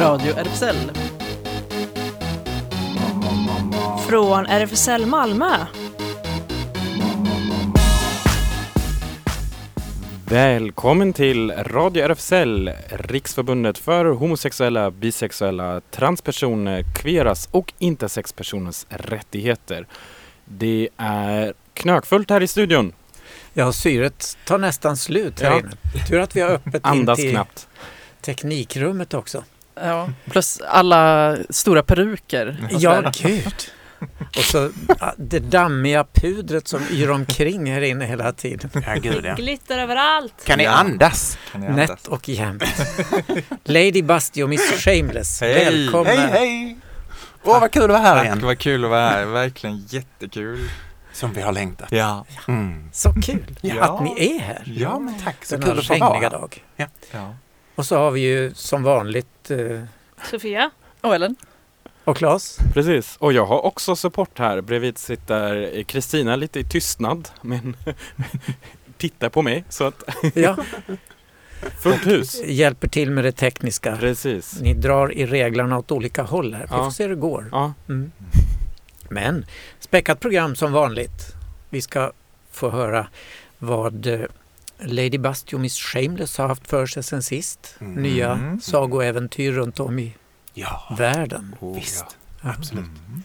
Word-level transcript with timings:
Radio 0.00 0.34
RFSL. 0.36 0.76
Från 4.08 4.46
RFSL 4.46 5.06
Malmö. 5.06 5.56
Välkommen 10.28 11.12
till 11.12 11.50
Radio 11.50 12.04
RFSL, 12.04 12.70
Riksförbundet 12.90 13.78
för 13.78 14.04
homosexuella, 14.04 14.90
bisexuella, 14.90 15.80
transpersoner, 15.90 16.84
kveras 16.94 17.48
och 17.50 17.72
intersexpersoners 17.78 18.86
rättigheter. 18.88 19.86
Det 20.44 20.88
är 20.96 21.54
knökfullt 21.74 22.30
här 22.30 22.40
i 22.40 22.46
studion. 22.46 22.92
Ja, 23.54 23.72
syret 23.72 24.38
tar 24.46 24.58
nästan 24.58 24.96
slut 24.96 25.40
här 25.40 25.50
Ja. 25.50 25.58
inne. 25.58 25.70
Tur 26.08 26.20
att 26.20 26.36
vi 26.36 26.40
har 26.40 26.50
öppet 26.50 26.74
in 26.74 26.80
Andas 26.82 27.18
till 27.18 27.30
knappt. 27.30 27.68
teknikrummet 28.20 29.14
också. 29.14 29.44
Ja, 29.82 30.08
plus 30.30 30.60
alla 30.68 31.36
stora 31.50 31.82
peruker. 31.82 32.68
Ja, 32.70 33.12
gud. 33.22 33.54
Och 34.36 34.44
så 34.44 34.70
ah, 35.00 35.12
det 35.16 35.38
dammiga 35.38 36.04
pudret 36.12 36.68
som 36.68 36.82
yr 36.90 37.10
omkring 37.10 37.72
här 37.72 37.80
inne 37.80 38.04
hela 38.06 38.32
tiden. 38.32 38.70
Ja, 38.86 38.94
gud 38.94 39.24
ja. 39.24 39.34
Glitter 39.34 39.78
överallt. 39.78 40.44
Kan 40.44 40.58
ni 40.58 40.64
Ja. 40.64 40.70
andas? 40.70 41.38
Kan 41.52 41.60
ni 41.60 41.66
andas? 41.66 41.88
Nätt 41.88 42.06
och 42.06 42.28
jämnt. 42.28 42.64
Lady 43.64 44.02
Basti 44.02 44.42
och 44.42 44.48
Miss 44.48 44.72
Shameless, 44.84 45.40
Hej. 45.40 45.54
välkomna. 45.54 46.10
Hej, 46.10 46.30
hej! 46.30 46.76
Åh, 47.44 47.60
vad 47.60 47.70
kul 47.72 47.82
att 47.82 47.88
vara 47.88 47.98
här 48.00 48.16
Tack, 48.16 48.24
igen. 48.24 48.40
vad 48.42 48.58
kul 48.58 48.84
att 48.84 48.90
vara 48.90 49.08
här. 49.08 49.24
Verkligen 49.24 49.84
jättekul. 49.88 50.70
Som 51.12 51.32
vi 51.32 51.40
har 51.42 51.52
längtat. 51.52 51.92
Ja. 51.92 52.24
Mm. 52.48 52.88
Så 52.92 53.12
kul 53.22 53.56
Ja. 53.60 53.82
att 53.84 54.02
ni 54.04 54.34
är 54.36 54.40
här 54.40 54.62
Ja, 54.66 54.98
men 54.98 55.14
tack. 55.18 55.44
Så 55.44 55.56
denna 55.56 55.66
kul 55.72 55.78
att 55.78 55.86
få 55.86 55.98
vara 55.98 56.28
dag. 56.28 56.64
ja. 56.76 56.86
Och 57.80 57.86
så 57.86 57.96
har 57.96 58.10
vi 58.10 58.20
ju 58.20 58.54
som 58.54 58.82
vanligt 58.82 59.50
eh, 59.50 59.82
Sofia. 60.30 60.70
Och 61.00 61.14
Ellen? 61.14 61.36
och 62.04 62.16
Claes. 62.16 62.58
Precis, 62.74 63.16
och 63.16 63.32
jag 63.32 63.46
har 63.46 63.64
också 63.66 63.96
support 63.96 64.38
här. 64.38 64.60
Bredvid 64.60 64.98
sitter 64.98 65.82
Kristina 65.82 66.36
lite 66.36 66.60
i 66.60 66.64
tystnad, 66.64 67.28
men 67.42 67.76
tittar 68.98 69.28
på 69.28 69.42
mig 69.42 69.64
så 69.68 69.84
att 69.84 70.02
Ja, 70.34 70.56
fullt 71.82 72.06
hus. 72.06 72.42
hjälper 72.44 72.88
till 72.88 73.10
med 73.10 73.24
det 73.24 73.32
tekniska. 73.32 73.96
Precis. 73.96 74.60
Ni 74.60 74.74
drar 74.74 75.12
i 75.12 75.26
reglarna 75.26 75.78
åt 75.78 75.92
olika 75.92 76.22
håll 76.22 76.54
här. 76.54 76.62
Vi 76.62 76.68
Ja. 76.70 76.84
får 76.84 76.90
se 76.90 77.02
hur 77.02 77.10
det 77.10 77.20
går. 77.20 77.48
Ja, 77.52 77.72
Mm. 77.88 78.12
Men 79.08 79.46
späckat 79.78 80.20
program 80.20 80.54
som 80.56 80.72
vanligt. 80.72 81.34
Vi 81.70 81.82
ska 81.82 82.12
få 82.50 82.70
höra 82.70 83.06
vad 83.58 84.06
eh, 84.06 84.20
Lady 84.82 85.18
Basti 85.18 85.56
och 85.56 85.60
Miss 85.60 85.76
Shameless 85.76 86.38
har 86.38 86.48
haft 86.48 86.68
för 86.68 86.86
sig 86.86 87.02
sen 87.02 87.22
sist. 87.22 87.76
Mm. 87.80 88.02
Nya 88.02 88.58
sagoäventyr 88.62 89.52
runt 89.52 89.80
om 89.80 89.98
i 89.98 90.14
Ja, 90.54 90.94
världen. 90.98 91.56
Oh, 91.60 91.74
visst. 91.74 92.04
Ja. 92.42 92.50
Absolut. 92.58 92.84
Mm. 92.84 93.22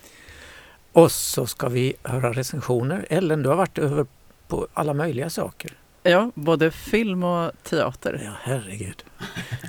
Och 0.92 1.11
så 1.11 1.48
ska 1.48 1.70
vi 1.70 1.94
höra 2.03 2.33
recensioner. 2.33 3.06
Ellen, 3.09 3.44
du 3.44 3.50
har 3.50 3.56
varit 3.56 3.78
över 3.78 4.06
på 4.48 4.67
alla 4.73 4.94
möjliga 4.94 5.30
saker. 5.30 5.72
Ja, 6.03 6.31
både 6.36 6.72
film 6.72 7.23
och 7.23 7.52
teater. 7.64 8.22
Ja, 8.26 8.31
herregud. 8.42 9.03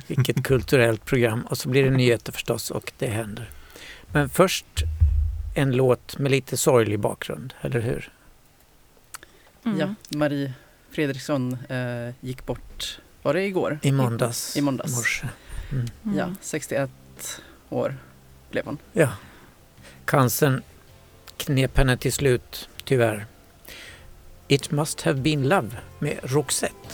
Vilket 0.07 0.45
kulturellt 0.45 1.05
program. 1.05 1.47
Och 1.51 1.59
så 1.59 1.69
blir 1.69 1.84
det 1.84 1.91
nyheter 1.91 2.33
förstås 2.33 2.70
och 2.70 2.92
det 2.98 3.07
händer. 3.07 3.51
Men 4.12 4.29
först 4.29 4.67
en 5.55 5.73
låt 5.73 6.19
med 6.19 6.31
lite 6.31 6.57
sorglig 6.57 7.01
bakgrund, 7.01 7.55
eller 7.61 7.81
hur? 7.81 8.11
Mm. 9.64 9.79
Ja, 9.81 9.95
Marie 10.19 10.53
Fredriksson 10.97 11.56
eh, 11.69 12.14
gick 12.20 12.47
bort, 12.47 12.98
var 13.22 13.34
det 13.34 13.42
igår? 13.47 13.78
I 13.83 13.92
måndags 13.92 14.56
I 14.56 14.61
måndags. 14.61 14.97
morse. 14.97 15.28
Mm. 15.72 15.86
Mm. 16.05 16.16
Ja, 16.19 16.34
61 16.41 16.90
år 17.70 17.96
blev 18.51 18.64
hon. 18.64 18.79
Ja. 18.92 19.08
Cancern 20.05 20.62
knep 21.36 21.79
henne 21.79 21.96
till 21.96 22.12
slut, 22.12 22.68
tyvärr. 22.84 23.27
It 24.48 24.70
must 24.70 25.01
have 25.01 25.20
been 25.20 25.48
love 25.48 25.70
med 25.98 26.18
Roxette. 26.23 26.89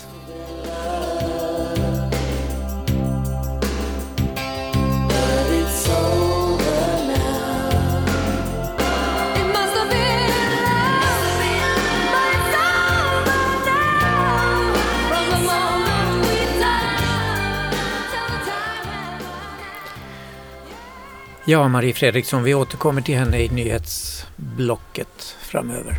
Ja, 21.44 21.68
Marie 21.68 21.94
Fredriksson, 21.94 22.42
vi 22.42 22.54
återkommer 22.54 23.00
till 23.02 23.14
henne 23.14 23.40
i 23.40 23.48
nyhetsblocket 23.48 25.36
framöver. 25.40 25.96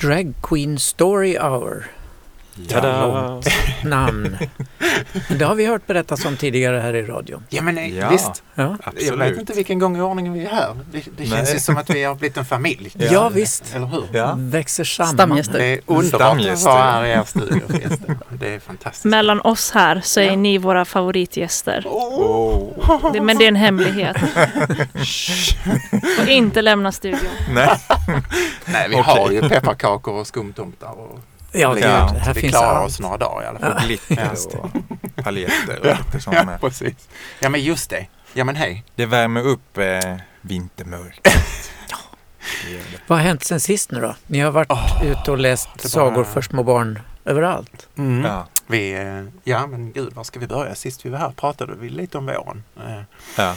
Drag 0.00 0.34
Queen 0.42 0.78
Story 0.78 1.38
Hour, 1.38 1.86
tada! 2.68 3.40
namn. 3.84 4.36
Det 5.38 5.44
har 5.44 5.54
vi 5.54 5.66
hört 5.66 5.86
berättas 5.86 6.24
om 6.24 6.36
tidigare 6.36 6.78
här 6.80 6.94
i 6.94 7.02
radion. 7.02 7.42
Ja, 7.48 7.62
men 7.62 7.78
eh, 7.78 7.98
Ja. 7.98 8.08
visst. 8.10 8.42
Ja, 8.54 8.76
Jag 9.00 9.16
vet 9.16 9.38
inte 9.38 9.52
vilken 9.52 9.78
gång 9.78 9.96
i 9.96 10.00
ordningen 10.00 10.32
vi 10.32 10.44
är 10.44 10.50
här. 10.50 10.76
Det, 10.92 11.02
det 11.16 11.26
känns 11.26 11.54
ju 11.54 11.58
som 11.60 11.76
att 11.76 11.90
vi 11.90 12.04
har 12.04 12.14
blivit 12.14 12.36
en 12.36 12.44
familj. 12.44 12.90
ja. 12.94 13.06
Ja. 13.12 13.28
visst. 13.28 13.74
Eller 13.74 13.86
hur? 13.86 14.04
Ja. 14.12 14.34
Växer 14.38 14.84
samman. 14.84 15.12
Stamgäster. 15.14 15.58
Det 15.58 15.64
är 15.64 15.80
underbart 15.86 16.40
att 16.52 16.62
vara 16.62 16.82
här 16.82 17.04
i 17.04 17.10
er 17.10 17.22
studio. 17.26 17.60
Det 18.30 18.54
är 18.54 18.58
fantastiskt. 18.60 19.04
Mellan 19.04 19.40
oss 19.40 19.70
här 19.70 20.00
så 20.04 20.20
är 20.20 20.24
Ja. 20.24 20.36
ni 20.36 20.58
våra 20.58 20.84
favoritgäster. 20.84 21.84
Oh. 21.88 23.12
Det, 23.12 23.20
men 23.20 23.38
det 23.38 23.44
är 23.44 23.48
en 23.48 23.56
hemlighet. 23.56 24.16
Och 26.22 26.28
inte 26.28 26.62
lämna 26.62 26.92
studion. 26.92 27.20
Nej. 27.54 27.78
Nej, 28.64 28.88
vi 28.88 28.94
Okej. 28.94 29.02
har 29.22 29.30
ju 29.30 29.48
pepparkakor 29.48 30.14
och 30.14 30.26
skumtomtar. 30.26 30.92
Och 31.00 31.18
Ja, 31.52 31.74
gud, 31.74 31.82
Ja, 31.84 32.14
här 32.20 32.34
vi 32.34 32.40
finns 32.40 32.52
klarar 32.52 32.74
allt. 32.76 32.86
oss 32.90 33.00
några 33.00 33.16
dagar 33.16 33.42
i 33.42 33.46
alla 33.46 33.58
fall. 33.58 33.72
Och 33.76 33.80
glitter 33.82 34.58
och 34.60 34.70
paljetter 35.24 35.78
och 35.80 35.86
lite 35.86 36.20
sånt 36.20 36.36
Ja, 36.36 36.58
precis. 36.60 37.08
Ja, 37.40 37.48
men 37.48 37.62
just 37.62 37.90
det. 37.90 38.06
Ja, 38.32 38.44
men 38.44 38.56
hej. 38.56 38.84
Det 38.94 39.06
värmer 39.06 39.46
upp 39.46 39.78
eh, 39.78 40.00
vintermörkret. 40.40 41.22
Det 42.66 42.72
det. 42.72 42.82
Vad 43.06 43.18
har 43.18 43.24
hänt 43.24 43.44
sen 43.44 43.60
sist 43.60 43.90
nu 43.90 44.00
då? 44.00 44.14
Ni 44.26 44.38
har 44.40 44.50
varit 44.50 44.72
Åh, 44.72 45.02
ute 45.04 45.30
och 45.30 45.38
läst 45.38 45.68
det 45.74 45.84
var- 45.84 45.88
sagor 45.90 46.24
för 46.24 46.42
små 46.42 46.62
barn 46.62 47.00
överallt. 47.24 47.88
Mm. 47.98 48.24
Ja. 48.24 48.46
Vi, 48.66 48.92
eh, 48.92 49.24
ja, 49.44 49.66
men 49.66 49.92
gud, 49.92 50.12
var 50.12 50.24
ska 50.24 50.40
vi 50.40 50.46
börja? 50.46 50.74
Sist 50.74 51.06
vi 51.06 51.10
var 51.10 51.18
här 51.18 51.30
pratade 51.30 51.74
vi 51.80 51.88
lite 51.88 52.18
om 52.18 52.26
våren. 52.26 52.64
Eh, 52.76 53.02
Ja. 53.36 53.54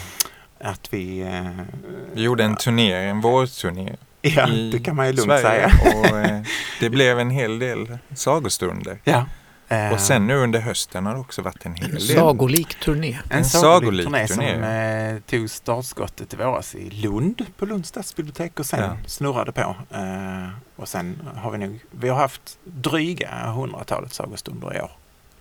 Att 0.60 0.92
vi... 0.92 1.20
eh, 1.20 1.64
Vi 2.12 2.22
gjorde 2.22 2.44
en 2.44 2.56
turné, 2.56 2.92
en 2.94 3.20
vårturné 3.20 3.96
Ja, 4.36 4.48
i 4.48 4.70
det 4.70 4.78
kan 4.78 4.96
man 4.96 5.06
ju 5.06 5.12
lugnt 5.12 5.24
Sverige 5.40 5.70
säga. 5.70 6.00
och 6.00 6.18
eh, 6.18 6.40
det 6.80 6.90
blev 6.90 7.18
en 7.20 7.30
hel 7.30 7.58
del 7.58 7.98
sagostunder. 8.14 8.98
Ja. 9.04 9.26
Eh, 9.68 9.92
Och 9.92 10.00
sen 10.00 10.26
nu 10.26 10.34
under 10.36 10.60
hösten 10.60 11.06
har 11.06 11.14
det 11.14 11.20
också 11.20 11.42
varit 11.42 11.66
en 11.66 11.74
hel 11.74 11.90
del. 11.90 12.00
Sagolik 12.00 12.80
turné. 12.80 13.18
en, 13.30 13.38
en 13.38 13.44
sagolik 13.44 14.06
turné 14.06 14.28
som 14.28 14.36
turné. 14.36 15.10
eh, 15.14 15.18
tog 15.30 15.50
startskottet 15.50 16.32
i 16.34 16.36
våras 16.36 16.74
i 16.74 16.90
Lund 16.90 17.46
på 17.58 17.66
Lunds 17.66 17.88
stadsbibliotek 17.88 18.60
och 18.60 18.66
sen 18.66 18.80
Ja. 18.80 18.96
snurrade 19.06 19.52
på. 19.52 19.76
Eh, 19.94 20.48
och 20.76 20.88
sen 20.88 21.28
har 21.36 21.50
vi 21.50 21.58
nog, 21.58 21.80
vi 21.90 22.08
har 22.08 22.16
haft 22.16 22.58
dryga 22.64 23.50
hundratalet 23.50 24.12
sagostunder 24.14 24.76
i 24.76 24.80
år. 24.80 24.90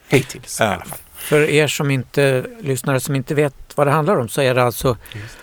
Hittills 0.08 0.60
i 0.62 0.64
Ja. 0.64 0.70
alla 0.70 0.86
fall. 0.86 0.98
För 1.16 1.42
er 1.50 1.68
som 1.68 1.92
inte, 1.92 2.46
lyssnare 2.62 3.00
som 3.00 3.16
inte 3.16 3.36
vet 3.36 3.56
vad 3.76 3.88
det 3.88 3.92
handlar 3.92 4.20
om 4.20 4.30
så 4.30 4.42
är 4.42 4.56
det 4.56 4.64
alltså 4.64 4.98
Just. 5.14 5.38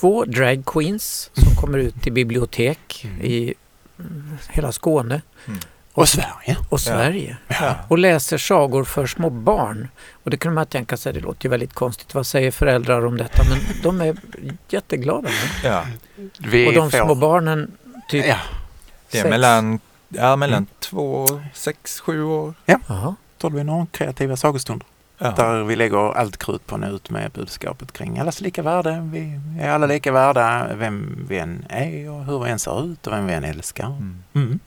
Två 0.00 0.24
drag 0.24 0.64
queens 0.66 1.30
som 1.32 1.54
kommer 1.56 1.78
ut 1.78 2.06
i 2.06 2.10
bibliotek 2.10 3.04
Mm. 3.04 3.20
i 3.26 3.54
mm, 3.98 4.38
hela 4.48 4.72
Skåne 4.72 5.22
Och 5.92 6.08
Sverige. 6.08 6.56
och 6.68 6.80
Sverige 6.80 7.36
Ja. 7.48 7.74
och 7.88 7.98
läser 7.98 8.38
sagor 8.38 8.84
för 8.84 9.06
små 9.06 9.30
barn. 9.30 9.88
Och 10.24 10.30
det 10.30 10.36
kunde 10.36 10.54
man 10.54 10.66
tänka 10.66 10.96
sig, 10.96 11.12
det 11.12 11.20
låter 11.20 11.44
ju 11.44 11.50
väldigt 11.50 11.74
konstigt, 11.74 12.14
vad 12.14 12.26
säger 12.26 12.50
föräldrar 12.50 13.06
om 13.06 13.16
detta? 13.16 13.42
Men 13.50 13.58
de 13.82 14.00
är 14.00 14.16
jätteglada. 14.68 15.28
nu. 15.28 15.68
Ja. 15.68 15.84
Vi 16.38 16.68
Och 16.68 16.72
de 16.72 16.90
får- 16.90 17.04
små 17.04 17.14
barnen, 17.14 17.72
typ 18.08 18.26
Ja, 18.26 18.36
Det 19.10 19.18
är 19.18 19.22
sex. 19.22 19.30
mellan, 19.30 19.80
ja, 20.08 20.36
mellan 20.36 20.56
Mm. 20.56 20.66
två, 20.80 21.26
sex, 21.54 22.00
sju 22.00 22.22
år. 22.22 22.54
Jaha. 22.66 23.14
Tolv 23.38 23.58
enormt 23.58 23.92
kreativa 23.92 24.36
sagostunder. 24.36 24.86
Ja. 25.18 25.30
Där 25.30 25.64
vi 25.64 25.76
lägger 25.76 26.12
allt 26.12 26.36
krut 26.36 26.66
på 26.66 26.76
nå 26.76 26.86
ut 26.86 27.10
med 27.10 27.30
budskapet 27.30 27.92
kring 27.92 28.18
allas 28.18 28.40
lika 28.40 28.62
värde. 28.62 29.08
Vi 29.12 29.40
är 29.60 29.70
alla 29.70 29.86
lika 29.86 30.12
värda, 30.12 30.74
vem 30.74 31.26
vi 31.28 31.38
än 31.38 31.64
är 31.68 32.10
och 32.10 32.24
hur 32.24 32.44
vi 32.44 32.50
än 32.50 32.58
ser 32.58 32.84
ut 32.92 33.06
och 33.06 33.12
vem 33.12 33.26
vi 33.26 33.32
än 33.32 33.44
älskar. 33.44 33.86
Mm. 33.86 34.22
Mm. 34.34 34.58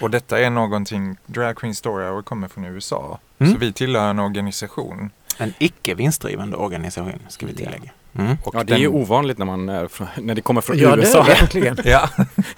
Och 0.00 0.10
detta 0.10 0.40
är 0.40 0.50
någonting, 0.50 1.16
Drag 1.26 1.56
Queen 1.56 1.74
Story 1.74 2.04
Hour 2.04 2.22
kommer 2.22 2.48
från 2.48 2.64
USA. 2.64 3.18
Mm. 3.38 3.52
Så 3.52 3.58
vi 3.58 3.72
tillhör 3.72 4.10
en 4.10 4.18
organisation. 4.18 5.10
En 5.38 5.54
icke 5.58 5.94
vinstdrivande 5.94 6.56
organisation 6.56 7.18
ska 7.28 7.46
vi 7.46 7.54
tillägga. 7.54 7.90
Mm. 8.18 8.36
Och 8.44 8.54
Ja, 8.54 8.64
det 8.64 8.74
är 8.74 8.78
ju 8.78 8.88
ovanligt 8.88 9.38
när, 9.38 9.46
man 9.46 9.66
när 10.16 10.34
det 10.34 10.40
kommer 10.40 10.60
från 10.60 10.78
Ja, 10.78 10.96
det 10.96 11.02
USA. 11.02 11.20
är 11.20 11.24
det 11.24 11.40
verkligen. 11.40 11.76
Ja. 11.84 12.08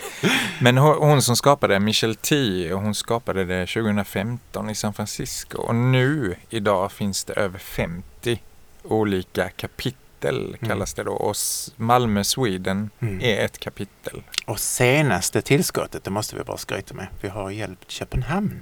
Men 0.60 0.78
hon, 0.78 1.22
som 1.22 1.36
skapade 1.36 1.74
det, 1.74 1.80
Michelle 1.80 2.14
T, 2.14 2.34
hon 2.72 2.94
skapade 2.94 3.44
det 3.44 3.66
2015 3.66 4.70
i 4.70 4.74
San 4.74 4.92
Francisco. 4.94 5.58
Och 5.58 5.74
nu, 5.74 6.34
idag, 6.50 6.92
finns 6.92 7.24
det 7.24 7.32
över 7.32 7.58
50 7.58 8.40
olika 8.82 9.48
kapitel 9.48 10.56
kallas 10.66 10.94
det 10.94 11.02
då. 11.02 11.12
Och 11.12 11.36
Malmö 11.76 12.24
Sweden 12.24 12.90
Mm. 13.00 13.20
är 13.22 13.44
ett 13.44 13.58
kapitel. 13.58 14.22
Och 14.46 14.60
senaste 14.60 15.42
tillskottet, 15.42 16.04
det 16.04 16.10
måste 16.10 16.36
vi 16.36 16.42
bara 16.44 16.56
skryta 16.56 16.94
med, 16.94 17.06
vi 17.20 17.28
har 17.28 17.50
hjälpt 17.50 17.90
Köpenhamn. 17.90 18.60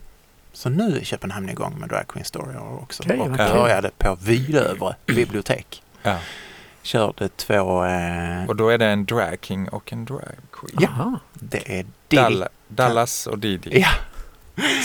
Så 0.53 0.69
nu 0.69 0.97
är 0.99 1.05
Köpenhamn 1.05 1.49
igång 1.49 1.79
med 1.79 1.89
Drag 1.89 2.09
Queen 2.09 2.25
Story 2.25 2.57
också. 2.57 3.03
Okej, 3.03 3.21
och 3.21 3.27
kul. 3.27 3.37
började 3.37 3.91
på 3.99 4.17
Vidövre 4.21 4.95
bibliotek. 5.07 5.83
Ja. 6.03 6.19
Körde 6.83 7.29
två, 7.29 7.85
eh, 7.85 8.45
Och 8.49 8.57
då 8.57 8.69
är 8.69 8.79
det 8.79 8.87
en 8.87 9.05
drag 9.05 9.37
king 9.43 9.69
och 9.69 9.93
en 9.93 10.05
drag 10.05 10.23
queen. 10.53 10.77
Ja. 10.81 10.89
Aha. 10.89 11.19
det 11.35 11.79
är. 11.79 11.87
Dall- 12.09 12.49
Dallas 12.69 13.27
och 13.27 13.39
Didi. 13.39 13.81
Ja, 13.81 13.89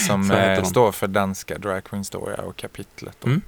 Som 0.07 0.31
eh, 0.31 0.63
står 0.63 0.92
för 0.92 1.07
danska 1.07 1.57
drag 1.57 1.83
queen 1.83 2.04
story 2.06 2.36
och 2.38 2.56
kapitlet. 2.56 3.24
Mm. 3.25 3.42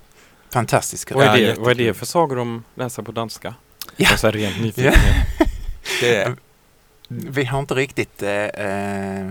fantastiska. 0.50 1.16
Vad 1.16 1.24
är, 1.28 1.38
Ja, 1.38 1.54
det, 1.54 1.60
vad 1.60 1.72
är 1.72 1.76
det 1.76 1.94
för 1.94 2.06
sagor 2.06 2.36
de 2.36 2.64
läser 2.76 3.04
på 3.04 3.12
danska? 3.12 3.54
Ja. 3.86 3.92
Jag 3.96 4.12
är 4.12 4.18
så 4.18 4.28
här 4.28 4.32
rent 4.32 4.62
nyfiken. 4.62 4.94
Det 6.02 6.16
är, 6.16 6.36
Vi 7.08 7.46
har 7.46 7.60
inte 7.60 7.74
riktigt 7.74 8.24
eh, 8.24 8.30
eh, 8.32 9.30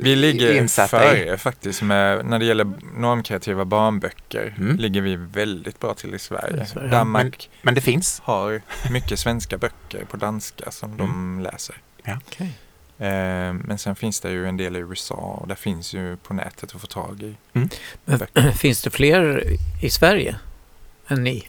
vi 0.00 0.16
ligger 0.16 0.54
insatta 0.56 1.16
i. 1.16 1.24
före 1.24 1.38
faktiskt 1.38 1.82
med, 1.82 2.26
när 2.26 2.38
det 2.38 2.44
gäller 2.44 2.72
normkreativa 2.96 3.64
barnböcker, 3.64 4.54
Mm. 4.58 4.76
ligger 4.76 5.00
vi 5.00 5.16
väldigt 5.16 5.80
bra 5.80 5.94
till 5.94 6.14
i 6.14 6.18
Sverige. 6.18 6.62
I 6.62 6.66
Sverige, 6.66 6.86
ja. 6.88 6.92
Danmark 6.98 7.50
Men 7.62 7.74
det 7.74 7.80
finns. 7.80 8.20
har 8.24 8.62
mycket 8.90 9.18
svenska 9.18 9.58
böcker 9.58 10.04
på 10.04 10.16
danska 10.16 10.70
som 10.70 10.96
de 10.96 11.40
läser. 11.40 11.76
Okej. 12.26 12.52
Eh, 12.98 13.52
men 13.52 13.78
sen 13.78 13.96
finns 13.96 14.20
det 14.20 14.30
ju 14.30 14.46
en 14.46 14.56
del 14.56 14.76
i 14.76 14.78
USA 14.78 15.14
och 15.14 15.48
där 15.48 15.54
finns 15.54 15.94
ju 15.94 16.16
på 16.16 16.34
nätet 16.34 16.74
att 16.74 16.80
få 16.80 16.86
tag 16.86 17.22
i. 17.22 17.34
Men 18.04 18.52
finns 18.56 18.82
det 18.82 18.90
fler 18.90 19.44
i 19.82 19.90
Sverige 19.90 20.36
än 21.08 21.24
ni? 21.24 21.44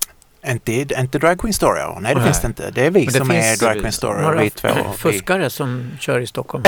Inte, 0.47 0.71
inte 0.73 1.19
Drag 1.19 1.39
Queen 1.39 1.53
Story 1.53 1.81
Hour. 1.81 1.99
Nej, 1.99 2.13
det 2.13 2.19
Nej. 2.19 2.27
finns 2.27 2.41
det 2.41 2.47
inte. 2.47 2.71
Det 2.71 2.85
är 2.85 2.91
vi 2.91 2.99
Men 3.05 3.13
det 3.13 3.19
som 3.19 3.31
är 3.31 3.57
Drag 3.57 3.79
Queen 3.79 3.91
Story 3.91 4.21
Några 4.21 4.41
vi 4.41 4.49
två. 4.49 4.67
Vi, 4.67 4.97
fuskare 4.97 5.49
som 5.49 5.91
kör 5.99 6.19
i 6.19 6.27
Stockholm? 6.27 6.63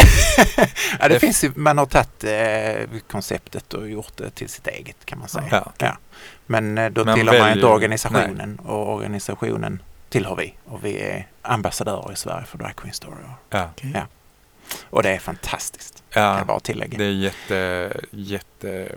ja, 0.99 1.07
det 1.07 1.19
finns 1.19 1.43
ju, 1.43 1.51
man 1.55 1.77
har 1.77 1.85
tagit 1.85 2.23
eh, 2.23 2.99
konceptet 3.11 3.73
och 3.73 3.89
gjort 3.89 4.17
det 4.17 4.29
till 4.29 4.49
sitt 4.49 4.67
eget 4.67 5.05
kan 5.05 5.19
man 5.19 5.27
säga. 5.27 5.67
Ja. 5.77 5.97
Men 6.45 6.77
eh, 6.77 6.89
då 6.89 7.05
Man 7.05 7.15
tillhör 7.15 7.39
man 7.39 7.51
inte 7.51 7.65
organisationen 7.65 8.59
och 8.59 8.93
organisationen 8.93 9.81
tillhör 10.09 10.35
vi. 10.35 10.53
Och 10.65 10.85
vi 10.85 10.99
är 10.99 11.27
ambassadörer 11.41 12.11
i 12.13 12.15
Sverige 12.15 12.45
för 12.45 12.57
Drag 12.57 12.75
Queen 12.75 12.93
Story 12.93 13.15
Hour. 13.15 13.35
Ja, 13.49 13.69
Ja. 13.93 14.01
Och 14.89 15.03
det 15.03 15.09
är 15.09 15.19
fantastiskt, 15.19 16.03
kan 16.09 16.23
jag 16.23 16.39
ja 16.39 16.45
bara 16.45 16.59
tillägga. 16.59 16.97
det 16.97 17.03
är 17.03 17.09
jätte, 17.09 17.91
jätte, 18.11 18.89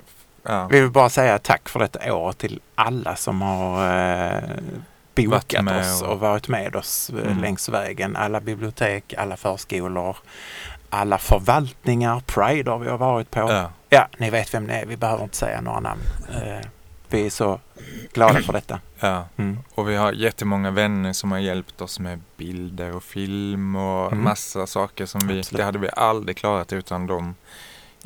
ja. 0.49 0.69
Vi 0.71 0.81
vill 0.81 0.91
bara 0.91 1.09
säga 1.09 1.39
tack 1.39 1.69
för 1.69 1.81
detta 1.81 2.15
år 2.15 2.33
till 2.33 2.61
alla 2.75 3.17
som 3.17 3.43
har 3.43 3.87
eh, 4.37 4.43
bokat 5.17 5.67
oss 5.81 6.03
och 6.03 6.13
och- 6.13 6.21
varit 6.21 6.49
med 6.49 6.77
oss 6.77 7.11
eh, 7.11 7.27
Mm. 7.27 7.39
längs 7.41 7.69
vägen. 7.69 8.17
Alla 8.17 8.41
bibliotek, 8.41 9.15
alla 9.19 9.37
förskolor, 9.37 10.17
alla 10.91 11.19
förvaltningar, 11.19 12.21
Pride 12.27 12.71
har 12.71 12.79
vi 12.79 12.89
har 12.91 12.99
varit 12.99 13.31
på. 13.31 13.41
Ja. 13.41 13.71
ja, 13.89 14.09
ni 14.19 14.31
vet 14.31 14.55
vem 14.55 14.67
det 14.67 14.75
är. 14.75 14.87
Vi 14.87 14.97
behöver 14.97 15.25
inte 15.25 15.37
säga 15.37 15.61
några 15.61 15.81
namn. 15.81 16.01
Eh, 16.31 16.67
vi 17.09 17.27
är 17.27 17.31
så 17.31 17.61
glada 18.13 18.41
för 18.43 18.53
detta. 18.53 18.81
ja. 19.01 19.25
Mm. 19.37 19.59
Och 19.75 19.89
vi 19.89 19.97
har 19.97 20.13
jättemånga 20.13 20.71
vänner 20.71 21.13
som 21.13 21.33
har 21.33 21.39
hjälpt 21.39 21.81
oss 21.81 22.01
med 22.01 22.21
bilder 22.37 22.97
och 22.97 23.03
film 23.03 23.77
och 23.77 24.13
Mm. 24.13 24.25
massa 24.25 24.67
saker 24.67 25.07
som 25.07 25.29
vi, 25.29 25.39
Absolut. 25.39 25.59
det 25.59 25.65
hade 25.65 25.79
vi 25.79 25.89
aldrig 25.97 26.37
klarat 26.37 26.73
utan 26.73 27.07
dem. 27.07 27.35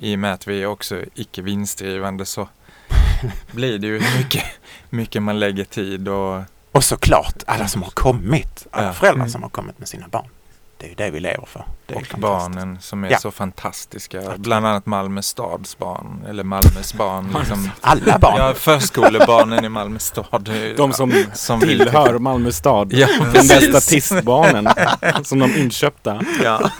I 0.02 0.14
och 0.14 0.18
med 0.18 0.32
att 0.34 0.46
vi 0.48 0.62
är 0.62 0.66
också 0.66 1.00
icke 1.14 1.42
vinstdrivande 1.42 2.24
så 2.26 2.48
blir 3.52 3.78
det 3.78 3.86
ju 3.86 4.00
mycket, 4.18 4.44
mycket 4.90 5.22
man 5.22 5.38
lägger 5.38 5.64
tid 5.64 6.08
och 6.08 6.42
Och 6.72 6.84
såklart 6.84 7.42
alla 7.46 7.68
som 7.68 7.82
har 7.82 7.90
kommit. 7.90 8.66
Alla 8.70 8.86
Ja. 8.86 8.92
föräldrar 8.92 9.20
Mm. 9.20 9.30
som 9.30 9.42
har 9.42 9.50
kommit 9.50 9.78
med 9.78 9.88
sina 9.88 10.08
barn. 10.08 10.26
Det 10.78 10.86
är 10.86 10.88
ju 10.88 10.94
det 10.94 11.10
vi 11.10 11.20
lever 11.20 11.46
för. 11.46 11.64
Det 11.86 11.94
och 11.94 12.06
barnen 12.18 12.78
som 12.80 13.04
är 13.04 13.10
Ja. 13.10 13.18
så 13.18 13.30
fantastiska. 13.30 14.22
Bland 14.36 14.66
annat 14.66 14.86
Malmö 14.86 15.22
stads 15.22 15.78
barn, 15.78 16.24
eller 16.28 16.44
Malmös 16.44 16.94
barn. 16.94 17.34
Liksom. 17.38 17.70
Alla 17.80 18.18
barn. 18.18 18.34
Ja, 18.38 18.54
förskolebarnen 18.54 19.64
i 19.64 19.68
Malmö 19.68 19.98
stad. 19.98 20.50
De 20.76 20.92
som 20.92 21.24
som 21.34 21.60
tillhör 21.60 22.04
tycker- 22.06 22.18
Malmö 22.18 22.52
stad. 22.52 22.92
Ja, 22.92 23.06
Den 23.32 23.46
där 23.46 23.60
statistbarnen 23.60 24.68
som 25.24 25.38
de 25.38 25.56
inköpta. 25.56 26.20
Ja. 26.44 26.70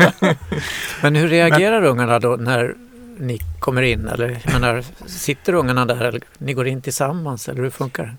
Men 1.03 1.17
hur 1.17 1.29
reagerar 1.29 1.83
ungarna 1.85 2.19
då 2.19 2.29
när 2.41 2.75
ni 3.21 3.39
kommer 3.61 3.83
in? 3.83 4.09
Eller 4.09 4.41
jag 4.45 4.53
menar, 4.53 4.85
sitter 5.07 5.53
ungarna 5.53 5.85
där 5.87 6.01
eller 6.05 6.21
ni 6.39 6.53
går 6.55 6.67
in 6.67 6.83
tillsammans 6.83 7.49
eller 7.49 7.63
hur 7.63 7.71
funkar 7.71 8.05
det? 8.05 8.17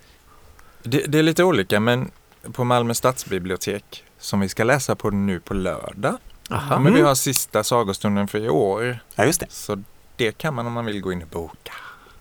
Det, 0.89 1.05
det 1.07 1.19
är 1.19 1.23
lite 1.23 1.43
olika 1.43 1.79
men 1.79 2.11
på 2.53 2.63
Malmö 2.63 2.93
stadsbibliotek 2.93 4.03
som 4.19 4.39
vi 4.39 4.49
ska 4.49 4.63
läsa 4.63 4.95
på 4.95 5.09
nu 5.09 5.39
på 5.39 5.53
lördag. 5.53 6.17
Aha. 6.49 6.79
Men 6.79 6.93
vi 6.93 6.99
Mm. 6.99 7.07
har 7.07 7.15
sista 7.15 7.63
sagostunden 7.63 8.27
för 8.27 8.39
i 8.39 8.49
år. 8.49 8.99
Ja, 9.15 9.25
just 9.25 9.39
det. 9.39 9.47
Så 9.51 9.83
det 10.15 10.37
kan 10.37 10.53
man 10.55 10.67
om 10.67 10.73
man 10.73 10.85
vill 10.85 11.01
gå 11.01 11.11
in 11.13 11.21
och 11.21 11.27
boka. 11.27 11.73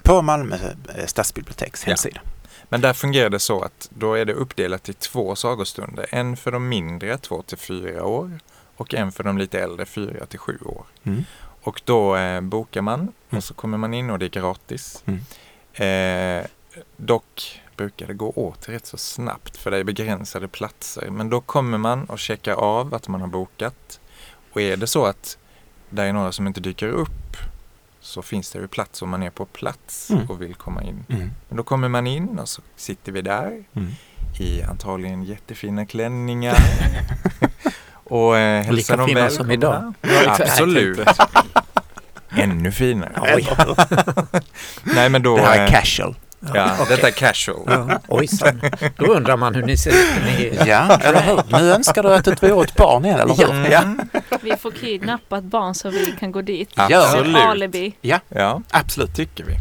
På 0.02 0.22
Malmö 0.22 0.56
eh, 0.96 1.06
stadsbiblioteks 1.06 1.82
Ja. 1.86 1.90
hemsida. 1.90 2.20
Men 2.68 2.80
där 2.80 2.92
fungerar 2.92 3.30
det 3.30 3.38
så 3.38 3.62
att 3.62 3.88
då 3.98 4.14
är 4.14 4.24
det 4.24 4.32
uppdelat 4.32 4.88
i 4.88 4.92
två 4.92 5.36
sagostunder. 5.36 6.06
En 6.10 6.36
för 6.36 6.50
de 6.52 6.68
mindre, 6.68 7.18
2 7.18 7.42
till 7.42 7.58
4 7.58 8.04
år. 8.04 8.38
Och 8.76 8.94
en 8.94 9.12
för 9.12 9.24
de 9.24 9.38
lite 9.38 9.60
äldre, 9.60 9.86
4 9.86 10.26
till 10.26 10.38
7 10.38 10.58
år. 10.64 10.84
Mm. 11.02 11.24
Och 11.62 11.82
då 11.84 12.16
eh, 12.16 12.40
bokar 12.40 12.80
man 12.82 13.00
Mm. 13.00 13.38
och 13.38 13.44
så 13.44 13.54
kommer 13.54 13.78
man 13.78 13.94
in 13.94 14.10
och 14.10 14.18
det 14.18 14.24
är 14.24 14.40
gratis. 14.40 15.04
Mm. 15.06 15.20
Eh, 16.40 16.46
dock 16.96 17.60
brukar 17.76 18.06
det 18.06 18.14
gå 18.14 18.30
åt 18.36 18.68
rätt 18.68 18.86
så 18.86 18.96
snabbt 18.96 19.56
för 19.56 19.70
det 19.70 19.76
är 19.76 19.84
begränsade 19.84 20.48
platser. 20.48 21.10
Men 21.10 21.30
då 21.30 21.40
kommer 21.40 21.78
man 21.78 22.04
och 22.04 22.18
checkar 22.18 22.52
av 22.54 22.94
att 22.94 23.08
man 23.08 23.20
har 23.20 23.28
bokat. 23.28 24.00
Och 24.52 24.60
är 24.60 24.76
det 24.76 24.86
så 24.86 25.04
att 25.06 25.38
det 25.90 26.02
är 26.02 26.12
några 26.12 26.32
som 26.32 26.46
inte 26.46 26.60
dyker 26.60 26.88
upp 26.88 27.36
så 28.00 28.22
finns 28.22 28.50
det 28.50 28.58
ju 28.58 28.68
plats 28.68 29.02
om 29.02 29.08
man 29.10 29.22
är 29.22 29.30
på 29.30 29.46
plats 29.46 30.10
Mm. 30.10 30.26
och 30.30 30.42
vill 30.42 30.54
komma 30.54 30.82
in. 30.82 31.04
Mm. 31.08 31.30
Men 31.48 31.56
då 31.56 31.62
kommer 31.62 31.88
man 31.88 32.06
in 32.06 32.38
och 32.38 32.48
så 32.48 32.62
sitter 32.76 33.12
vi 33.12 33.22
där 33.22 33.64
Mm. 33.74 33.90
i 34.38 34.62
antagligen 34.62 35.22
jättefina 35.24 35.86
klänningar. 35.86 36.56
och 38.10 38.38
eh, 38.38 38.62
hälsar 38.62 38.72
Lika 38.72 38.96
dem 38.96 39.08
fina 39.08 39.20
välkomna. 39.20 39.44
som 39.44 39.50
idag. 39.50 39.94
Absolut. 40.26 41.00
Ännu 42.36 42.73
finare. 42.73 43.12
Oj. 43.37 43.49
Nej 44.82 45.08
men 45.08 45.23
då... 45.23 45.37
Det 45.37 45.42
här 45.42 45.58
är 45.58 45.64
eh, 45.64 45.70
casual. 45.70 46.14
Ja, 46.54 46.70
okej. 46.80 46.96
detta 46.96 47.08
är 47.08 47.12
casual. 47.12 47.62
Ja, 47.66 48.00
ojsan. 48.08 48.61
Då 48.96 49.04
undrar 49.06 49.37
man 49.37 49.54
hur 49.54 49.62
ni 49.62 49.76
ser 49.76 49.90
ut 49.90 50.06
ni. 50.26 50.58
Ja, 50.66 50.99
eller 51.02 51.20
hur? 51.23 51.58
Nu 51.58 51.73
önskar 51.73 52.02
du 52.02 52.14
att 52.14 52.40
du 52.40 52.49
var 52.49 52.64
ett 52.64 52.76
barn 52.76 53.04
igen, 53.04 53.20
eller 53.20 53.35
hur? 53.35 53.50
Mm. 53.50 54.00
Vi 54.40 54.56
får 54.56 54.70
kidnappa 54.70 55.38
ett 55.38 55.44
barn 55.44 55.75
så 55.75 55.90
vi 55.90 56.14
kan 56.20 56.32
gå 56.32 56.42
dit. 56.42 56.70
Absolut. 56.76 57.37
Alibi. 57.37 57.94
Ja, 58.00 58.20
Absolut. 58.70 59.14
tycker 59.16 59.44
vi. 59.44 59.56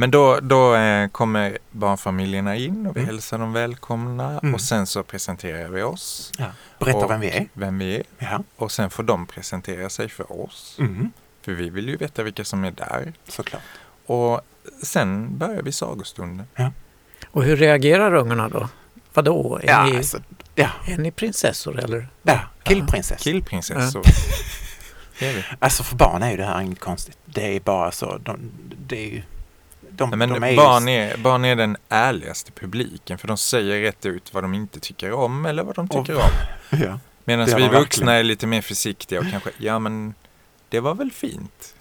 Men 0.00 0.10
då, 0.10 0.40
då 0.40 0.74
eh, 0.74 1.08
kommer 1.08 1.58
barnfamiljerna 1.70 2.56
in 2.56 2.86
och 2.86 2.96
vi 2.96 3.00
Mm. 3.00 3.06
hälsar 3.14 3.38
dem 3.38 3.52
välkomna 3.52 4.38
Mm. 4.42 4.54
och 4.54 4.60
sen 4.60 4.86
så 4.86 5.02
presenterar 5.02 5.68
vi 5.68 5.82
oss. 5.82 6.32
Berätta 6.78 6.98
och 6.98 7.10
vem 7.10 7.20
vi 7.20 7.30
är. 7.30 7.48
Vem 7.52 7.78
vi 7.78 7.96
är. 7.96 8.02
Ja. 8.18 8.42
Och 8.56 8.72
sen 8.72 8.90
får 8.90 9.02
de 9.02 9.26
presentera 9.26 9.90
sig 9.90 10.08
för 10.08 10.42
oss. 10.42 10.76
Mm. 10.78 11.10
För 11.42 11.52
vi 11.52 11.70
vill 11.70 11.88
ju 11.88 11.96
veta 11.96 12.22
vilka 12.22 12.44
som 12.44 12.64
är 12.64 12.70
där. 12.70 13.12
Såklart. 13.28 13.62
Och 14.06 14.40
sen 14.82 15.38
börjar 15.38 15.62
vi 15.62 15.72
sagostunden. 15.72 16.46
Och 17.30 17.44
hur 17.44 17.56
reagerar 17.56 18.14
ungarna 18.14 18.48
då? 18.48 18.68
Vadå? 19.14 19.60
Är, 19.62 19.66
Ja, 19.68 19.84
ni, 19.84 19.96
alltså, 19.96 20.18
ja, 20.54 20.68
är 20.86 20.98
ni 20.98 21.10
prinsessor 21.10 21.78
eller? 21.78 22.08
ja. 22.22 22.40
killprinsess. 22.62 23.22
Killprinsessor. 23.22 24.02
Är 25.20 25.32
vi. 25.34 25.44
Alltså 25.58 25.82
för 25.82 25.96
barn 25.96 26.22
är 26.22 26.30
ju 26.30 26.36
det 26.36 26.44
här 26.44 26.60
inget 26.60 26.80
konstigt. 26.80 27.18
Det 27.24 27.56
är 27.56 27.60
bara 27.60 27.90
så. 27.92 28.18
De, 28.18 28.50
det 28.86 28.96
är 29.06 29.10
ju... 29.10 29.22
De, 29.98 30.10
Ja, 30.10 30.16
Men 30.16 30.28
de 30.28 30.44
är 30.44 30.56
barn, 30.56 30.88
är, 30.88 31.16
barn 31.16 31.44
är 31.44 31.56
den 31.56 31.76
ärligaste 31.88 32.52
publiken 32.52 33.18
för 33.18 33.28
de 33.28 33.36
säger 33.38 33.80
rätt 33.80 34.06
ut 34.06 34.34
vad 34.34 34.44
de 34.44 34.54
inte 34.54 34.80
tycker 34.80 35.12
om 35.12 35.46
eller 35.46 35.62
vad 35.62 35.74
de 35.76 35.88
tycker 35.88 36.14
Och- 36.16 36.20
om. 36.22 36.30
Ja. 36.84 36.98
Medan 37.24 37.46
vi 37.46 37.52
vuxna 37.52 37.70
verkligen. 37.78 38.08
är 38.08 38.22
lite 38.22 38.46
mer 38.46 38.62
försiktiga 38.62 39.18
och 39.20 39.30
kanske, 39.30 39.50
ja 39.58 39.78
men 39.78 40.14
det 40.68 40.80
var 40.80 40.94
väl 40.94 41.12
fint. 41.12 41.74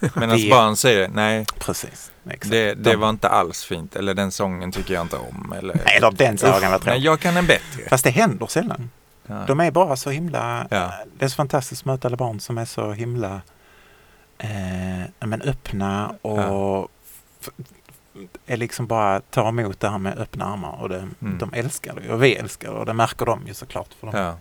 Medan 0.14 0.48
barn 0.50 0.76
säger, 0.76 1.08
nej 1.08 1.46
Precis. 1.58 2.12
Det, 2.24 2.40
det 2.74 2.74
De- 2.74 2.96
var 2.96 3.10
inte 3.10 3.28
alls 3.28 3.64
fint 3.64 3.96
eller 3.96 4.14
den 4.14 4.32
sången 4.32 4.72
tycker 4.72 4.94
jag 4.94 5.00
inte 5.04 5.16
om. 5.16 5.54
Eller, 5.58 5.74
Nej, 5.84 5.96
eller 5.96 6.10
den 6.10 6.38
sagan 6.38 6.70
var 6.70 6.78
tråkig. 6.78 7.00
jag 7.00 7.20
kan 7.20 7.36
en 7.36 7.46
bättre. 7.46 7.82
Fast 7.88 8.04
det 8.04 8.10
händer 8.10 8.46
sällan. 8.46 8.90
Ja. 9.26 9.44
De 9.46 9.60
är 9.60 9.70
bara 9.70 9.96
så 9.96 10.10
himla... 10.10 10.66
Ja. 10.70 10.92
Det 11.18 11.24
är 11.24 11.28
så 11.28 11.34
fantastiskt 11.36 11.82
att 11.82 11.86
möta 11.86 12.08
alla 12.08 12.16
barn 12.16 12.40
som 12.40 12.58
är 12.58 12.64
så 12.64 12.92
himla 12.92 13.40
eh, 14.38 15.00
ja, 15.00 15.26
men 15.26 15.42
öppna 15.42 16.08
och 16.22 16.84
f- 16.84 16.99
är 18.46 18.56
liksom 18.56 18.86
bara 18.86 19.20
tar 19.20 19.48
emot 19.48 19.80
det 19.80 19.88
här 19.88 19.98
med 19.98 20.18
öppna 20.18 20.44
armar 20.44 20.80
och 20.82 20.88
det, 20.88 21.08
Mm. 21.22 21.38
de 21.38 21.52
älskar 21.54 21.94
det 21.94 22.12
och 22.12 22.22
vi 22.22 22.34
älskar 22.36 22.72
det 22.72 22.78
och 22.78 22.86
det 22.86 22.92
märker 22.94 23.26
de 23.26 23.46
ju 23.46 23.54
såklart. 23.54 23.94
För 24.00 24.06
de, 24.06 24.16
Ja. 24.18 24.34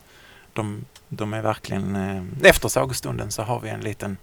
de, 0.53 0.85
de 1.07 1.33
är 1.33 1.41
verkligen... 1.41 1.95
Eh, 1.95 2.49
efter 2.49 2.69
sagostunden 2.69 3.31
så 3.31 3.41
har 3.43 3.59
vi 3.59 3.69
en 3.69 3.81
liten 3.81 4.17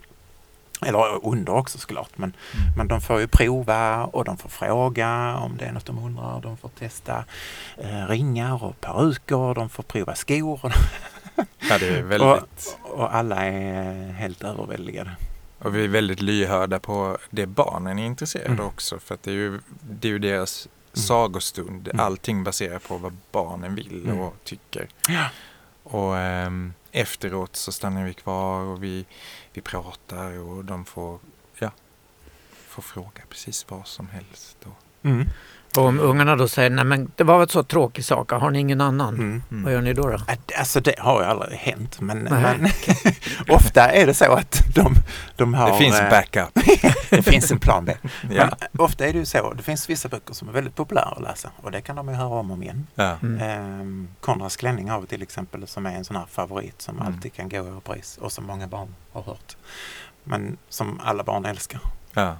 Eller 0.86 1.26
under 1.26 1.52
också 1.52 1.78
såklart. 1.78 2.10
Men, 2.18 2.32
Mm. 2.54 2.74
men 2.76 2.88
de 2.88 3.00
får 3.00 3.20
ju 3.20 3.26
prova 3.26 4.04
och 4.04 4.24
de 4.24 4.36
får 4.36 4.48
fråga 4.48 5.36
om 5.36 5.56
det 5.56 5.64
är 5.64 5.72
något 5.72 5.86
de 5.86 5.98
undrar. 6.04 6.40
De 6.40 6.56
får 6.56 6.68
testa 6.68 7.24
eh, 7.78 8.06
ringar 8.08 8.64
och 8.64 8.80
peruker. 8.80 9.54
De 9.54 9.68
får 9.68 9.82
prova 9.82 10.14
skor. 10.14 10.60
Och, 10.64 10.72
Ja, 11.70 11.78
det 11.78 11.88
är 11.88 12.02
väldigt... 12.02 12.78
och 12.82 13.14
alla 13.14 13.44
är 13.46 14.12
helt 14.12 14.42
överväldigade. 14.44 15.10
Och 15.66 15.74
vi 15.76 15.84
är 15.84 15.88
väldigt 15.88 16.20
lyhörda 16.22 16.78
på 16.78 17.18
det 17.30 17.46
barnen 17.46 17.98
är 17.98 18.06
intresserade 18.06 18.52
Mm. 18.54 18.66
också. 18.66 18.98
För 18.98 19.14
att 19.14 19.22
det 19.22 19.30
är 19.30 19.34
ju, 19.34 19.60
det 19.80 20.08
är 20.08 20.12
ju 20.12 20.18
deras 20.18 20.68
sagostund. 20.92 21.88
Mm. 21.88 22.00
Allting 22.00 22.44
baserar 22.44 22.78
på 22.78 22.96
vad 22.96 23.16
barnen 23.32 23.74
vill 23.74 24.04
Mm. 24.04 24.20
och 24.20 24.34
tycker. 24.44 24.88
Ja. 25.08 25.28
Och 25.82 26.18
ehm, 26.18 26.72
efteråt 26.92 27.56
så 27.56 27.72
stannar 27.72 28.04
vi 28.04 28.14
kvar 28.14 28.60
och 28.60 28.82
vi, 28.84 29.06
vi 29.52 29.60
pratar 29.60 30.38
och 30.38 30.64
de 30.64 30.84
får, 30.84 31.18
ja, 31.58 31.70
får 32.68 32.82
fråga 32.82 33.22
precis 33.28 33.66
vad 33.68 33.86
som 33.86 34.08
helst. 34.08 34.56
Och, 34.64 34.76
Mm. 35.02 35.26
Och 35.76 35.82
om 35.84 36.00
ungarna 36.00 36.36
då 36.36 36.48
säger 36.48 36.70
nej 36.70 36.84
men 36.84 37.10
det 37.16 37.24
var 37.24 37.38
väl 37.38 37.48
så 37.48 37.62
tråkig 37.62 38.04
sak, 38.04 38.30
har 38.32 38.50
ni 38.50 38.58
ingen 38.58 38.80
annan? 38.80 39.14
Mm. 39.14 39.42
Vad 39.48 39.72
gör 39.72 39.80
ni 39.80 39.92
då? 39.92 40.08
då? 40.08 40.18
Alltså 40.58 40.80
det 40.80 40.94
har 40.98 41.20
ju 41.22 41.26
aldrig 41.26 41.58
hänt 41.58 42.00
men, 42.00 42.18
men 42.18 42.68
ofta 43.48 43.88
är 43.90 44.06
det 44.06 44.14
så 44.14 44.32
att 44.32 44.74
de, 44.74 44.94
de 45.36 45.54
har... 45.54 45.70
det 45.70 45.78
finns 45.78 46.00
eh, 46.00 46.10
backup. 46.10 46.48
det 47.10 47.22
finns 47.22 47.50
en 47.52 47.58
plan 47.58 47.84
B. 47.84 47.94
Ja. 48.30 48.48
Ofta 48.78 49.06
är 49.06 49.12
det 49.12 49.18
ju 49.18 49.24
så, 49.26 49.52
det 49.52 49.62
finns 49.62 49.90
vissa 49.90 50.08
böcker 50.08 50.34
som 50.34 50.48
är 50.48 50.52
väldigt 50.52 50.74
populära 50.74 51.04
att 51.04 51.22
läsa 51.22 51.50
och 51.62 51.70
det 51.70 51.80
kan 51.80 51.96
de 51.96 52.08
ju 52.08 52.14
höra 52.14 52.28
om 52.28 52.50
och 52.50 52.54
om 52.56 52.62
igen. 52.62 52.86
Ja. 52.94 53.16
Mm. 53.22 53.40
Ehm, 53.40 54.08
Konrads 54.20 54.56
klänning 54.56 54.90
har 54.90 55.00
vi 55.00 55.06
till 55.06 55.22
exempel 55.22 55.66
som 55.66 55.86
är 55.86 55.92
en 55.96 56.04
sån 56.04 56.16
här 56.16 56.26
favorit 56.30 56.82
som 56.82 56.96
Mm. 56.96 57.06
alltid 57.14 57.32
kan 57.34 57.48
gå 57.48 57.56
i 57.56 57.60
repris 57.60 58.18
och 58.20 58.32
som 58.32 58.44
många 58.44 58.66
barn 58.66 58.94
har 59.12 59.22
hört. 59.22 59.56
Men 60.24 60.56
som 60.68 61.00
alla 61.04 61.22
barn 61.24 61.44
älskar. 61.44 61.80
Ja. 62.16 62.36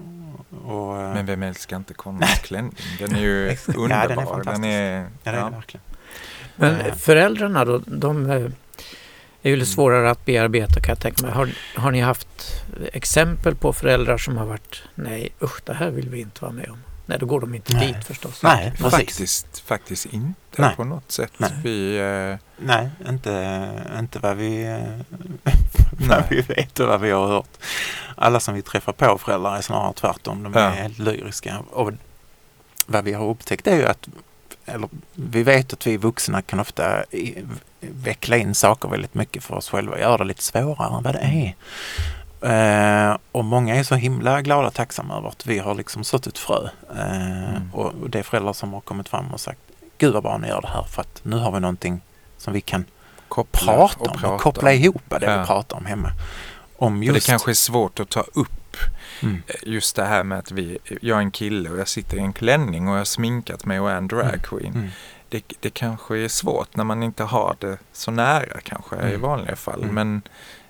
Och, 0.65 1.01
eh, 1.03 1.15
Men 1.15 1.27
vem 1.27 1.43
älskar 1.43 1.77
inte 1.77 1.95
Konrads 1.95 2.39
klänning? 2.39 2.75
Den 2.99 3.15
är 3.17 3.21
ju 3.21 3.49
Exakt. 3.51 3.79
Ja, 3.79 3.83
underbar. 3.85 4.09
den 4.09 4.19
är 4.19 4.27
den 4.27 4.27
fantastisk. 4.27 4.65
är, 4.65 5.01
ja, 5.01 5.09
det 5.23 5.31
är 5.31 5.35
ja. 5.41 5.45
det 5.45 5.51
verkligen. 5.57 5.85
Men 6.57 6.81
Eh. 6.81 6.95
föräldrarna 6.95 7.65
då, 7.65 7.79
de 7.87 8.31
eh, 8.31 8.37
är 9.43 9.51
ju 9.51 9.57
lite 9.57 9.71
svårare 9.71 10.11
att 10.11 10.25
bearbeta 10.25 10.81
kan 10.81 10.89
jag 10.89 11.01
tänka 11.01 11.23
mig. 11.27 11.35
Har, 11.35 11.49
har 11.77 11.91
ni 11.91 12.01
haft 12.01 12.29
exempel 12.93 13.55
på 13.55 13.73
föräldrar 13.73 14.19
som 14.19 14.37
har 14.37 14.47
varit 14.47 14.83
nej 14.95 15.29
usch 15.43 15.61
det 15.65 15.75
här 15.75 15.91
vill 15.91 16.09
vi 16.09 16.21
inte 16.21 16.43
vara 16.43 16.53
med 16.53 16.69
om? 16.71 16.79
Nej 17.07 17.19
då 17.19 17.27
går 17.27 17.41
de 17.41 17.55
inte 17.55 17.75
Nej. 17.75 17.87
dit 17.93 18.05
förstås. 18.05 18.43
Nej, 18.43 18.73
precis. 18.79 18.91
Faktiskt, 18.93 19.59
faktiskt 19.59 20.07
inte 20.07 20.63
Nej. 20.63 20.77
på 20.77 20.85
något 20.85 21.13
sätt. 21.13 21.33
Nej. 21.37 21.51
Vi, 21.65 21.99
eh, 21.99 22.37
Nej, 22.67 22.91
inte, 23.09 23.71
inte 23.99 24.19
vad, 24.19 24.37
vi, 24.37 24.65
vad 25.93 26.09
Nej. 26.09 26.25
vi 26.31 26.41
vet 26.41 26.81
och 26.81 26.89
vad 26.89 27.01
vi 27.01 27.11
har 27.11 27.27
hört. 27.27 27.51
Alla 28.15 28.41
som 28.41 28.55
vi 28.55 28.63
träffar 28.63 28.93
på 28.93 29.19
föräldrar 29.19 29.57
är 29.57 29.61
snarare 29.61 29.93
tvärtom. 29.93 30.43
De 30.43 30.55
är 30.55 30.61
Ja. 30.61 30.69
helt 30.71 30.99
lyriska. 30.99 31.59
Och 31.71 31.93
vad 32.87 33.05
vi 33.05 33.13
har 33.13 33.27
upptäckt 33.27 33.67
är 33.67 33.77
ju 33.77 33.87
att 33.87 34.09
eller, 34.69 34.89
vi 35.13 35.43
vet 35.43 35.73
att 35.73 35.87
vi 35.87 35.97
vuxna 35.97 36.43
kan 36.43 36.61
ofta 36.61 37.05
veckla 37.81 38.37
in 38.37 38.55
saker 38.55 38.89
väldigt 38.89 39.15
mycket 39.15 39.45
för 39.45 39.55
oss 39.55 39.69
själva 39.69 39.93
och 39.95 40.01
göra 40.01 40.17
det 40.19 40.25
lite 40.25 40.43
svårare 40.43 40.97
än 40.97 41.03
vad 41.03 41.15
det 41.15 41.19
är. 41.19 41.55
Eh, 42.43 43.17
och 43.33 43.45
många 43.45 43.75
är 43.77 43.83
så 43.83 43.95
himla 43.95 44.43
glada 44.43 44.67
och 44.69 44.75
tacksamma 44.75 45.17
över 45.19 45.29
att 45.29 45.47
vi 45.47 45.59
har 45.59 45.75
liksom 45.75 46.05
sått 46.05 46.27
ett 46.27 46.39
frö. 46.39 46.69
Eh, 46.97 47.49
Mm. 47.57 47.71
och, 47.75 47.95
och 48.03 48.11
det 48.11 48.19
är 48.19 48.23
föräldrar 48.23 48.53
som 48.53 48.73
har 48.73 48.81
kommit 48.81 49.09
fram 49.09 49.31
och 49.35 49.41
sagt 49.41 49.61
Gud 49.99 50.13
vad 50.13 50.23
bra 50.23 50.39
ni 50.39 50.49
gör 50.49 50.61
det 50.61 50.69
här 50.69 50.83
för 50.83 51.01
att 51.01 51.21
nu 51.25 51.37
har 51.37 51.53
vi 51.53 51.61
någonting 51.61 52.01
som 52.39 52.53
vi 52.53 52.61
kan 52.61 52.85
koppla 53.29 53.73
prata 53.73 54.01
och 54.01 54.07
om 54.11 54.13
prata 54.19 54.35
och 54.35 54.41
koppla 54.41 54.73
ihop 54.73 55.03
det 55.09 55.19
Ja. 55.27 55.41
vi 55.41 55.47
pratar 55.47 55.77
om 55.77 55.87
hemma. 55.87 56.11
Om 56.77 56.99
För 56.99 57.05
just... 57.05 57.27
det 57.27 57.31
kanske 57.33 57.51
är 57.51 57.55
svårt 57.55 58.01
att 58.01 58.09
ta 58.09 58.21
upp 58.21 58.77
Mm. 59.23 59.43
eh, 59.47 59.55
just 59.63 59.97
det 59.97 60.05
här 60.05 60.23
med 60.25 60.39
att 60.39 60.51
vi, 60.51 60.79
jag 61.03 61.17
är 61.17 61.23
en 61.23 61.31
kille 61.31 61.71
och 61.71 61.79
jag 61.79 61.89
sitter 61.89 62.17
i 62.17 62.21
en 62.21 62.33
klänning 62.33 62.89
och 62.89 62.95
jag 62.95 63.01
har 63.01 63.05
sminkat 63.05 63.65
mig 63.65 63.81
och 63.81 63.91
är 63.91 63.95
en 63.97 64.09
drag 64.09 64.43
queen. 64.43 64.75
Mm. 64.75 64.89
Det, 65.29 65.43
det 65.61 65.71
kanske 65.71 66.19
är 66.19 66.29
svårt 66.29 66.77
när 66.77 66.85
man 66.85 67.03
inte 67.03 67.25
har 67.25 67.57
det 67.59 67.79
så 67.93 68.11
nära 68.11 68.61
kanske 68.65 68.97
i 68.97 69.09
Mm. 69.09 69.21
vanliga 69.21 69.57
fall. 69.57 69.83
Mm. 69.83 69.95
Men 69.95 70.23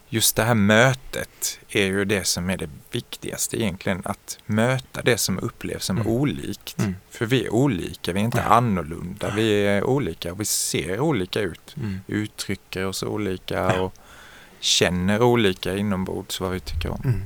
just 0.09 0.37
det 0.37 0.43
här 0.43 0.55
mötet 0.55 1.59
är 1.69 1.85
ju 1.87 2.05
det 2.05 2.25
som 2.25 2.51
är 2.51 2.57
det 2.57 2.69
viktigaste 2.91 3.57
egentligen. 3.63 4.03
Att 4.05 4.39
möta 4.47 5.03
det 5.03 5.19
som 5.19 5.39
upplevs 5.39 5.85
som 5.85 5.97
Mm. 5.97 6.09
olikt. 6.13 6.79
Mm. 6.79 6.97
För 7.11 7.27
vi 7.27 7.45
är 7.47 7.51
olika, 7.55 8.13
vi 8.13 8.21
är 8.21 8.25
inte 8.25 8.39
Ja. 8.39 8.55
annorlunda. 8.55 9.33
Vi 9.37 9.67
är 9.67 9.85
olika 9.85 10.33
och 10.33 10.41
vi 10.41 10.45
ser 10.45 11.01
olika 11.01 11.41
ut. 11.41 11.75
Mm. 11.77 12.01
Uttrycker 12.07 12.85
oss 12.87 13.03
olika 13.03 13.55
Ja. 13.55 13.81
och 13.81 13.95
känner 14.61 15.23
olika 15.23 15.77
inombords 15.77 16.41
vad 16.41 16.51
vi 16.53 16.61
tycker 16.61 16.89
om. 16.91 17.01
Mm. 17.05 17.23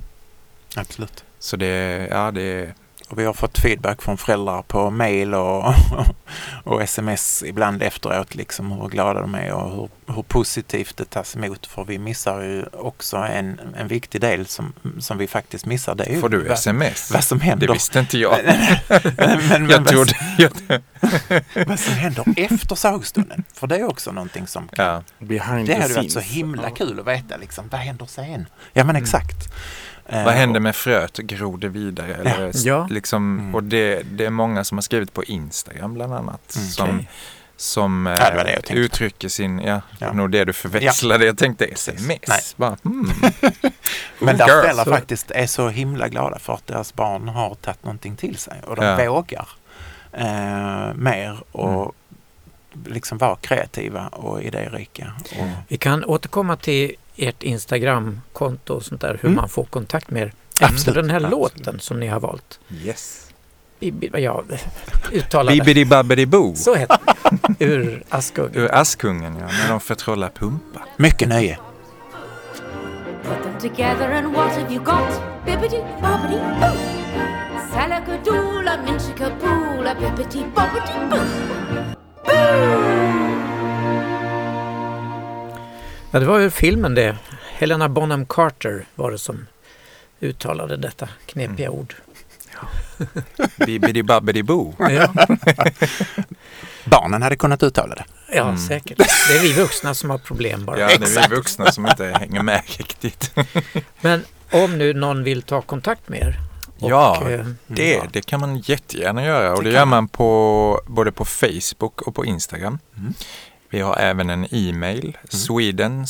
Absolut. 0.77 1.25
Så 1.39 1.57
det, 1.57 2.09
ja 2.11 2.31
det 2.31 2.43
är, 2.43 2.75
Och 3.11 3.19
vi 3.19 3.25
har 3.25 3.33
fått 3.33 3.59
feedback 3.59 4.03
från 4.03 4.19
föräldrar 4.19 4.63
på 4.63 4.91
mail 4.91 5.35
och, 5.35 5.75
och 6.65 6.83
sms 6.83 7.43
ibland 7.47 7.83
efteråt 7.83 8.35
liksom 8.35 8.73
hur 8.73 8.89
glada 8.89 9.21
de 9.21 9.35
är 9.35 9.53
och 9.53 9.71
hur, 9.71 10.15
hur 10.15 10.23
positivt 10.23 10.97
det 10.97 11.05
tas 11.05 11.37
emot. 11.37 11.67
För 11.67 11.85
vi 11.85 11.99
missar 11.99 12.41
ju 12.41 12.65
också 12.73 13.17
en, 13.17 13.61
en 13.77 13.89
viktig 13.89 14.21
del 14.21 14.47
som, 14.47 14.73
som 14.99 15.19
vi 15.19 15.27
faktiskt 15.27 15.67
missar. 15.67 15.95
Det 15.95 16.05
är 16.05 16.15
ju 16.15 16.21
får 16.21 16.29
du 16.29 16.39
vad, 16.43 16.53
sms? 16.53 17.11
vad 17.11 17.25
som 17.25 17.39
Det 17.39 17.45
händer. 17.45 17.73
visste 17.73 17.99
inte 17.99 18.19
jag. 18.19 18.39
men, 19.17 19.47
men, 19.49 19.71
Jag 19.71 19.79
vad, 19.79 19.87
trodde, 19.89 20.15
vad 21.67 21.81
som 21.81 21.95
händer 21.95 22.25
efter 22.37 22.75
sagostunden. 22.75 23.45
För 23.55 23.67
det 23.67 23.77
är 23.77 23.85
också 23.85 24.13
någonting 24.13 24.47
som 24.47 24.69
kan 24.69 24.87
ja. 24.87 25.03
Behind 25.19 25.67
Det 25.67 25.75
hade 25.75 25.95
varit 25.95 26.13
så 26.13 26.21
himla 26.21 26.71
kul 26.71 27.01
att 27.01 27.07
veta 27.07 27.37
liksom, 27.37 27.69
vad 27.71 27.81
händer 27.81 28.07
sen? 28.07 28.47
Ja 28.73 28.85
men 28.85 28.91
Mm. 28.91 29.03
exakt. 29.03 29.37
Eh, 29.47 29.90
Vad 30.13 30.35
händer 30.35 30.61
med 30.61 30.77
fröet? 30.77 31.17
Gror 31.17 31.59
det 31.59 31.69
vidare? 31.69 32.15
Eller, 32.15 32.51
Ja. 32.55 32.87
Liksom, 32.91 33.39
Mm. 33.39 33.55
Och 33.55 33.63
det, 33.63 34.03
det 34.03 34.27
är 34.27 34.31
många 34.31 34.65
som 34.65 34.79
har 34.79 34.83
skrivit 34.83 35.13
på 35.15 35.25
Instagram 35.25 35.95
bland 35.95 36.15
annat. 36.15 36.57
Mm, 36.57 36.69
som 36.69 36.89
okej. 36.91 37.09
som 37.57 38.07
eh, 38.07 38.13
Ja, 38.21 38.31
det 38.31 38.37
var 38.37 38.45
det 38.45 38.53
tänkte. 38.53 38.73
uttrycker 38.75 39.29
sin, 39.29 39.59
ja, 39.59 39.67
Ja. 39.67 39.81
ja. 39.99 40.13
nog 40.13 40.31
det 40.31 40.45
du 40.45 40.53
förväxlade. 40.53 41.27
Jag 41.27 41.39
tänkte 41.39 41.65
sms. 41.67 42.29
Nej. 42.29 42.41
Bara, 42.57 42.77
hmm. 42.85 43.11
Men 44.19 44.35
Oh, 44.35 44.39
där 44.39 44.47
föräldrar 44.63 44.85
faktiskt 44.85 45.31
är 45.31 45.47
så 45.47 45.69
himla 45.69 46.09
glada 46.09 46.39
för 46.39 46.53
att 46.55 46.67
deras 46.67 46.95
barn 46.95 47.29
har 47.29 47.55
tagit 47.55 47.85
någonting 47.85 48.17
till 48.17 48.37
sig 48.37 48.61
och 48.67 48.77
de 48.77 48.85
Ja. 48.85 48.97
vågar 49.13 49.49
eh, 50.13 50.95
mer 50.95 51.43
och 51.53 51.95
liksom 52.87 53.19
vara 53.19 53.37
kreativa 53.37 54.09
och 54.09 54.43
idérika. 54.43 55.13
Och, 55.39 55.47
Vi 55.69 55.77
kan 55.77 56.05
återkomma 56.05 56.57
till 56.57 56.95
ert 57.29 57.43
Instagramkonto 57.43 58.75
och 58.75 58.83
sånt 58.85 59.01
där, 59.01 59.19
hur 59.23 59.29
Mm. 59.29 59.37
man 59.37 59.49
får 59.49 59.65
kontakt 59.65 60.11
med 60.11 60.23
er 60.23 60.33
efter 60.53 60.65
Absolut, 60.67 60.95
den 60.95 61.11
här 61.11 61.17
absolut. 61.17 61.39
låten 61.39 61.81
som 61.81 62.01
ni 62.01 62.07
har 62.07 62.21
valt. 62.21 62.61
Yes. 62.85 63.27
Bibi, 63.81 64.11
ja, 64.15 64.45
uttalade. 65.13 65.57
Bibbidi 65.57 65.85
babbidi 65.85 66.27
boo. 66.27 66.55
Så 66.57 66.75
heter 66.75 66.99
den. 67.31 67.57
Ur 67.59 68.03
Askungen. 68.09 68.51
Ur 68.55 68.75
Askungen 68.75 69.37
ja, 69.41 69.47
när 69.47 69.69
de 69.69 69.81
förtrollar 69.81 70.29
Pumpa. 70.29 70.81
mycket 70.97 71.29
nöje. 71.29 71.59
Put 73.23 73.43
them 73.43 73.61
together 73.71 74.11
and 74.13 74.35
what 74.35 74.53
have 74.57 74.75
you 74.75 74.85
got? 74.85 75.21
Bibbidi 75.47 75.83
bobbidi 76.03 76.41
boo. 76.61 76.77
Salagadoola, 77.73 78.79
minchikaboola, 78.87 79.95
bibbidi 79.95 80.45
bobbidi 80.55 81.11
boo. 81.11 81.27
Ja, 86.11 86.21
det 86.21 86.27
var 86.27 86.39
ju 86.39 86.51
filmen 86.51 86.95
det. 86.95 87.17
Helena 87.53 87.89
Bonham 87.89 88.27
Carter 88.27 88.87
var 88.95 89.11
det 89.11 89.19
som 89.19 89.47
uttalade 90.21 90.77
detta 90.77 91.09
knepiga 91.27 91.67
Mm. 91.67 91.79
ord. 91.81 91.95
Bibbidi 93.67 94.03
babbidi 94.03 94.43
boo. 94.43 94.75
Ja, 94.79 95.13
Barnen 96.85 97.23
hade 97.23 97.37
kunnat 97.37 97.63
uttala 97.63 97.95
det. 97.95 98.05
ja 98.35 98.43
Mm. 98.43 98.59
säkert. 98.59 98.99
Det 98.99 99.37
är 99.39 99.43
vi 99.43 99.53
vuxna 99.53 99.95
som 99.95 100.11
har 100.11 100.19
problem 100.19 100.65
bara. 100.65 100.79
Ja, 100.81 100.87
det 100.99 101.17
är 101.17 101.29
vi 101.29 101.35
vuxna 101.37 101.73
som 101.73 101.87
inte 101.87 102.05
hänger 102.05 102.43
med 102.43 102.63
riktigt. 102.67 103.33
Men 104.01 104.25
om 104.53 104.79
nu 104.79 104.95
någon 104.95 105.25
vill 105.25 105.43
ta 105.43 105.61
kontakt 105.63 106.09
med 106.09 106.19
er. 106.21 106.37
och, 106.81 106.91
Ja, 106.91 107.31
eh, 107.31 107.47
Det, 107.67 108.03
det 108.13 108.27
kan 108.27 108.41
man 108.41 108.59
jättegärna 108.59 109.25
göra 109.25 109.53
och 109.55 109.63
Det 109.65 109.71
det, 109.71 109.75
gör 109.75 109.85
man. 109.85 109.89
man 109.89 110.09
på, 110.09 110.81
både 110.87 111.13
på 111.13 111.25
Facebook 111.25 112.03
och 112.03 112.15
på 112.15 112.25
Instagram. 112.25 112.79
Mm. 112.97 113.15
Vi 113.71 113.81
har 113.81 113.97
även 113.97 114.31
en 114.31 114.47
e-mail, 114.51 115.19
sweden 115.29 116.07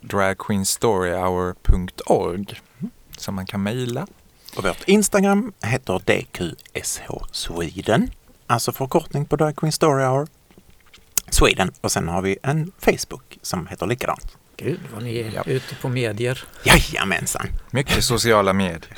dragqueenstoryhour.org 0.00 2.60
som 3.16 3.34
man 3.34 3.46
kan 3.46 3.62
mejla. 3.62 4.06
Och 4.56 4.64
vårt 4.64 4.88
Instagram 4.88 5.52
heter 5.64 5.98
DQSH 6.04 7.10
Sweden. 7.32 8.10
Alltså 8.46 8.72
förkortning 8.72 9.24
på 9.24 9.36
Drag 9.36 9.56
Queen 9.56 9.72
Story 9.72 10.04
Hour 10.04 10.26
Sweden. 11.30 11.72
Och 11.80 11.92
sen 11.92 12.08
har 12.08 12.22
vi 12.22 12.38
en 12.42 12.72
Facebook 12.78 13.38
som 13.42 13.66
heter 13.66 13.86
likadant. 13.86 14.36
Gud 14.56 14.80
vad 14.94 15.02
ni 15.02 15.16
är 15.18 15.30
Ja. 15.34 15.42
ute 15.46 15.74
på 15.74 15.88
medier. 15.88 16.44
Jajamensan! 16.64 17.46
Mycket 17.70 18.04
sociala 18.04 18.52
medier. 18.52 18.88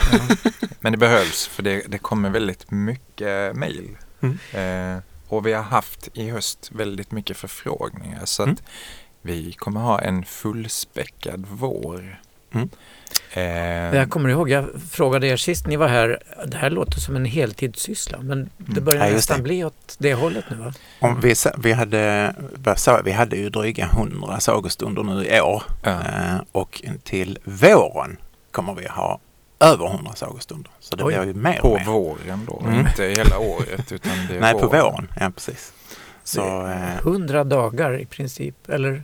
Men 0.80 0.92
det 0.92 0.98
behövs 0.98 1.46
för 1.46 1.62
det, 1.62 1.82
det 1.88 1.98
kommer 1.98 2.30
väldigt 2.30 2.70
mycket 2.70 3.56
mejl. 3.56 3.96
Mm. 4.20 4.38
Eh, 4.96 5.02
och 5.32 5.46
vi 5.46 5.52
har 5.52 5.62
haft 5.62 6.08
i 6.14 6.30
höst 6.30 6.70
väldigt 6.72 7.12
mycket 7.12 7.36
förfrågningar 7.36 8.24
så 8.24 8.42
att 8.42 8.48
Mm. 8.48 8.62
vi 9.22 9.52
kommer 9.52 9.80
ha 9.80 10.00
en 10.00 10.24
fullspäckad 10.24 11.46
vår. 11.50 12.20
Mm. 12.54 12.68
Eh, 13.32 13.96
Jag 13.98 14.10
kommer 14.10 14.28
ihåg, 14.28 14.50
jag 14.50 14.66
frågade 14.90 15.26
er 15.26 15.36
sist 15.36 15.66
ni 15.66 15.76
var 15.76 15.88
här, 15.88 16.22
det 16.46 16.56
här 16.56 16.70
låter 16.70 17.00
som 17.00 17.16
en 17.16 17.24
heltidssyssla 17.24 18.18
men 18.20 18.50
det 18.56 18.80
börjar 18.80 19.06
Ja, 19.06 19.12
nästan 19.14 19.36
det. 19.36 19.42
bli 19.42 19.64
åt 19.64 19.96
det 19.98 20.14
hållet 20.14 20.44
nu 20.50 20.56
va? 20.56 20.72
Om 21.00 21.20
vi, 21.20 21.34
vi, 21.58 21.72
hade, 21.72 22.34
vi 23.04 23.12
hade 23.12 23.36
ju 23.36 23.50
dryga 23.50 23.86
100 23.86 24.40
sagostunder 24.40 25.02
nu 25.02 25.24
i 25.26 25.40
år 25.40 25.62
ja. 25.84 25.90
eh, 25.90 26.40
och 26.52 26.82
till 27.04 27.38
våren 27.44 28.16
kommer 28.50 28.74
vi 28.74 28.86
ha 28.88 29.20
över 29.62 29.86
100 29.86 30.12
sagostunder. 30.14 30.70
Så 30.80 30.96
det 30.96 31.04
Oj. 31.04 31.14
blir 31.14 31.24
ju 31.26 31.34
mer 31.34 31.58
På 31.60 31.74
mer. 31.76 31.84
våren 31.84 32.44
då, 32.46 32.62
Mm. 32.66 32.80
inte 32.86 33.04
hela 33.04 33.38
året 33.38 33.92
utan 33.92 34.12
det 34.28 34.36
är 34.36 34.40
Nej, 34.40 34.52
på 34.52 34.66
våren. 34.66 35.08
Ja, 35.20 35.30
precis. 35.30 35.72
Så, 36.24 36.40
Det 36.42 36.48
är 36.72 36.92
eh, 36.92 36.98
100 36.98 37.44
dagar 37.44 38.00
i 38.00 38.06
princip, 38.06 38.68
eller 38.68 39.02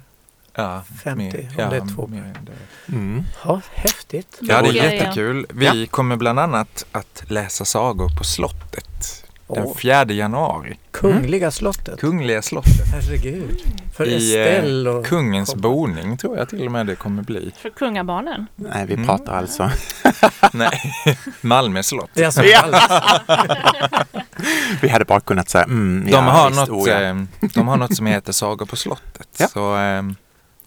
Ja, 0.55 0.83
50 1.05 1.17
mer- 1.37 1.49
om 1.49 1.55
ja, 1.59 1.71
det 1.71 1.77
är 1.77 1.95
två. 1.95 2.07
mer 2.07 2.23
än 2.23 2.39
det. 2.47 2.93
mm. 2.93 3.25
Ja, 3.45 3.61
häftigt. 3.75 4.39
Ja, 4.41 4.63
det 4.63 4.69
är 4.69 4.73
Ja, 4.75 4.85
ja. 4.85 4.93
jättekul. 4.93 5.47
Vi 5.51 5.87
kommer 5.87 6.17
bland 6.17 6.39
annat 6.39 6.87
att 6.93 7.23
läsa 7.27 7.65
sagor 7.65 8.09
på 8.19 8.25
slottet 8.25 9.25
den 9.55 9.65
Åh, 9.65 9.77
4 9.77 10.05
januari. 10.05 10.79
Kungliga 10.91 11.51
slottet. 11.51 12.01
Kungliga 12.01 12.43
slottet. 12.43 12.87
Herregud. 12.93 13.61
För 13.97 14.05
I 14.07 14.11
eh, 14.37 14.41
Estelle 14.43 14.91
och... 14.91 15.07
kungens 15.07 15.51
komma. 15.51 15.63
boning 15.63 16.17
tror 16.17 16.39
jag 16.39 16.49
till 16.49 16.67
och 16.67 16.73
med 16.73 16.87
det 16.87 16.95
kommer 16.95 17.23
bli. 17.23 17.53
För 17.59 17.71
kungabarnen. 17.71 18.47
Nej, 18.57 18.87
vi 18.87 18.95
Mm. 18.95 19.07
pratar 19.07 19.33
alltså. 19.33 19.71
Nej, 20.53 20.81
Malmö 21.41 21.83
slott. 21.83 22.11
Det 22.15 22.23
är 22.23 22.27
alltså 22.27 22.43
Vi 24.83 24.89
hade 24.89 25.05
bara 25.05 25.21
kunnat 25.21 25.49
säga 25.49 25.65
mm, 25.65 26.05
De, 26.07 26.11
ja, 26.13 26.21
har 26.21 26.49
visst, 26.51 26.61
något, 26.61 26.69
oh, 26.71 26.89
ja. 26.89 27.01
eh, 27.01 27.17
de 27.55 27.69
har 27.69 27.77
något 27.77 27.97
som 27.97 28.07
heter 28.07 28.33
Sagor 28.33 28.67
på 28.67 28.77
slottet. 28.77 29.29
Ja. 29.39 29.47
Så 29.49 29.77
eh, 29.77 30.03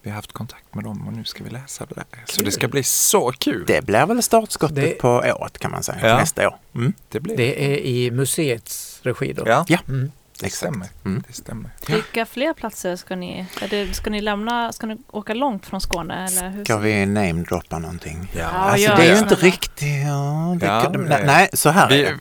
vi 0.04 0.10
har 0.10 0.16
haft 0.16 0.32
kontakt 0.34 0.76
med 0.76 0.84
dem 0.84 1.08
och 1.08 1.14
nu 1.14 1.24
ska 1.24 1.44
vi 1.44 1.50
läsa 1.50 1.86
det 1.86 1.96
där. 1.96 2.06
Så 2.26 2.42
det 2.42 2.52
ska 2.52 2.68
bli 2.68 2.84
så 2.84 3.32
kul. 3.32 3.64
Det 3.68 3.86
blir 3.86 4.06
väl 4.06 4.24
startskottet 4.24 4.76
Det- 4.76 4.92
på 5.02 5.10
året 5.10 5.60
kan 5.60 5.72
man 5.72 5.84
säga, 5.84 6.08
Ja. 6.08 6.18
nästa 6.18 6.48
år. 6.48 6.56
Mm, 6.76 6.94
Det 7.10 7.20
blir 7.20 7.38
Det 7.38 7.64
är 7.74 7.78
i 7.78 8.12
museets 8.12 9.00
regi 9.04 9.34
då? 9.34 9.44
Ja, 9.48 9.66
Mm. 9.88 10.12
det 10.40 10.50
stämmer. 10.54 10.88
Mm. 11.06 11.24
Det 11.28 11.34
stämmer. 11.34 11.70
Vilka 11.88 12.26
fler 12.26 12.54
platser 12.54 12.96
ska 12.96 13.16
ni, 13.16 13.46
är 13.62 13.68
det, 13.68 13.94
ska 13.96 14.10
ni 14.10 14.22
lämna, 14.22 14.72
ska 14.72 14.88
ni 14.88 14.98
åka 15.12 15.34
långt 15.34 15.66
från 15.66 15.82
Skåne 15.82 16.28
eller 16.28 16.50
hur? 16.50 16.66
Ska 16.66 16.78
vi 16.78 17.06
namedroppa 17.06 17.80
någonting? 17.80 18.32
Ja, 18.38 18.46
Alltså 18.46 18.96
det 18.96 19.06
är 19.08 19.14
ju 19.14 19.20
inte 19.20 19.36
riktigt... 19.36 19.82
Ja, 20.08 20.56
det, 20.60 20.66
Ja, 20.66 20.90
nej, 20.94 21.08
det- 21.20 21.26
nej, 21.26 21.50
så 21.54 21.70
här 21.70 21.86
är 21.86 21.90
Vi, 21.98 22.04
det. 22.04 22.18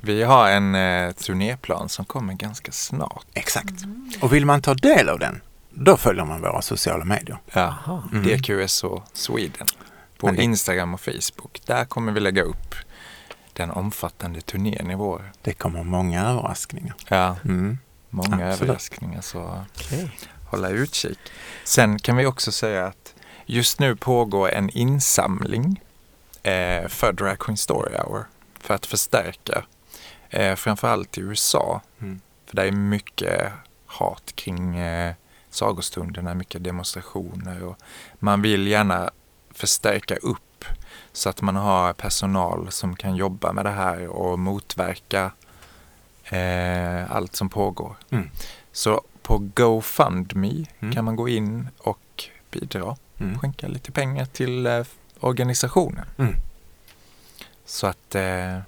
vi 0.00 0.22
har 0.22 0.48
en 0.50 0.74
eh, 0.74 1.12
turnéplan 1.12 1.88
som 1.88 2.04
kommer 2.04 2.34
ganska 2.34 2.72
snart. 2.72 3.24
Exakt. 3.34 3.74
Och 4.20 4.32
vill 4.32 4.46
man 4.46 4.62
ta 4.62 4.74
del 4.74 5.08
av 5.08 5.18
den, 5.18 5.40
då 5.76 5.96
följer 5.96 6.24
man 6.24 6.40
våra 6.40 6.62
sociala 6.62 7.04
medier. 7.04 7.38
Ja, 7.52 7.74
Jaha. 7.86 8.02
Mm. 8.12 8.22
DQSO 8.24 9.02
Sweden. 9.12 9.66
På 10.18 10.30
det- 10.30 10.42
Instagram 10.42 10.94
och 10.94 11.00
Facebook. 11.00 11.60
Där 11.66 11.84
kommer 11.84 12.12
vi 12.12 12.20
lägga 12.20 12.42
upp 12.42 12.74
den 13.52 13.70
omfattande 13.70 14.40
turnén 14.40 14.90
i 14.90 14.94
vår. 14.94 15.32
Det 15.42 15.52
kommer 15.52 15.82
många 15.82 16.26
överraskningar. 16.28 16.94
Ja, 17.08 17.36
Mm. 17.44 17.78
många 18.10 18.28
Absolut. 18.48 18.62
överraskningar 18.62 19.20
så 19.20 19.64
Okej. 19.76 20.10
hålla 20.50 20.68
utkik. 20.68 21.18
Sen 21.64 21.98
kan 21.98 22.16
vi 22.16 22.26
också 22.26 22.52
säga 22.52 22.86
att 22.86 23.14
just 23.46 23.80
nu 23.80 23.96
pågår 23.96 24.50
en 24.50 24.70
insamling 24.70 25.80
eh, 26.42 26.88
för 26.88 27.12
Drag 27.12 27.38
Queen 27.38 27.56
Story 27.56 27.94
Hour 27.96 28.24
för 28.60 28.74
att 28.74 28.86
förstärka 28.86 29.64
eh, 30.30 30.54
framförallt 30.54 31.18
i 31.18 31.20
USA. 31.20 31.80
Mm. 32.00 32.20
För 32.46 32.56
det 32.56 32.62
är 32.62 32.72
mycket 32.72 33.52
hat 33.86 34.32
kring 34.34 34.76
eh, 34.76 35.14
sagostunderna, 35.54 36.34
mycket 36.34 36.64
demonstrationer 36.64 37.62
och 37.62 37.76
man 38.18 38.42
vill 38.42 38.66
gärna 38.66 39.10
förstärka 39.50 40.16
upp 40.16 40.64
så 41.12 41.28
att 41.28 41.42
man 41.42 41.56
har 41.56 41.92
personal 41.92 42.70
som 42.70 42.96
kan 42.96 43.16
jobba 43.16 43.52
med 43.52 43.64
det 43.64 43.70
här 43.70 44.06
och 44.06 44.38
motverka 44.38 45.32
eh, 46.24 47.10
allt 47.16 47.36
som 47.36 47.48
pågår. 47.48 47.96
Mm. 48.10 48.30
Så 48.72 49.00
på 49.22 49.38
GoFundMe 49.54 50.64
Mm. 50.80 50.94
kan 50.94 51.04
man 51.04 51.16
gå 51.16 51.28
in 51.28 51.68
och 51.78 52.24
bidra, 52.50 52.96
Mm. 53.20 53.38
skänka 53.38 53.68
lite 53.68 53.92
pengar 53.92 54.24
till 54.24 54.66
eh, 54.66 54.84
organisationen. 55.20 56.06
Mm. 56.18 56.34
Så 57.64 57.86
att 57.86 58.14
eh, 58.14 58.58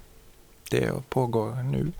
det 0.69 1.09
pågår 1.09 1.55
nu. 1.63 1.91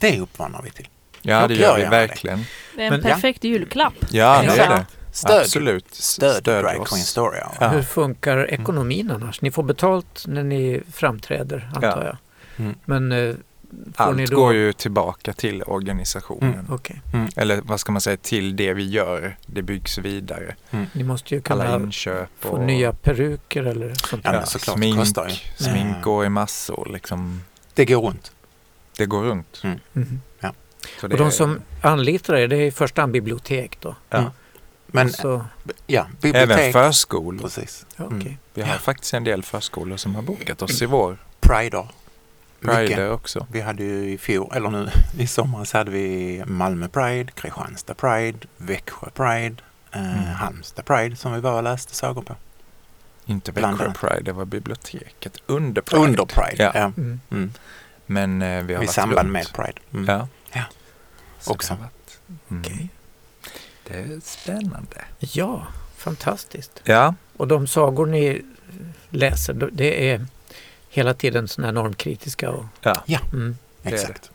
Det 0.00 0.20
uppmanar 0.20 0.62
vi 0.62 0.70
till. 0.70 0.88
Ja, 1.22 1.48
det 1.48 1.54
gör 1.54 1.76
vi 1.76 1.84
verkligen. 1.84 2.44
Det 2.76 2.84
är 2.84 2.92
en 2.92 3.02
perfekt 3.02 3.44
julklapp. 3.44 3.94
Ja, 4.10 4.42
det 4.42 4.58
är 4.62 4.68
det. 4.68 4.86
Stöd, 5.12 5.40
Absolut. 5.40 5.86
S- 5.92 6.04
stöd, 6.12 6.42
Drag 6.44 6.80
oss. 6.80 6.88
Queen 6.90 7.04
Story. 7.04 7.38
Ja. 7.60 7.68
Hur 7.68 7.82
funkar 7.82 8.50
ekonomin 8.50 9.10
annars? 9.10 9.40
Ni 9.42 9.50
får 9.50 9.62
betalt 9.62 10.24
när 10.26 10.42
ni 10.42 10.82
framträder 10.92 11.70
antar 11.74 11.88
Ja. 11.88 12.04
jag. 12.04 12.16
Mm. 12.66 12.74
Men 12.84 13.12
eh, 13.12 13.34
Allt 13.94 14.30
då... 14.30 14.36
går 14.36 14.54
ju 14.54 14.72
tillbaka 14.72 15.32
till 15.32 15.62
organisationen. 15.62 16.54
Mm. 16.54 16.66
Okej. 16.70 17.00
Eller 17.36 17.60
vad 17.64 17.80
ska 17.80 17.92
man 17.92 18.00
säga, 18.00 18.16
till 18.16 18.56
det 18.56 18.72
vi 18.74 18.88
gör. 18.88 19.36
Det 19.46 19.62
byggs 19.62 19.98
vidare. 19.98 20.54
Ni 20.92 21.02
måste 21.04 21.34
ju 21.34 21.42
Alla 21.48 21.64
kunna 21.64 21.76
inköp 21.84 22.28
få 22.38 22.48
och 22.48 22.60
nya 22.60 22.92
peruker 22.92 23.62
eller 23.64 23.94
sånt 23.94 24.22
Ja, 24.24 24.32
där. 24.32 24.44
såklart, 24.44 24.76
smink. 24.76 25.06
Smink 25.56 26.02
går 26.02 26.26
i 26.26 26.28
massor. 26.28 26.88
Liksom. 26.92 27.42
Det 27.74 27.84
går 27.84 28.02
runt. 28.02 28.32
Det 28.96 29.06
går 29.06 29.22
runt. 29.22 29.62
Mhm. 29.92 30.20
Så 31.00 31.06
det 31.08 31.14
Och 31.14 31.18
de 31.18 31.26
är- 31.26 31.30
som 31.30 31.60
anlitar 31.82 32.34
er, 32.34 32.48
det 32.48 32.56
är 32.56 32.60
i 32.66 32.70
första 32.70 33.00
hand 33.02 33.12
bibliotek 33.12 33.80
då? 33.80 33.94
Ja. 34.10 34.18
Mm. 34.18 34.30
Men 34.86 35.06
Och 35.06 35.12
så, 35.14 35.44
ja, 35.86 36.06
bibliotek. 36.20 36.58
Även 36.58 36.72
förskolor. 36.72 37.42
Precis. 37.42 37.86
ja, 37.96 38.04
Mm. 38.04 38.18
okej. 38.18 38.38
Vi 38.54 38.62
har 38.62 38.68
Ja. 38.72 38.78
faktiskt 38.78 39.14
en 39.14 39.24
del 39.24 39.42
förskolor 39.42 39.96
som 39.96 40.14
har 40.14 40.22
bokat 40.22 40.62
oss 40.62 40.82
i 40.82 40.86
vår. 40.86 41.16
Prider. 41.40 41.88
Mycket. 42.60 42.76
Prider 42.76 43.10
också. 43.12 43.46
Vi 43.52 43.60
hade 43.60 43.84
ju 43.84 44.10
i 44.10 44.18
fjol, 44.18 44.52
eller 44.54 44.70
nu 44.70 44.88
i 45.18 45.26
somras 45.26 45.72
hade 45.72 45.90
vi 45.90 46.42
Malmö 46.46 46.88
Pride, 46.88 47.32
Kristianstad 47.32 47.94
Pride, 47.94 48.38
Växjö 48.56 49.10
Pride, 49.14 49.56
eh, 49.92 50.00
Mm. 50.18 50.24
Halmstad 50.34 50.84
Pride 50.84 51.16
som 51.16 51.32
vi 51.32 51.40
var 51.40 51.52
och 51.56 51.62
läste 51.62 51.94
sagor 51.94 52.22
på. 52.22 52.36
Inte 53.26 53.52
Växjö. 53.52 53.92
Pride, 54.00 54.22
det 54.22 54.32
var 54.32 54.44
biblioteket. 54.44 55.36
Under 55.46 55.82
Pride. 55.82 56.02
Under 56.04 56.24
Pride, 56.24 56.62
Ja. 56.62 56.70
ja. 56.74 56.92
Mm. 56.96 57.20
Mm. 57.30 57.52
Men 58.06 58.42
eh, 58.42 58.62
vi 58.64 58.74
har 58.74 58.82
I 58.82 58.86
varit 58.86 58.94
samband 58.94 59.18
runt. 59.28 59.32
med 59.32 59.52
Pride. 59.52 59.78
Mm. 59.92 60.04
Ja. 60.08 60.28
Ja. 61.40 61.44
Så 61.44 61.52
Också. 61.52 61.76
Mm. 62.48 62.62
Okej. 62.62 62.88
Det 63.88 63.94
är 63.94 64.20
spännande. 64.24 65.04
Ja, 65.18 65.66
fantastiskt. 65.96 66.80
Ja, 66.84 67.14
Och 67.36 67.48
de 67.48 67.66
sagor 67.66 68.06
ni 68.06 68.42
läser, 69.10 69.70
det 69.72 70.10
är 70.10 70.26
hela 70.88 71.14
tiden 71.14 71.48
sådana 71.48 71.66
här 71.66 71.72
normkritiska 71.72 72.50
och 72.50 72.64
ja. 72.80 73.02
mm. 73.32 73.56
är 73.82 73.90
det. 73.90 73.96
Exakt. 73.96 74.30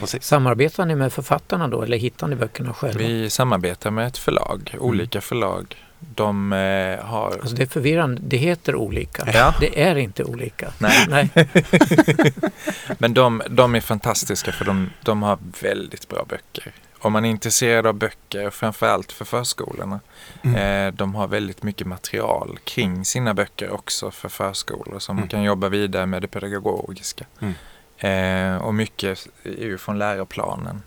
Precis. 0.00 0.24
Samarbetar 0.24 0.86
ni 0.86 0.94
med 0.94 1.12
författarna 1.12 1.68
då 1.68 1.82
eller 1.82 1.96
hittar 1.96 2.28
ni 2.28 2.36
böckerna 2.36 2.74
själva? 2.74 2.98
Vi 2.98 3.30
samarbetar 3.30 3.90
med 3.90 4.06
ett 4.06 4.18
förlag, 4.18 4.76
olika 4.78 5.20
förlag. 5.20 5.76
De 6.14 6.52
eh, 6.52 7.04
har... 7.04 7.30
Alltså 7.40 7.56
det 7.56 7.62
är 7.62 7.66
förvirrande, 7.66 8.20
det 8.24 8.36
heter 8.36 8.74
olika. 8.76 9.24
Ja. 9.34 9.54
Det 9.60 9.82
är 9.82 9.96
inte 9.96 10.24
olika. 10.24 10.72
Nej. 10.78 11.06
Nej. 11.08 11.30
Men 12.98 13.14
de, 13.14 13.42
de 13.50 13.74
är 13.74 13.80
fantastiska 13.80 14.52
för 14.52 14.64
de, 14.64 14.90
de 15.02 15.22
har 15.22 15.38
väldigt 15.62 16.08
bra 16.08 16.24
böcker. 16.28 16.72
Om 16.98 17.12
man 17.12 17.24
är 17.24 17.30
intresserad 17.30 17.86
av 17.86 17.94
böcker, 17.94 18.50
framförallt 18.50 19.12
för 19.12 19.24
förskolorna, 19.24 20.00
Mm. 20.44 20.56
eh, 20.88 20.94
de 20.94 21.14
har 21.14 21.28
väldigt 21.28 21.62
mycket 21.62 21.86
material 21.86 22.58
kring 22.64 23.04
sina 23.04 23.34
böcker 23.34 23.70
också 23.70 24.10
för 24.10 24.28
förskolor 24.28 24.98
som 24.98 25.16
Mm. 25.16 25.28
kan 25.28 25.42
jobba 25.42 25.68
vidare 25.68 26.06
med 26.06 26.22
det 26.22 26.28
pedagogiska. 26.28 27.24
Mm. 27.40 27.54
Eh, 27.98 28.62
och 28.62 28.74
mycket 28.74 29.26
är 29.42 29.64
ju 29.64 29.78
från 29.78 29.98
läroplanen. 29.98 30.82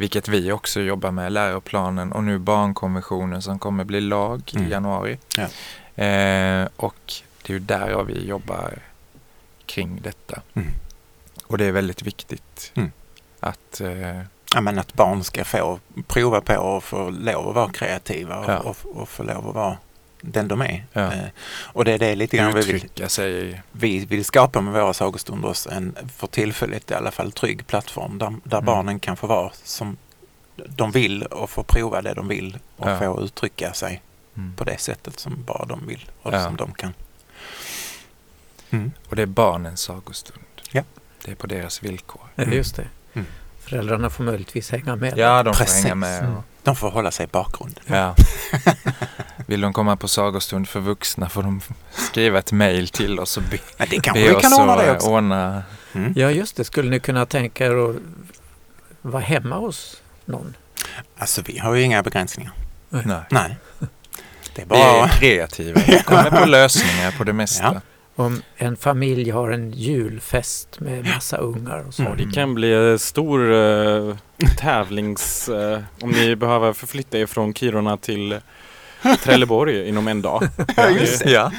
Vilket 0.00 0.28
vi 0.28 0.52
också 0.52 0.80
jobbar 0.80 1.10
med, 1.10 1.32
läroplanen 1.32 2.12
och 2.12 2.24
nu 2.24 2.38
barnkonventionen 2.38 3.42
som 3.42 3.58
kommer 3.58 3.84
bli 3.84 4.00
lag 4.00 4.52
Mm. 4.54 4.66
i 4.66 4.70
januari. 4.70 5.18
Ja. 5.36 5.42
Eh, 6.04 6.68
och 6.76 7.12
det 7.42 7.52
är 7.52 7.54
ju 7.54 7.58
där 7.58 8.02
vi 8.02 8.26
jobbar 8.26 8.78
kring 9.66 10.00
detta. 10.02 10.42
Mm. 10.54 10.68
Och 11.46 11.58
det 11.58 11.64
är 11.64 11.72
väldigt 11.72 12.02
viktigt 12.02 12.72
Mm. 12.74 12.92
att 13.40 13.80
eh, 13.80 14.20
Ja, 14.54 14.60
men 14.60 14.78
att 14.78 14.94
barn 14.94 15.24
ska 15.24 15.44
få 15.44 15.78
prova 16.06 16.40
på 16.40 16.54
och 16.56 16.84
få 16.84 17.10
lov 17.10 17.48
att 17.48 17.54
vara 17.54 17.72
kreativa 17.72 18.36
och, 18.38 18.50
Ja. 18.50 18.58
och, 18.58 18.76
och 19.00 19.08
få 19.08 19.22
lov 19.22 19.48
att 19.48 19.54
vara 19.54 19.76
den 20.20 20.48
de 20.48 20.60
är. 20.60 20.84
Ja. 20.92 21.12
Eh, 21.12 21.24
och 21.72 21.84
det 21.84 21.92
är 21.92 21.98
det 21.98 22.14
lite 22.14 22.36
grann 22.36 22.54
vi 22.54 22.62
vill, 22.62 22.88
vi 23.72 24.04
vill 24.04 24.24
skapa 24.24 24.60
med 24.60 24.72
våra 24.72 24.92
sagostunder. 24.94 25.56
En 25.72 25.96
för 26.16 26.26
tillfället 26.26 26.90
i 26.90 26.94
alla 26.94 27.10
fall 27.10 27.32
trygg 27.32 27.66
plattform 27.66 28.18
där, 28.18 28.34
där 28.44 28.56
Mm. 28.58 28.64
barnen 28.64 29.00
kan 29.00 29.16
få 29.16 29.26
vara 29.26 29.50
som 29.64 29.96
de 30.66 30.90
vill 30.90 31.22
och 31.22 31.50
få 31.50 31.62
prova 31.62 32.02
det 32.02 32.14
de 32.14 32.28
vill 32.28 32.58
och 32.76 32.90
Ja. 32.90 32.98
få 32.98 33.22
uttrycka 33.22 33.72
sig 33.72 34.02
Mm. 34.36 34.56
på 34.56 34.64
det 34.64 34.80
sättet 34.80 35.18
som 35.20 35.44
bara 35.46 35.64
de 35.64 35.86
vill 35.86 36.10
och 36.22 36.32
Ja. 36.34 36.44
som 36.44 36.56
de 36.56 36.72
kan. 36.72 36.94
Mm. 38.70 38.92
Och 39.08 39.16
det 39.16 39.22
är 39.22 39.26
barnens 39.26 39.80
sagostund. 39.80 40.44
Ja. 40.70 40.82
Det 41.24 41.30
är 41.30 41.34
på 41.34 41.46
deras 41.46 41.82
villkor. 41.82 42.20
Ja, 42.34 42.44
just 42.44 42.76
det. 42.76 42.86
Mm. 43.12 43.26
Föräldrarna 43.60 44.10
får 44.10 44.24
möjligtvis 44.24 44.70
hänga 44.70 44.96
med. 44.96 45.18
Ja, 45.18 45.42
de 45.42 45.54
får 45.54 45.64
Precis. 45.64 45.82
hänga 45.84 45.94
med. 45.94 46.20
Mm. 46.24 46.36
Och, 46.36 46.42
De 46.62 46.76
får 46.76 46.90
hålla 46.90 47.10
sig 47.10 47.24
i 47.24 47.26
bakgrunden. 47.26 47.84
ja. 47.86 48.14
Vill 49.46 49.60
de 49.60 49.72
komma 49.72 49.96
på 49.96 50.08
sagostund 50.08 50.68
för 50.68 50.80
vuxna 50.80 51.28
får 51.28 51.42
de 51.42 51.60
skriva 51.92 52.38
ett 52.38 52.52
mejl 52.52 52.88
till 52.88 53.20
oss 53.20 53.36
och 53.36 53.42
be, 53.42 53.58
Men 53.78 53.88
det 53.90 54.00
kanske 54.00 54.22
be 54.22 54.28
vi 54.28 54.34
oss 54.34 54.42
kan 54.42 54.52
ordna 54.52 54.76
det 54.76 54.86
eh, 54.86 54.94
också. 54.94 55.08
ordna. 55.08 55.62
Mm. 55.92 56.12
Ja, 56.16 56.30
just 56.30 56.56
det. 56.56 56.64
Skulle 56.64 56.90
ni 56.90 57.00
kunna 57.00 57.26
tänka 57.26 57.66
er 57.66 57.90
att 57.90 57.96
vara 59.02 59.22
hemma 59.22 59.56
hos 59.56 60.02
någon? 60.24 60.56
Alltså 61.18 61.42
vi 61.46 61.58
har 61.58 61.74
ju 61.74 61.82
inga 61.82 62.02
begränsningar. 62.02 62.52
Nej. 62.88 63.20
Nej. 63.30 63.56
Det 64.54 64.62
är 64.62 64.66
Vi 64.66 64.74
är 64.74 64.98
bara... 65.00 65.08
kreativa. 65.08 65.80
Vi 65.86 66.02
kommer 66.02 66.30
på 66.30 66.44
lösningar 66.46 67.10
på 67.18 67.24
det 67.24 67.32
mesta. 67.32 67.64
Ja. 67.64 67.80
Om 68.20 68.42
en 68.56 68.76
familj 68.76 69.30
har 69.30 69.50
en 69.50 69.72
julfest 69.72 70.80
med 70.80 71.04
massa 71.04 71.36
ungar 71.36 71.84
och 71.88 71.94
så. 71.94 72.02
Mm. 72.02 72.16
Det 72.16 72.34
kan 72.34 72.54
bli 72.54 72.72
en 72.74 72.98
stor 72.98 73.52
eh, 73.54 74.16
tävlings... 74.58 75.48
eh, 75.48 75.80
om 76.02 76.10
ni 76.10 76.36
behöver 76.36 76.72
förflytta 76.72 77.18
er 77.18 77.26
från 77.26 77.54
Kiruna 77.54 77.96
till 77.96 78.40
Trelleborg 79.22 79.88
inom 79.88 80.08
en 80.08 80.22
dag. 80.22 80.48
Ja, 80.76 80.88
just 80.88 81.24
det. 81.24 81.30
Ja. 81.30 81.52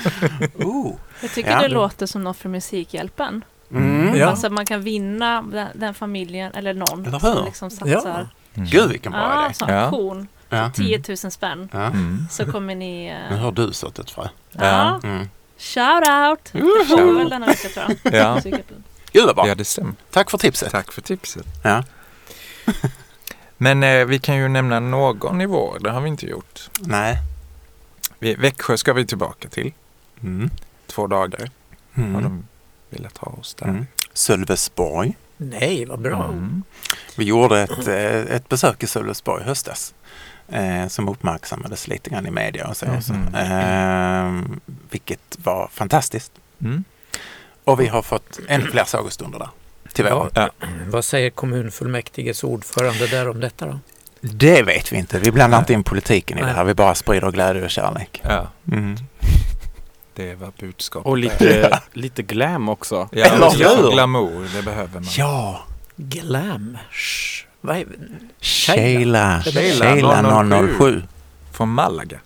Oh. 0.56 0.94
Jag 1.22 1.32
tycker 1.32 1.52
Ja. 1.52 1.62
det 1.62 1.68
låter 1.68 2.06
som 2.06 2.24
något 2.24 2.38
för 2.38 2.50
Musikhjälpen. 2.50 3.44
Mm. 3.72 4.16
Ja. 4.16 4.28
Alltså 4.28 4.50
man 4.50 4.66
kan 4.66 4.82
vinna 4.82 5.42
den, 5.42 5.68
den 5.76 5.94
familjen 5.94 6.52
eller 6.54 6.74
någon 6.74 7.06
Eller 7.06 7.20
som 7.20 7.46
liksom 7.46 7.70
satsar. 7.70 7.90
Ja. 7.94 8.28
Mm. 8.54 8.70
Gud 8.70 8.90
vilken 8.90 9.12
bra 9.12 9.22
Ja, 9.36 9.46
idé. 9.46 9.54
så 9.54 9.66
Ja. 9.70 9.80
auktion. 9.82 10.28
Ja. 10.50 10.72
10 10.76 11.02
000 11.08 11.18
spänn. 11.18 11.70
Ja. 11.74 11.86
Mm. 11.86 12.26
Så 12.32 12.46
kommer 12.46 12.76
ni... 12.76 13.14
Nu 13.30 13.36
Uh, 13.36 13.42
har 13.42 13.52
du 13.52 13.74
sått 13.74 14.00
ett 14.00 14.10
frö. 14.12 14.24
ja. 14.52 15.00
Mm. 15.04 15.28
Shout 15.62 16.08
out! 16.08 16.40
Det 16.52 16.86
får 16.86 17.06
vi 17.06 17.18
väl 17.18 17.30
denna 17.30 17.46
vecka 17.46 17.70
tror 17.70 17.86
jag. 18.04 18.14
Ja. 18.14 18.36
Musikhjälpen. 18.36 18.84
Gud 19.12 19.26
vad 19.26 19.36
bra. 19.36 19.48
ja, 19.48 19.56
det 19.56 19.66
stämmer. 19.66 19.94
Tack 20.12 20.32
för 20.32 20.38
tipset. 20.38 20.72
Tack 20.72 20.92
för 20.92 21.02
tipset. 21.02 21.46
Ja. 21.64 21.84
Men 23.58 23.84
eh, 23.84 24.06
vi 24.06 24.20
kan 24.20 24.36
ju 24.38 24.48
nämna 24.48 24.80
någon 24.80 25.42
i 25.42 25.46
vår. 25.46 25.78
Det 25.80 25.92
har 25.92 26.02
vi 26.02 26.10
inte 26.10 26.26
gjort. 26.26 26.70
Nej. 26.80 27.18
Vi, 28.20 28.36
Växjö 28.36 28.78
ska 28.78 28.94
vi 28.94 29.06
tillbaka 29.06 29.50
till. 29.50 29.74
Mm. 30.24 30.50
Två 30.88 31.08
dagar 31.08 31.50
har 31.94 32.04
Mm. 32.04 32.24
de 32.24 32.48
velat 32.90 33.18
ha 33.18 33.28
oss 33.32 33.54
där. 33.54 33.68
Mm. 33.68 33.88
Sölvesborg. 34.14 35.18
Nej, 35.38 35.86
vad 35.86 36.00
bra. 36.02 36.24
Mm. 36.24 36.64
Vi 37.16 37.26
gjorde 37.26 37.62
ett, 37.62 37.88
eh, 37.88 38.36
ett 38.36 38.50
besök 38.50 38.84
i 38.84 38.88
Sölvesborg 38.88 39.44
i 39.44 39.46
höstas. 39.46 39.94
Eh, 40.52 40.88
som 40.88 41.10
uppmärksammades 41.10 41.88
lite 41.88 42.10
grann 42.10 42.28
i 42.28 42.32
media 42.32 42.68
och 42.68 42.78
så. 42.78 42.86
och 42.98 43.04
så. 43.04 43.14
Eh, 43.38 44.32
vilket 44.90 45.38
var 45.44 45.68
fantastiskt. 45.74 46.32
Mm. 46.62 46.84
Och 47.64 47.80
vi 47.80 47.88
har 47.88 48.02
fått 48.02 48.40
ännu 48.48 48.66
fler 48.66 48.84
sagostunder 48.84 49.40
där. 49.40 49.50
Till 49.94 50.06
Ja. 50.06 50.30
Ja. 50.34 50.50
Vad 50.88 51.06
säger 51.06 51.30
kommunfullmäktiges 51.30 52.44
ordförande 52.44 53.08
där 53.08 53.30
om 53.30 53.40
detta 53.40 53.66
då? 53.66 53.80
Det 54.22 54.64
vet 54.64 54.92
vi 54.94 54.98
inte. 54.98 55.20
Vi 55.20 55.32
blandar 55.32 55.58
Nej. 55.58 55.64
inte 55.64 55.74
in 55.74 55.84
politiken 55.84 56.38
i 56.38 56.42
det 56.42 56.48
Nej. 56.48 56.56
här. 56.56 56.64
Vi 56.64 56.74
bara 56.74 56.96
sprider 56.96 57.32
glädje 57.32 57.64
och 57.64 57.70
kärlek. 57.70 58.22
ja, 58.24 58.48
Mm. 58.72 58.96
det 60.14 60.36
var 60.36 60.52
budskapet. 60.60 61.08
Och 61.08 61.18
lite, 61.18 61.80
lite 61.94 62.24
glam 62.24 62.70
också. 62.70 63.10
Ja, 63.12 63.26
Eller 63.26 63.82
hur? 63.84 63.92
glamour, 63.92 64.48
det 64.56 64.62
behöver 64.64 64.94
man. 64.94 65.10
Ja! 65.18 65.62
Glam. 65.98 66.78
Shh. 66.92 67.46
Vad. 67.62 67.86
Sheila. 68.42 69.42
Sheila 69.44 69.96
Sheila 69.96 70.44
007. 70.44 70.78
007. 70.78 71.04
Från 71.52 71.70
Malaga. 71.70 72.20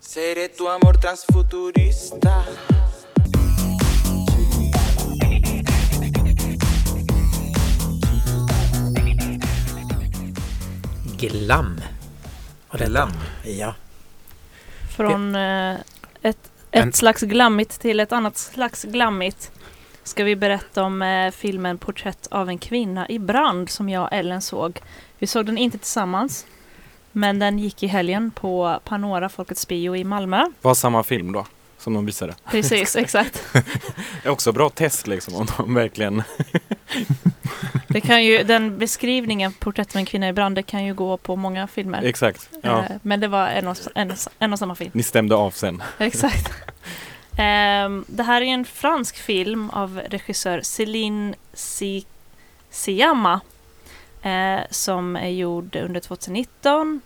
Seré 0.00 0.48
tu 0.48 0.68
amor 0.68 0.94
transfuturista. 0.94 2.44
Glam. 11.18 11.80
Glam. 12.72 13.10
Ja. 13.44 13.74
Från 14.96 15.34
eh, 15.36 15.74
ett, 16.22 16.50
En- 16.70 16.88
ett 16.88 16.96
slags 16.96 17.22
glammigt 17.22 17.80
till 17.80 18.00
ett 18.00 18.12
annat 18.12 18.38
slags 18.38 18.82
glammigt 18.84 19.50
ska 20.04 20.24
vi 20.24 20.36
berätta 20.36 20.82
om 20.82 21.02
eh, 21.02 21.30
filmen 21.30 21.78
Porträtt 21.78 22.26
av 22.30 22.48
en 22.48 22.58
kvinna 22.58 23.08
i 23.08 23.18
brand 23.18 23.70
som 23.70 23.88
jag 23.88 24.02
och 24.02 24.12
Ellen 24.12 24.42
såg. 24.42 24.80
Vi 25.18 25.26
såg 25.26 25.46
den 25.46 25.58
inte 25.58 25.78
tillsammans. 25.78 26.46
Men 27.12 27.38
den 27.38 27.58
gick 27.58 27.82
i 27.82 27.86
helgen 27.86 28.30
på 28.30 28.80
Panora 28.84 29.28
Folkets 29.28 29.68
Bio 29.68 29.96
i 29.96 30.04
Malmö. 30.04 30.44
Var 30.62 30.74
samma 30.74 31.02
film 31.02 31.32
då, 31.32 31.46
som 31.78 31.94
de 31.94 32.06
visade. 32.06 32.34
Precis, 32.50 32.96
exakt. 32.96 33.42
Det 34.22 34.28
är 34.28 34.30
också 34.30 34.52
bra 34.52 34.70
test 34.70 35.06
liksom, 35.06 35.34
om 35.34 35.46
de 35.56 35.74
verkligen... 35.74 36.22
Det 37.88 38.00
kan 38.00 38.24
ju, 38.24 38.42
den 38.42 38.78
beskrivningen, 38.78 39.52
Porträtt 39.52 39.94
av 39.94 39.96
en 39.96 40.06
kvinna 40.06 40.28
i 40.28 40.32
brand, 40.32 40.54
det 40.54 40.62
kan 40.62 40.84
ju 40.84 40.94
gå 40.94 41.16
på 41.16 41.36
många 41.36 41.66
filmer. 41.66 42.02
Exakt. 42.02 42.48
Ja. 42.62 42.78
Eh, 42.78 42.90
Men 43.02 43.20
det 43.20 43.28
var 43.28 43.48
en 43.48 43.68
och, 43.68 43.76
en, 43.94 44.12
en 44.38 44.52
och 44.52 44.58
samma 44.58 44.74
film. 44.74 44.90
Ni 44.94 45.02
stämde 45.02 45.34
av 45.34 45.50
sen. 45.50 45.82
Exakt. 45.98 46.52
Ehm, 47.38 48.04
det 48.08 48.22
här 48.22 48.42
är 48.42 48.46
en 48.46 48.64
fransk 48.64 49.16
film 49.16 49.70
av 49.70 50.00
regissör 50.08 50.60
Céline 50.62 51.34
Si- 51.52 52.06
eh, 54.22 54.60
som 54.70 55.16
är 55.16 55.28
gjord 55.28 55.76
under 55.76 56.00
2019. 56.00 57.00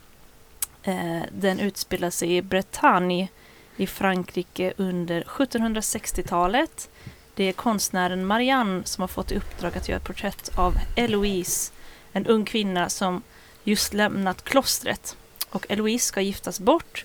Eh, 0.82 1.22
den 1.32 1.60
utspelar 1.60 2.10
sig 2.10 2.36
i 2.36 2.42
Bretagne 2.42 3.28
i 3.76 3.86
Frankrike 3.86 4.72
under 4.76 5.22
1760-talet. 5.22 6.88
Det 7.34 7.44
är 7.44 7.52
konstnären 7.52 8.26
Marianne 8.26 8.84
som 8.84 9.02
har 9.02 9.08
fått 9.08 9.32
i 9.32 9.36
uppdrag 9.36 9.76
att 9.76 9.88
göra 9.88 9.96
ett 9.96 10.04
porträtt 10.04 10.50
av 10.58 10.74
Eloise, 10.96 11.72
en 12.12 12.26
ung 12.26 12.44
kvinna 12.44 12.88
som 12.88 13.22
just 13.64 13.94
lämnat 13.94 14.44
klostret. 14.44 15.16
Och 15.50 15.66
Eloise 15.68 16.04
ska 16.06 16.20
giftas 16.20 16.60
bort 16.60 17.04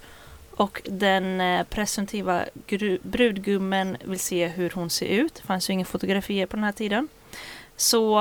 och 0.58 0.82
den 0.86 1.42
eh, 1.42 1.64
presumtiva 1.64 2.46
gru- 2.68 3.00
brudgummen 3.04 3.98
vill 4.04 4.20
se 4.20 4.48
hur 4.48 4.70
hon 4.76 4.90
ser 4.90 5.06
ut. 5.06 5.36
Det 5.36 5.42
fanns 5.42 5.70
ju 5.70 5.74
inga 5.74 5.86
fotografier 5.86 6.46
på 6.46 6.56
den 6.56 6.64
här 6.64 6.72
tiden. 6.72 7.08
Så 7.76 8.20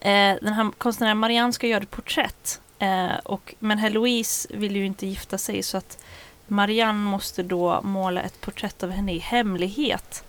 eh, 0.00 0.34
den 0.40 0.52
här 0.52 0.70
konstnären 0.78 1.18
Marianne 1.18 1.52
ska 1.52 1.66
göra 1.66 1.82
ett 1.82 1.90
porträtt. 1.90 2.60
Eh, 2.78 3.16
och, 3.24 3.54
men 3.58 3.78
Heloise 3.78 4.48
vill 4.50 4.76
ju 4.76 4.86
inte 4.86 5.06
gifta 5.06 5.38
sig 5.38 5.62
så 5.62 5.76
att 5.76 5.98
Marianne 6.46 7.10
måste 7.10 7.42
då 7.42 7.80
måla 7.82 8.22
ett 8.22 8.40
porträtt 8.40 8.82
av 8.82 8.90
henne 8.90 9.12
i 9.12 9.18
hemlighet. 9.18 10.24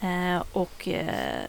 Eh, 0.00 0.42
och 0.52 0.88
eh, 0.88 1.48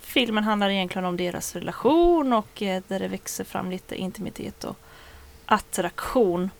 filmen 0.00 0.44
handlar 0.44 0.70
egentligen 0.70 1.04
om 1.04 1.16
deras 1.16 1.54
relation 1.54 2.32
och 2.32 2.62
eh, 2.62 2.82
där 2.88 2.98
det 3.00 3.08
växer 3.08 3.44
fram 3.44 3.70
lite 3.70 3.96
intimitet 3.96 4.64
och 4.64 4.76
attraktion 5.46 6.50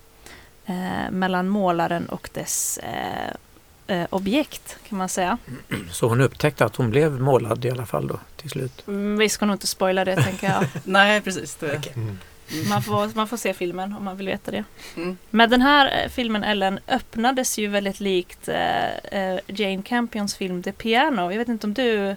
eh, 0.67 1.11
mellan 1.11 1.49
målaren 1.49 2.07
och 2.09 2.31
dess 2.33 2.79
eh, 2.79 3.97
eh, 3.97 4.07
objekt 4.11 4.77
kan 4.89 4.99
man 4.99 5.09
säga. 5.09 5.39
Så 5.91 6.09
hon 6.09 6.21
upptäckte 6.21 6.65
att 6.65 6.77
hon 6.77 6.91
blev 6.91 7.21
målad 7.21 7.65
i 7.65 7.71
alla 7.71 7.87
fall 7.87 8.07
då 8.07 8.19
till 8.37 8.51
slut. 8.51 8.85
Mm, 8.89 9.19
Vi 9.19 9.29
ska 9.29 9.47
nog 9.47 9.55
inte 9.55 9.67
spoila 9.67 10.05
det 10.05 10.17
tänker 10.17 10.47
jag. 10.47 10.65
Nej, 10.85 11.21
precis. 11.21 11.55
Det. 11.55 11.81
Man 12.69 12.83
får, 12.83 13.17
man 13.17 13.29
får 13.29 13.37
se 13.37 13.55
filmen 13.55 13.93
om 13.93 14.05
man 14.05 14.17
vill 14.17 14.27
veta 14.27 14.51
det. 14.51 14.65
Mm. 14.97 15.17
Men 15.31 15.51
den 15.51 15.63
här 15.63 16.05
eh, 16.05 16.09
filmen 16.11 16.45
Ellen 16.45 16.79
öppnades 16.89 17.59
ju 17.59 17.67
väldigt 17.67 18.01
likt 18.01 18.49
eh, 18.49 19.39
Jane 19.47 19.83
Campions 19.83 20.37
film 20.37 20.63
The 20.63 20.73
Piano. 20.73 21.31
Jag 21.31 21.39
vet 21.39 21.49
inte 21.49 21.67
om 21.67 21.75
du 21.75 22.17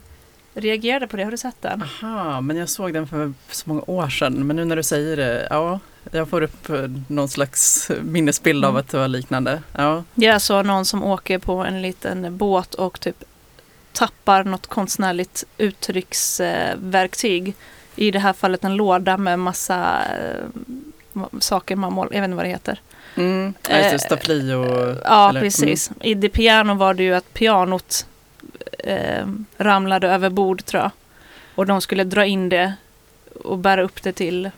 reagerade 0.53 1.07
på 1.07 1.17
det, 1.17 1.23
har 1.23 1.31
du 1.31 1.37
sett 1.37 1.61
den? 1.61 1.83
Aha, 2.01 2.41
men 2.41 2.57
jag 2.57 2.69
såg 2.69 2.93
den 2.93 3.07
för 3.07 3.33
så 3.51 3.69
många 3.69 3.81
år 3.87 4.09
sedan. 4.09 4.47
Men 4.47 4.55
nu 4.55 4.65
när 4.65 4.75
du 4.75 4.83
säger 4.83 5.17
det, 5.17 5.47
ja, 5.49 5.79
jag 6.11 6.29
får 6.29 6.41
upp 6.41 6.69
eh, 6.69 6.81
någon 7.07 7.29
slags 7.29 7.91
minnesbild 8.01 8.65
av 8.65 8.69
Mm. 8.71 8.79
att 8.79 8.87
det 8.89 8.97
var 8.97 9.07
liknande. 9.07 9.61
Ja, 9.77 10.03
Jag 10.15 10.41
såg 10.41 10.65
någon 10.65 10.85
som 10.85 11.03
åker 11.03 11.37
på 11.39 11.53
en 11.65 11.81
liten 11.81 12.37
båt 12.37 12.73
och 12.75 12.99
typ 12.99 13.23
tappar 13.93 14.43
något 14.43 14.67
konstnärligt 14.67 15.43
uttrycksverktyg. 15.57 17.53
I 17.95 18.11
det 18.11 18.19
här 18.19 18.33
fallet 18.33 18.63
en 18.63 18.75
låda 18.75 19.17
med 19.17 19.39
massa 19.39 20.01
eh, 20.05 20.45
saker 21.39 21.75
man 21.75 21.93
målar, 21.93 22.13
jag 22.13 22.21
vet 22.21 22.25
inte 22.27 22.35
vad 22.35 22.45
det 22.45 22.49
heter. 22.49 22.81
mm. 23.15 23.53
ja 23.69 23.75
det, 23.75 23.91
Eh, 23.91 23.97
staffli 23.97 24.53
och... 24.53 24.95
Ja, 25.05 25.29
eller- 25.29 25.41
precis. 25.41 25.91
I 26.01 26.15
The 26.15 26.29
Piano 26.29 26.73
var 26.73 26.93
det 26.93 27.03
ju 27.03 27.13
att 27.15 27.33
pianot 27.33 28.05
eh, 28.79 29.27
ramlade 29.57 30.07
över 30.09 30.29
bord 30.29 30.65
tror 30.65 30.81
jag. 30.83 30.91
Och 31.55 31.65
de 31.65 31.81
skulle 31.81 32.03
dra 32.03 32.25
in 32.25 32.49
det 32.49 32.73
och 33.43 33.57
bära 33.57 33.81
upp 33.83 34.03
det 34.03 34.11
till. 34.13 34.51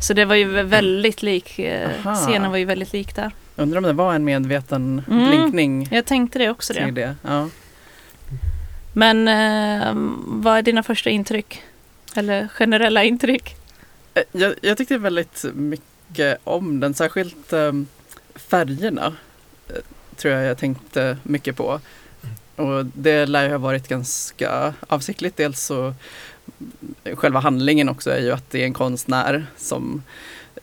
Så 0.00 0.14
det 0.14 0.24
var 0.24 0.34
ju 0.34 0.44
vä- 0.56 0.62
väldigt 0.62 1.22
lik, 1.22 1.58
eh, 1.58 1.90
Aha. 2.06 2.14
scenen 2.14 2.50
var 2.50 2.58
ju 2.58 2.64
väldigt 2.64 2.92
lik 2.92 3.14
där. 3.16 3.22
Mm. 3.24 3.32
Undrar 3.56 3.78
om 3.78 3.84
det 3.84 3.92
var 3.92 4.14
en 4.14 4.24
medveten 4.24 5.02
Mm. 5.10 5.28
blinkning 5.28 5.88
Jag 5.90 6.04
tänkte 6.04 6.38
det 6.38 6.50
också 6.50 6.72
det. 6.72 6.90
det. 6.90 7.14
Ja. 7.22 7.48
Men 8.92 9.28
eh, 9.28 9.92
vad 10.26 10.58
är 10.58 10.62
dina 10.62 10.82
första 10.82 11.10
intryck? 11.10 11.62
Eller 12.14 12.48
generella 12.48 13.04
intryck? 13.04 13.56
Eh, 14.14 14.22
Jag, 14.32 14.54
jag 14.62 14.76
tyckte 14.78 14.98
väldigt 14.98 15.44
mycket 15.54 16.38
om 16.44 16.80
den, 16.80 16.94
särskilt 16.94 17.52
färgerna 18.34 19.12
eh, 19.68 19.74
tror 20.16 20.34
jag 20.34 20.44
jag 20.44 20.58
tänkte 20.58 21.16
mycket 21.22 21.56
på. 21.56 21.80
Och 22.56 22.86
det 22.86 23.26
lär 23.26 23.44
ju 23.44 23.50
ha 23.50 23.58
varit 23.58 23.88
ganska 23.88 24.74
avsiktligt. 24.88 25.36
Dels 25.36 25.60
så 25.60 25.80
mm, 25.82 25.94
själva 27.14 27.40
handlingen 27.40 27.88
också 27.88 28.10
är 28.10 28.20
ju 28.20 28.32
att 28.32 28.50
det 28.50 28.62
är 28.62 28.64
en 28.64 28.74
konstnär 28.74 29.46
som 29.56 30.02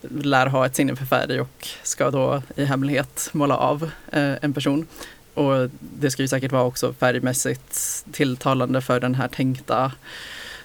lär 0.02 0.48
ha 0.48 0.66
ett 0.66 0.76
sinne 0.76 0.96
för 0.96 1.06
färg 1.06 1.42
och 1.42 1.68
ska 1.84 2.12
då 2.12 2.42
i 2.56 2.66
hemlighet 2.66 3.30
måla 3.32 3.58
av 3.58 3.84
eh, 4.12 4.34
en 4.42 4.54
person. 4.54 4.88
Och 5.34 5.70
det 5.80 6.12
ska 6.12 6.22
ju 6.22 6.28
säkert 6.28 6.52
vara 6.52 6.64
också 6.64 6.94
färgmässigt 6.94 8.06
tilltalande 8.12 8.82
för 8.82 9.00
den 9.00 9.16
här 9.16 9.28
tänkta 9.28 9.92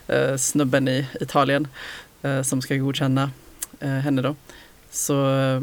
eh, 0.06 0.36
snubben 0.36 0.88
i 0.88 1.06
Italien 1.20 1.68
eh, 2.22 2.42
som 2.42 2.62
ska 2.62 2.76
godkänna 2.76 3.30
eh, 3.80 3.88
henne 3.88 4.22
då. 4.22 4.36
Så 4.90 5.30
eh, 5.30 5.62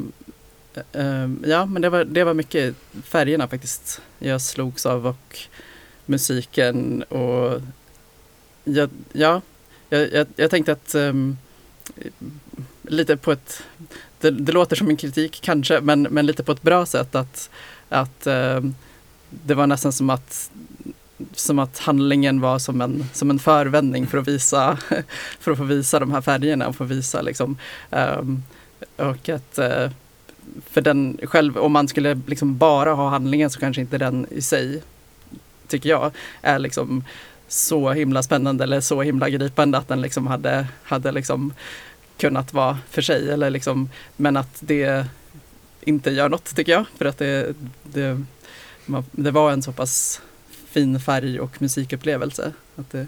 eh 0.92 1.30
ja, 1.46 1.66
men 1.66 1.82
det 1.82 1.90
var, 1.90 2.04
det 2.04 2.24
var 2.24 2.34
mycket 2.34 2.76
färgerna 3.04 3.48
faktiskt 3.48 4.02
jag 4.20 4.42
slogs 4.42 4.86
av 4.86 5.08
och 5.08 5.40
musiken 6.06 7.04
och 7.04 7.62
ja, 8.64 8.88
ja 9.14 9.42
jag, 9.90 10.14
jag, 10.14 10.28
jag 10.36 10.50
tänkte 10.50 10.72
att 10.72 10.96
um, 10.96 11.38
lite 12.82 13.18
på 13.18 13.32
ett, 13.32 13.64
det, 14.20 14.32
det, 14.32 14.52
låter 14.52 14.76
som 14.76 14.90
en 14.90 14.98
kritik 14.98 15.40
kanske, 15.42 15.82
men, 15.82 16.02
men 16.02 16.26
lite 16.26 16.44
på 16.44 16.52
ett 16.52 16.62
bra 16.62 16.86
sätt 16.86 17.16
att, 17.16 17.50
att 17.90 18.28
um, 18.28 18.76
det 19.30 19.54
var 19.54 19.68
nästan 19.68 19.92
som 19.92 20.10
att 20.10 20.52
som 21.34 21.60
att 21.60 21.80
handlingen 21.80 22.42
var 22.42 22.60
som 22.60 22.82
en, 22.82 23.06
som 23.14 23.30
en 23.30 23.40
förvändning 23.40 24.08
för 24.08 24.18
att 24.18 24.28
visa 24.28 24.78
för 25.40 25.52
att 25.52 25.58
få 25.58 25.64
visa 25.64 26.00
de 26.00 26.12
här 26.12 26.22
färgerna 26.22 26.68
och 26.68 26.76
få 26.76 26.84
visa 26.84 27.22
liksom 27.22 27.58
um, 27.90 28.44
och 28.96 29.30
att 29.30 29.60
uh, 29.60 29.92
för 30.66 30.82
den 30.82 31.18
själv, 31.24 31.58
om 31.58 31.72
man 31.72 31.88
skulle 31.88 32.22
liksom 32.28 32.58
bara 32.58 32.94
ha 32.94 33.10
handlingen 33.10 33.50
så 33.50 33.60
kanske 33.60 33.82
inte 33.82 33.98
den 33.98 34.28
i 34.30 34.42
sig 34.42 34.84
tycker 35.68 35.90
jag 35.90 36.12
är 36.42 36.60
liksom 36.60 37.04
så 37.48 37.92
himla 37.92 38.24
spännande 38.24 38.64
eller 38.64 38.82
så 38.82 39.02
himla 39.02 39.30
gripande 39.30 39.78
att 39.78 39.88
den 39.88 40.02
liksom 40.02 40.28
hade, 40.28 40.68
hade 40.84 41.12
liksom 41.12 41.54
kunnat 42.18 42.54
vara 42.54 42.78
för 42.90 43.02
sig. 43.02 43.30
Eller 43.30 43.50
liksom, 43.50 43.90
men 44.16 44.38
att 44.38 44.58
det 44.60 45.06
inte 45.82 46.12
gör 46.12 46.30
något 46.30 46.56
tycker 46.56 46.72
jag. 46.72 46.86
För 46.98 47.06
att 47.06 47.18
det, 47.18 47.54
det, 47.84 48.24
det 49.12 49.32
var 49.32 49.52
en 49.52 49.64
så 49.64 49.72
pass 49.72 50.22
fin 50.70 51.00
färg 51.00 51.40
och 51.40 51.62
musikupplevelse. 51.62 52.54
Att 52.76 52.92
det, 52.92 53.08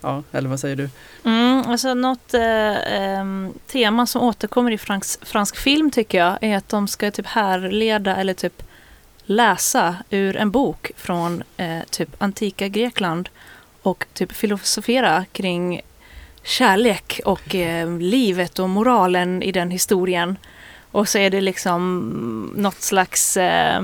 ja, 0.00 0.22
eller 0.32 0.48
vad 0.48 0.60
säger 0.60 0.76
du? 0.76 0.90
Mm, 1.24 1.62
alltså 1.66 1.94
något 1.94 2.34
eh, 2.34 3.24
tema 3.66 4.06
som 4.06 4.22
återkommer 4.22 4.70
i 4.70 4.78
fransk, 4.78 5.26
fransk 5.26 5.56
film 5.56 5.90
tycker 5.90 6.18
jag 6.18 6.38
är 6.40 6.56
att 6.56 6.68
de 6.68 6.88
ska 6.88 7.10
typ 7.10 7.26
härleda 7.26 8.16
eller 8.16 8.34
typ 8.34 8.62
läsa 9.24 9.96
ur 10.10 10.36
en 10.36 10.50
bok 10.50 10.90
från 10.96 11.42
eh, 11.56 11.80
typ 11.90 12.22
antika 12.22 12.68
Grekland 12.68 13.28
och 13.84 14.04
typ 14.12 14.32
filosofera 14.32 15.24
kring 15.32 15.80
kärlek 16.42 17.20
och 17.24 17.54
eh, 17.54 17.98
livet 17.98 18.58
och 18.58 18.68
moralen 18.68 19.42
i 19.42 19.52
den 19.52 19.70
historien. 19.70 20.36
Och 20.90 21.08
så 21.08 21.18
är 21.18 21.30
det 21.30 21.40
liksom 21.40 22.52
något 22.56 22.80
slags, 22.80 23.36
eh, 23.36 23.82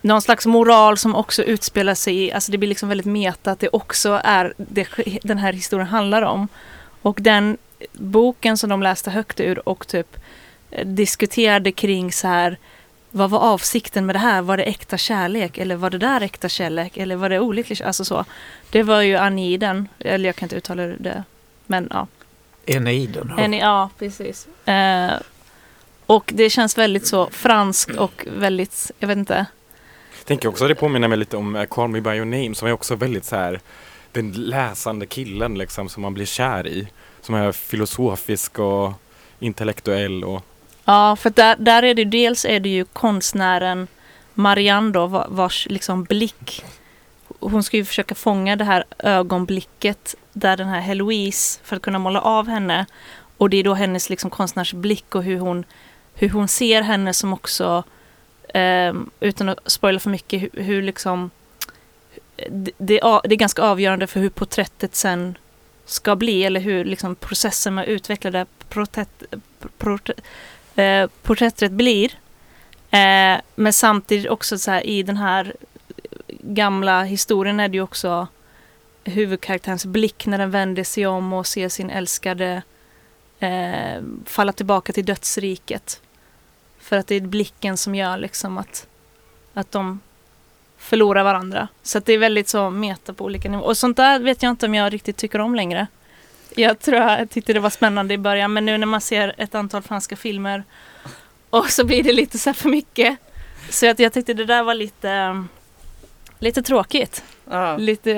någon 0.00 0.22
slags 0.22 0.46
moral 0.46 0.98
som 0.98 1.14
också 1.14 1.42
utspelar 1.42 1.94
sig 1.94 2.24
i, 2.24 2.32
alltså 2.32 2.52
det 2.52 2.58
blir 2.58 2.68
liksom 2.68 2.88
väldigt 2.88 3.06
meta 3.06 3.50
att 3.50 3.60
det 3.60 3.68
också 3.68 4.20
är 4.24 4.54
det 4.56 4.88
den 5.22 5.38
här 5.38 5.52
historien 5.52 5.88
handlar 5.88 6.22
om. 6.22 6.48
Och 7.02 7.18
den 7.20 7.56
boken 7.92 8.56
som 8.56 8.70
de 8.70 8.82
läste 8.82 9.10
högt 9.10 9.40
ur 9.40 9.68
och 9.68 9.86
typ 9.86 10.16
eh, 10.70 10.86
diskuterade 10.86 11.72
kring 11.72 12.12
så 12.12 12.28
här 12.28 12.58
vad 13.16 13.30
var 13.30 13.38
avsikten 13.38 14.06
med 14.06 14.14
det 14.14 14.18
här? 14.18 14.42
Var 14.42 14.56
det 14.56 14.62
äkta 14.62 14.96
kärlek 14.98 15.58
eller 15.58 15.76
var 15.76 15.90
det 15.90 15.98
där 15.98 16.20
äkta 16.20 16.48
kärlek 16.48 16.96
eller 16.96 17.16
var 17.16 17.28
det 17.28 17.40
olycklig 17.40 17.82
Alltså 17.82 18.04
så. 18.04 18.24
Det 18.70 18.82
var 18.82 19.02
ju 19.02 19.16
Aniden, 19.16 19.88
eller 19.98 20.28
jag 20.28 20.36
kan 20.36 20.46
inte 20.46 20.56
uttala 20.56 20.82
det, 20.82 21.24
men 21.66 21.88
ja. 21.90 22.06
Eneiden. 22.66 23.32
Ja, 23.38 23.46
ja 23.46 23.90
precis. 23.98 24.48
Eh, 24.68 25.12
och 26.06 26.32
det 26.34 26.50
känns 26.50 26.78
väldigt 26.78 27.06
så 27.06 27.30
franskt 27.30 27.96
och 27.96 28.26
väldigt, 28.36 28.90
jag 28.98 29.08
vet 29.08 29.18
inte. 29.18 29.46
Jag 30.18 30.26
tänker 30.26 30.48
också 30.48 30.64
att 30.64 30.70
det 30.70 30.74
påminner 30.74 31.08
mig 31.08 31.18
lite 31.18 31.36
om 31.36 31.56
eh, 31.56 31.64
Call 31.64 31.88
Me 31.88 32.00
By 32.00 32.10
Your 32.10 32.24
Name 32.24 32.54
som 32.54 32.68
är 32.68 32.72
också 32.72 32.94
väldigt 32.94 33.24
så 33.24 33.36
här 33.36 33.60
den 34.12 34.32
läsande 34.32 35.06
killen 35.06 35.58
liksom 35.58 35.88
som 35.88 36.02
man 36.02 36.14
blir 36.14 36.26
kär 36.26 36.66
i. 36.66 36.88
Som 37.20 37.34
är 37.34 37.52
filosofisk 37.52 38.58
och 38.58 38.92
intellektuell 39.38 40.24
och 40.24 40.42
Ja, 40.88 41.16
för 41.16 41.30
där, 41.30 41.56
där 41.58 41.82
är 41.82 41.94
det 41.94 42.04
dels 42.04 42.44
är 42.44 42.60
det 42.60 42.68
ju 42.68 42.84
konstnären 42.84 43.88
Marianne 44.34 44.92
då, 44.92 45.26
vars 45.28 45.66
liksom 45.70 46.04
blick 46.04 46.64
hon 47.40 47.62
ska 47.62 47.76
ju 47.76 47.84
försöka 47.84 48.14
fånga 48.14 48.56
det 48.56 48.64
här 48.64 48.84
ögonblicket 48.98 50.14
där 50.32 50.56
den 50.56 50.68
här 50.68 50.80
Heloise, 50.80 51.60
för 51.62 51.76
att 51.76 51.82
kunna 51.82 51.98
måla 51.98 52.20
av 52.20 52.48
henne. 52.48 52.86
Och 53.36 53.50
det 53.50 53.56
är 53.56 53.64
då 53.64 53.74
hennes 53.74 54.10
liksom 54.10 54.30
konstnärsblick 54.30 55.14
och 55.14 55.22
hur 55.22 55.38
hon, 55.38 55.64
hur 56.14 56.30
hon 56.30 56.48
ser 56.48 56.82
henne 56.82 57.12
som 57.12 57.32
också, 57.32 57.84
eh, 58.48 58.94
utan 59.20 59.48
att 59.48 59.70
spoila 59.70 60.00
för 60.00 60.10
mycket, 60.10 60.42
hur, 60.42 60.50
hur 60.52 60.82
liksom 60.82 61.30
det, 62.48 62.72
det, 62.78 63.00
är 63.00 63.36
ganska 63.36 63.62
avgörande 63.62 64.06
för 64.06 64.20
hur 64.20 64.30
porträttet 64.30 64.94
sen 64.94 65.38
ska 65.84 66.16
bli 66.16 66.44
eller 66.44 66.60
hur 66.60 66.84
liksom 66.84 67.16
processen 67.16 67.74
med 67.74 67.82
att 67.82 67.88
utveckla 67.88 68.30
det 68.30 68.46
porträtt, 68.68 69.22
porträtt, 69.78 70.20
eh, 70.76 71.10
porträttet 71.22 71.72
blir. 71.72 72.12
Eh, 72.90 73.40
men 73.54 73.72
samtidigt 73.72 74.30
också 74.30 74.58
så 74.58 74.70
här, 74.70 74.86
i 74.86 75.02
den 75.02 75.16
här 75.16 75.54
gamla 76.28 77.02
historien 77.02 77.60
är 77.60 77.68
det 77.68 77.76
ju 77.76 77.82
också 77.82 78.26
huvudkaraktärens 79.04 79.86
blick 79.86 80.26
när 80.26 80.38
den 80.38 80.50
vänder 80.50 80.84
sig 80.84 81.06
om 81.06 81.32
och 81.32 81.46
ser 81.46 81.68
sin 81.68 81.90
älskade 81.90 82.62
eh, 83.38 84.02
falla 84.24 84.52
tillbaka 84.52 84.92
till 84.92 85.04
dödsriket. 85.04 86.00
För 86.78 86.96
att 86.96 87.06
det 87.06 87.14
är 87.14 87.20
blicken 87.20 87.76
som 87.76 87.94
gör 87.94 88.18
liksom 88.18 88.58
att, 88.58 88.86
att 89.54 89.72
de 89.72 90.00
förlorar 90.78 91.24
varandra. 91.24 91.68
Så 91.82 91.98
att 91.98 92.04
det 92.04 92.12
är 92.12 92.18
väldigt 92.18 92.48
så 92.48 92.70
meta 92.70 93.12
på 93.12 93.24
olika 93.24 93.48
nivåer. 93.48 93.66
Och 93.66 93.76
sånt 93.76 93.96
där 93.96 94.20
vet 94.20 94.42
jag 94.42 94.50
inte 94.50 94.66
om 94.66 94.74
jag 94.74 94.92
riktigt 94.92 95.16
tycker 95.16 95.38
om 95.38 95.54
längre. 95.54 95.86
Jag 96.58 96.78
tror 96.78 96.98
jag 96.98 97.30
tyckte 97.30 97.52
det 97.52 97.60
var 97.60 97.70
spännande 97.70 98.14
i 98.14 98.18
början 98.18 98.52
men 98.52 98.66
nu 98.66 98.78
när 98.78 98.86
man 98.86 99.00
ser 99.00 99.34
ett 99.38 99.54
antal 99.54 99.82
franska 99.82 100.16
filmer 100.16 100.64
och 101.50 101.70
så 101.70 101.84
blir 101.84 102.02
det 102.02 102.12
lite 102.12 102.38
så 102.38 102.54
för 102.54 102.68
mycket. 102.68 103.16
Så 103.70 103.90
att 103.90 103.98
jag 103.98 104.12
tyckte 104.12 104.34
det 104.34 104.44
där 104.44 104.62
var 104.62 104.74
lite, 104.74 105.44
lite 106.38 106.62
tråkigt. 106.62 107.24
Ja. 107.50 107.76
Lite 107.76 108.10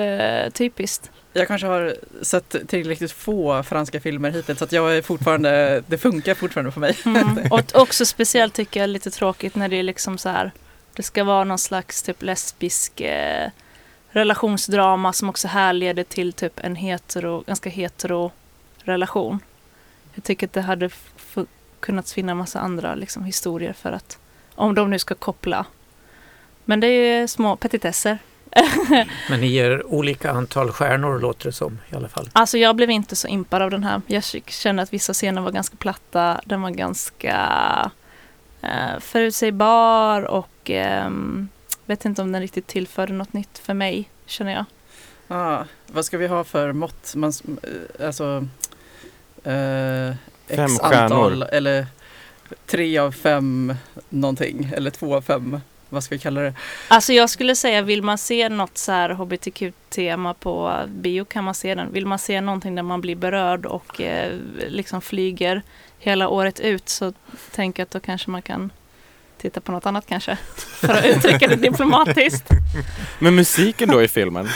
uh, 0.45 0.51
typiskt. 0.51 1.11
Jag 1.33 1.47
kanske 1.47 1.67
har 1.67 1.95
sett 2.21 2.55
tillräckligt 2.67 3.11
få 3.11 3.63
franska 3.63 3.99
filmer 3.99 4.31
hittills 4.31 4.59
så 4.59 4.65
att 4.65 4.71
jag 4.71 4.97
är 4.97 5.01
fortfarande, 5.01 5.83
det 5.87 5.97
funkar 5.97 6.35
fortfarande 6.35 6.71
för 6.71 6.79
mig. 6.79 6.97
Mm. 7.05 7.37
Och 7.51 7.75
också 7.75 8.05
speciellt 8.05 8.53
tycker 8.53 8.79
jag 8.79 8.89
lite 8.89 9.11
tråkigt 9.11 9.55
när 9.55 9.69
det 9.69 9.75
är 9.75 9.83
liksom 9.83 10.17
så 10.17 10.29
här, 10.29 10.51
det 10.95 11.03
ska 11.03 11.23
vara 11.23 11.43
någon 11.43 11.57
slags 11.57 12.03
typ 12.03 12.21
lesbisk 12.21 13.01
eh, 13.01 13.49
relationsdrama 14.09 15.13
som 15.13 15.29
också 15.29 15.47
härleder 15.47 16.03
till 16.03 16.33
typ 16.33 16.59
en 16.59 16.75
hetero, 16.75 17.43
ganska 17.47 17.69
hetero 17.69 18.31
relation. 18.77 19.39
Jag 20.13 20.23
tycker 20.23 20.47
att 20.47 20.53
det 20.53 20.61
hade 20.61 20.89
kunnat 21.79 22.11
finna 22.11 22.35
massa 22.35 22.59
andra 22.59 22.95
liksom, 22.95 23.23
historier 23.23 23.73
för 23.73 23.91
att 23.91 24.17
om 24.55 24.75
de 24.75 24.89
nu 24.89 24.99
ska 24.99 25.15
koppla. 25.15 25.65
Men 26.65 26.79
det 26.79 26.87
är 26.87 27.27
små 27.27 27.55
petitesser. 27.55 28.17
Men 29.29 29.41
ni 29.41 29.47
ger 29.47 29.93
olika 29.93 30.31
antal 30.31 30.71
stjärnor 30.71 31.19
låter 31.19 31.45
det 31.45 31.51
som 31.51 31.79
i 31.89 31.95
alla 31.95 32.09
fall. 32.09 32.29
Alltså 32.33 32.57
jag 32.57 32.75
blev 32.75 32.89
inte 32.89 33.15
så 33.15 33.27
impad 33.27 33.61
av 33.61 33.71
den 33.71 33.83
här. 33.83 34.01
Jag 34.07 34.23
kände 34.47 34.83
att 34.83 34.93
vissa 34.93 35.13
scener 35.13 35.41
var 35.41 35.51
ganska 35.51 35.75
platta. 35.75 36.41
Den 36.45 36.61
var 36.61 36.69
ganska 36.69 37.35
eh, 38.61 38.99
förutsägbar 38.99 40.21
och 40.21 40.71
eh, 40.71 41.09
vet 41.89 42.05
inte 42.05 42.21
om 42.21 42.31
den 42.31 42.41
riktigt 42.41 42.67
tillförde 42.67 43.13
något 43.13 43.33
nytt 43.33 43.57
för 43.57 43.73
mig, 43.73 44.09
känner 44.25 44.53
jag. 44.53 44.65
Ah, 45.27 45.63
vad 45.87 46.05
ska 46.05 46.17
vi 46.17 46.27
ha 46.27 46.43
för 46.43 46.73
mått? 46.73 47.15
Man, 47.15 47.33
eh, 47.63 48.05
alltså, 48.05 48.47
eh, 49.43 50.15
fem 50.47 50.69
stjärnor. 50.79 51.03
Antal, 51.03 51.41
eller 51.41 51.87
tre 52.65 52.97
av 52.97 53.11
fem 53.11 53.75
någonting, 54.09 54.71
eller 54.75 54.91
två 54.91 55.15
av 55.15 55.21
fem. 55.21 55.61
Vad 55.89 56.03
ska 56.03 56.15
vi 56.15 56.19
kalla 56.19 56.41
det? 56.41 56.53
Alltså 56.87 57.13
jag 57.13 57.29
skulle 57.29 57.55
säga, 57.55 57.81
vill 57.81 58.01
man 58.01 58.17
se 58.17 58.49
något 58.49 58.77
så 58.77 58.91
här 58.91 59.09
hbtq-tema 59.09 60.33
på 60.33 60.83
bio 60.87 61.25
kan 61.25 61.43
man 61.43 61.53
se 61.53 61.75
den. 61.75 61.91
Vill 61.91 62.05
man 62.05 62.19
se 62.19 62.41
någonting 62.41 62.75
där 62.75 62.83
man 62.83 63.01
blir 63.01 63.15
berörd 63.15 63.65
och 63.65 64.01
eh, 64.01 64.37
liksom 64.67 65.01
flyger 65.01 65.61
hela 65.99 66.29
året 66.29 66.59
ut 66.59 66.89
så 66.89 67.13
tänker 67.51 67.81
jag 67.81 67.85
att 67.85 67.91
då 67.91 67.99
kanske 67.99 68.31
man 68.31 68.41
kan 68.41 68.71
titta 69.39 69.61
på 69.61 69.71
något 69.71 69.85
annat 69.85 70.05
kanske. 70.07 70.37
För 70.55 70.93
att 70.93 71.05
uttrycka 71.05 71.47
det 71.47 71.55
diplomatiskt. 71.55 72.49
Men 73.19 73.35
musiken 73.35 73.89
då 73.89 74.03
i 74.03 74.07
filmen? 74.07 74.47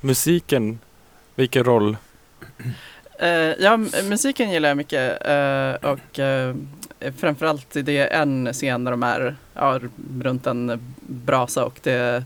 Musiken, 0.00 0.78
vilken 1.34 1.64
roll? 1.64 1.96
Uh, 3.22 3.28
ja, 3.28 3.76
musiken 4.08 4.50
gillar 4.50 4.68
jag 4.68 4.76
mycket 4.76 5.28
uh, 5.28 5.90
och 5.90 6.18
uh, 6.18 6.54
framförallt 7.16 7.66
det 7.70 7.98
är 7.98 8.22
en 8.22 8.52
scen 8.52 8.84
där 8.84 8.90
de 8.90 9.02
är 9.02 9.36
ja, 9.54 9.80
runt 10.20 10.46
en 10.46 10.94
brasa 11.06 11.64
och 11.64 11.78
det 11.82 12.24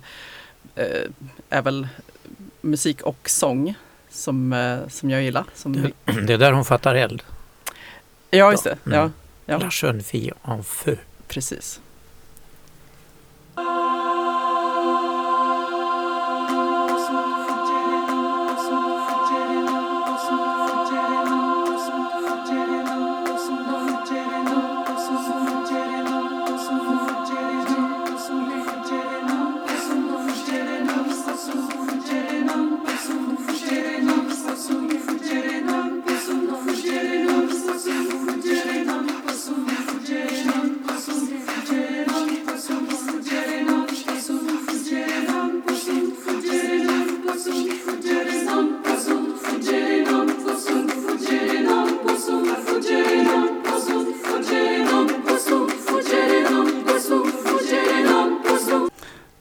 är 1.51 1.63
väl 1.63 1.89
musik 2.61 3.03
och 3.03 3.31
sång 3.31 3.75
som, 4.11 4.55
som 4.89 5.11
jag 5.11 5.23
gillar. 5.23 5.45
Som... 5.55 5.73
Det 6.27 6.33
är 6.33 6.39
där 6.39 6.53
hon 6.53 6.65
fattar 6.65 6.95
eld. 6.95 7.23
Ja, 8.31 8.51
just 8.51 8.65
det. 8.65 8.79
Mm. 8.87 8.99
Ja. 8.99 9.11
Ja. 9.47 9.59
La 9.59 9.69
jeune 9.71 10.03
fille 10.03 10.33
en 10.45 10.65
feu. 10.65 10.97
Precis. 11.29 11.81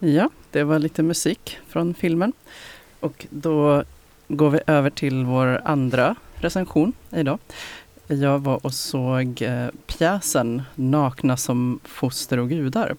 Ja, 0.05 0.29
det 0.51 0.63
var 0.63 0.79
lite 0.79 1.03
musik 1.03 1.57
från 1.67 1.93
filmen. 1.93 2.33
Och 2.99 3.27
då 3.29 3.83
går 4.27 4.49
vi 4.49 4.59
över 4.67 4.89
till 4.89 5.25
vår 5.25 5.61
andra 5.65 6.15
recension 6.35 6.93
idag. 7.11 7.39
Jag 8.07 8.39
var 8.39 8.65
och 8.65 8.73
såg 8.73 9.41
eh, 9.41 9.67
pjäsen 9.87 10.63
Nakna 10.75 11.37
som 11.37 11.79
foster 11.83 12.39
och 12.39 12.49
gudar 12.49 12.95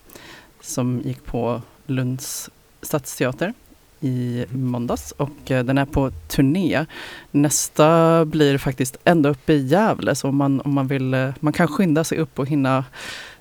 som 0.60 1.00
gick 1.04 1.24
på 1.24 1.62
Lunds 1.86 2.50
stadsteater 2.82 3.54
i 4.00 4.44
måndags 4.50 5.12
och 5.12 5.50
eh, 5.50 5.64
den 5.64 5.78
är 5.78 5.84
på 5.84 6.10
turné. 6.10 6.86
Nästa 7.30 8.24
blir 8.24 8.58
faktiskt 8.58 8.96
ända 9.04 9.28
uppe 9.28 9.52
i 9.52 9.66
Gävle 9.66 10.14
så 10.14 10.28
om 10.28 10.36
man, 10.36 10.60
om 10.60 10.72
man 10.72 10.86
vill, 10.86 11.14
eh, 11.14 11.30
man 11.40 11.52
kan 11.52 11.68
skynda 11.68 12.04
sig 12.04 12.18
upp 12.18 12.38
och 12.38 12.46
hinna 12.46 12.84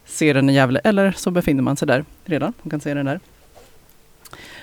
se 0.06 0.34
den 0.34 0.50
i 0.50 0.54
Gävle 0.54 0.80
eller 0.84 1.12
så 1.12 1.32
befinner 1.32 1.64
man 1.64 1.78
sig 1.78 1.88
där 1.88 2.06
redan. 2.26 2.54
Man 2.62 2.70
kan 2.70 2.80
se 2.80 2.94
den 2.94 3.06
där. 3.06 3.20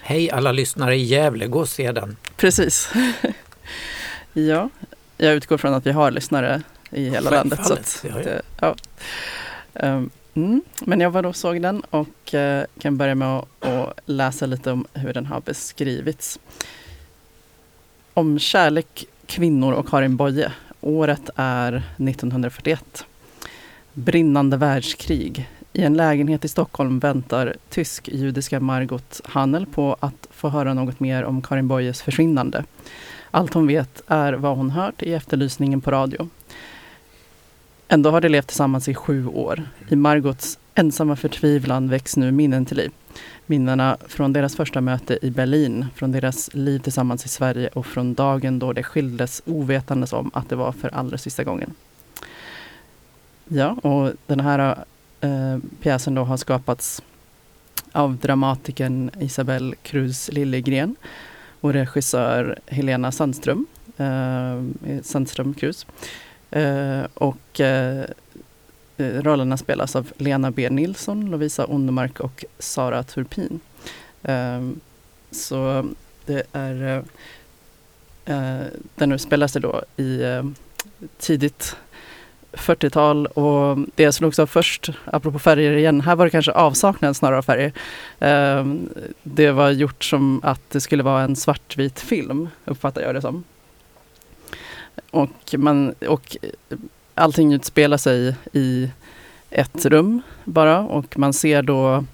Hej 0.04 0.30
alla 0.30 0.52
lyssnare 0.52 0.96
i 0.96 1.02
Gävle, 1.02 1.46
gå 1.46 1.60
och 1.60 1.68
se 1.68 1.92
den. 1.92 2.16
Precis. 2.36 2.92
ja, 4.32 4.68
jag 5.16 5.34
utgår 5.34 5.58
från 5.58 5.74
att 5.74 5.86
vi 5.86 5.90
har 5.90 6.10
lyssnare 6.10 6.62
i 6.90 7.08
hela 7.08 7.30
landet. 7.30 7.66
Så 7.66 7.72
att, 7.72 8.04
ja, 8.08 8.14
det, 8.14 8.42
ja. 8.60 8.74
ja. 9.72 9.86
Um, 9.88 10.10
mm. 10.34 10.62
Men 10.80 11.00
jag 11.00 11.10
var 11.10 11.22
då 11.22 11.32
såg 11.32 11.62
den 11.62 11.80
och 11.80 12.34
uh, 12.34 12.62
kan 12.78 12.96
börja 12.96 13.14
med 13.14 13.28
att, 13.28 13.64
att 13.64 13.98
läsa 14.06 14.46
lite 14.46 14.72
om 14.72 14.86
hur 14.92 15.12
den 15.12 15.26
har 15.26 15.40
beskrivits. 15.40 16.38
Om 18.14 18.38
kärlek, 18.38 19.04
kvinnor 19.26 19.72
och 19.72 19.88
Karin 19.88 20.16
Boye. 20.16 20.52
Året 20.80 21.30
är 21.36 21.72
1941. 21.96 23.04
Brinnande 23.92 24.56
världskrig. 24.56 25.48
I 25.74 25.82
en 25.82 25.94
lägenhet 25.94 26.44
i 26.44 26.48
Stockholm 26.48 26.98
väntar 26.98 27.56
tysk-judiska 27.68 28.60
Margot 28.60 29.20
Hannel 29.24 29.66
på 29.66 29.96
att 30.00 30.28
få 30.30 30.48
höra 30.48 30.74
något 30.74 31.00
mer 31.00 31.24
om 31.24 31.42
Karin 31.42 31.68
Boyes 31.68 32.02
försvinnande. 32.02 32.64
Allt 33.30 33.54
hon 33.54 33.66
vet 33.66 34.02
är 34.06 34.32
vad 34.32 34.56
hon 34.56 34.70
hört 34.70 35.02
i 35.02 35.14
efterlysningen 35.14 35.80
på 35.80 35.90
radio. 35.90 36.28
Ändå 37.88 38.10
har 38.10 38.20
de 38.20 38.28
levt 38.28 38.46
tillsammans 38.46 38.88
i 38.88 38.94
sju 38.94 39.26
år. 39.26 39.62
I 39.88 39.96
Margots 39.96 40.58
ensamma 40.74 41.16
förtvivlan 41.16 41.88
väcks 41.88 42.16
nu 42.16 42.32
minnen 42.32 42.66
till 42.66 42.76
liv. 42.76 42.90
Minnena 43.46 43.96
från 44.06 44.32
deras 44.32 44.56
första 44.56 44.80
möte 44.80 45.18
i 45.22 45.30
Berlin, 45.30 45.86
från 45.94 46.12
deras 46.12 46.54
liv 46.54 46.78
tillsammans 46.78 47.24
i 47.24 47.28
Sverige 47.28 47.68
och 47.68 47.86
från 47.86 48.14
dagen 48.14 48.58
då 48.58 48.72
de 48.72 48.82
skildes 48.82 49.42
ovetandes 49.46 50.12
om 50.12 50.30
att 50.34 50.48
det 50.48 50.56
var 50.56 50.72
för 50.72 50.94
allra 50.94 51.18
sista 51.18 51.44
gången. 51.44 51.74
Ja, 53.48 53.70
och 53.70 54.12
den 54.26 54.40
här 54.40 54.84
eh, 55.22 55.58
pjäsen 55.80 56.14
då 56.14 56.24
har 56.24 56.36
skapats 56.36 57.02
av 57.92 58.16
dramatikern 58.16 59.10
Isabelle 59.20 59.76
Cruz 59.82 60.30
Liljegren 60.32 60.96
och 61.60 61.72
regissör 61.72 62.58
Helena 62.66 63.12
Sandström, 63.12 63.66
eh, 63.96 64.62
Sandström 65.02 65.54
Cruz. 65.54 65.86
Eh, 66.50 67.02
och 67.14 67.60
eh, 67.60 68.04
eh, 68.96 69.22
rollerna 69.22 69.56
spelas 69.56 69.96
av 69.96 70.12
Lena 70.16 70.50
B 70.50 70.70
Nilsson, 70.70 71.30
Lovisa 71.30 71.64
Ondermark 71.64 72.20
och 72.20 72.44
Sara 72.58 73.02
Turpin. 73.02 73.60
Eh, 74.22 74.70
så 75.30 75.90
det 76.26 76.42
är 76.52 77.04
eh, 78.24 78.36
eh 78.36 78.66
den 78.94 79.18
spelas 79.18 79.52
det 79.52 79.60
då 79.60 79.82
i 79.96 80.22
eh, 80.22 80.44
tidigt 81.18 81.76
40-tal 82.52 83.26
och 83.26 83.78
det 83.94 84.12
slogs 84.12 84.38
av 84.38 84.46
först, 84.46 84.90
apropå 85.04 85.38
färger 85.38 85.72
igen, 85.72 86.00
här 86.00 86.16
var 86.16 86.24
det 86.24 86.30
kanske 86.30 86.52
avsaknad 86.52 87.16
snarare 87.16 87.38
av 87.38 87.42
färger. 87.42 87.72
Ehm, 88.20 88.88
det 89.22 89.50
var 89.50 89.70
gjort 89.70 90.04
som 90.04 90.40
att 90.44 90.70
det 90.70 90.80
skulle 90.80 91.02
vara 91.02 91.22
en 91.22 91.36
svartvit 91.36 92.00
film, 92.00 92.48
uppfattar 92.64 93.02
jag 93.02 93.14
det 93.14 93.20
som. 93.20 93.44
Och, 95.10 95.54
man, 95.58 95.94
och 96.08 96.36
allting 97.14 97.52
utspelar 97.52 97.96
sig 97.96 98.36
i 98.52 98.90
ett 99.50 99.86
rum 99.86 100.22
bara 100.44 100.78
och 100.78 101.18
man 101.18 101.32
ser 101.32 101.62
då 101.62 102.04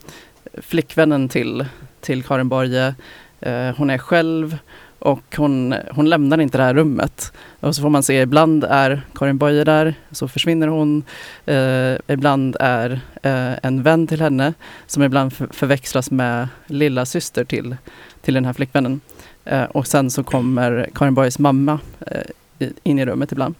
flickvännen 0.54 1.28
till, 1.28 1.66
till 2.00 2.22
Karin 2.22 2.48
Borge. 2.48 2.94
Ehm, 3.40 3.74
hon 3.76 3.90
är 3.90 3.98
själv 3.98 4.58
och 4.98 5.36
hon, 5.36 5.74
hon 5.90 6.08
lämnar 6.08 6.40
inte 6.40 6.58
det 6.58 6.64
här 6.64 6.74
rummet. 6.74 7.32
Och 7.60 7.76
så 7.76 7.82
får 7.82 7.90
man 7.90 8.02
se, 8.02 8.20
ibland 8.20 8.64
är 8.64 9.02
Karin 9.14 9.38
Boye 9.38 9.64
där, 9.64 9.94
så 10.10 10.28
försvinner 10.28 10.68
hon. 10.68 11.02
Eh, 11.46 12.14
ibland 12.14 12.56
är 12.60 13.00
eh, 13.22 13.52
en 13.62 13.82
vän 13.82 14.06
till 14.06 14.20
henne 14.20 14.54
som 14.86 15.02
ibland 15.02 15.32
förväxlas 15.32 16.10
med 16.10 16.48
lilla 16.66 17.06
syster 17.06 17.44
till, 17.44 17.76
till 18.22 18.34
den 18.34 18.44
här 18.44 18.52
flickvännen. 18.52 19.00
Eh, 19.44 19.62
och 19.64 19.86
sen 19.86 20.10
så 20.10 20.24
kommer 20.24 20.88
Karin 20.94 21.14
Boyes 21.14 21.38
mamma 21.38 21.78
eh, 22.06 22.68
in 22.82 22.98
i 22.98 23.06
rummet 23.06 23.32
ibland. 23.32 23.54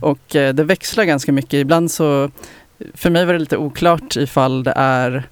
Och 0.00 0.36
eh, 0.36 0.54
det 0.54 0.64
växlar 0.64 1.04
ganska 1.04 1.32
mycket. 1.32 1.54
Ibland 1.54 1.90
så, 1.90 2.30
för 2.94 3.10
mig 3.10 3.24
var 3.24 3.32
det 3.32 3.38
lite 3.38 3.56
oklart 3.56 4.16
ifall 4.16 4.64
det 4.64 4.72
är 4.76 5.22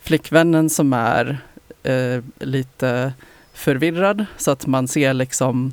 flickvännen 0.00 0.70
som 0.70 0.92
är 0.92 1.38
eh, 1.82 2.22
lite 2.38 3.12
förvirrad 3.58 4.26
så 4.36 4.50
att 4.50 4.66
man 4.66 4.88
ser 4.88 5.14
liksom 5.14 5.72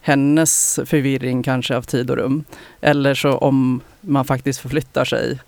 hennes 0.00 0.80
förvirring 0.84 1.42
kanske 1.42 1.76
av 1.76 1.82
tid 1.82 2.10
och 2.10 2.16
rum. 2.16 2.44
Eller 2.80 3.14
så 3.14 3.32
om 3.32 3.80
man 4.00 4.24
faktiskt 4.24 4.60
förflyttar 4.60 5.04
sig 5.04 5.38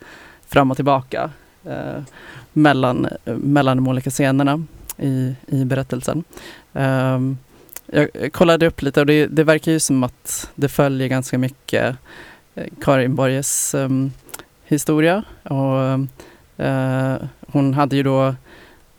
fram 0.47 0.71
och 0.71 0.77
tillbaka 0.77 1.31
eh, 1.65 2.03
mellan, 2.53 3.09
mellan 3.25 3.77
de 3.77 3.89
olika 3.89 4.11
scenerna 4.11 4.65
i, 4.97 5.35
i 5.47 5.65
berättelsen. 5.65 6.25
Eh, 6.73 7.21
jag 7.87 8.33
kollade 8.33 8.67
upp 8.67 8.83
lite 8.83 9.01
och 9.01 9.07
det, 9.07 9.27
det, 9.27 9.45
verkar 9.45 9.73
ju 9.73 9.81
som 9.81 10.03
att 10.03 10.51
det 10.55 10.69
följer 10.69 11.09
ganska 11.09 11.39
mycket 11.39 11.97
eh, 12.55 12.67
Karin 12.83 13.15
Borges 13.15 13.75
eh, 13.75 13.89
historia. 14.65 15.25
Och, 15.43 16.65
eh, 16.65 17.17
hon 17.47 17.75
hade 17.75 17.97
ju 17.97 18.03
då 18.03 18.35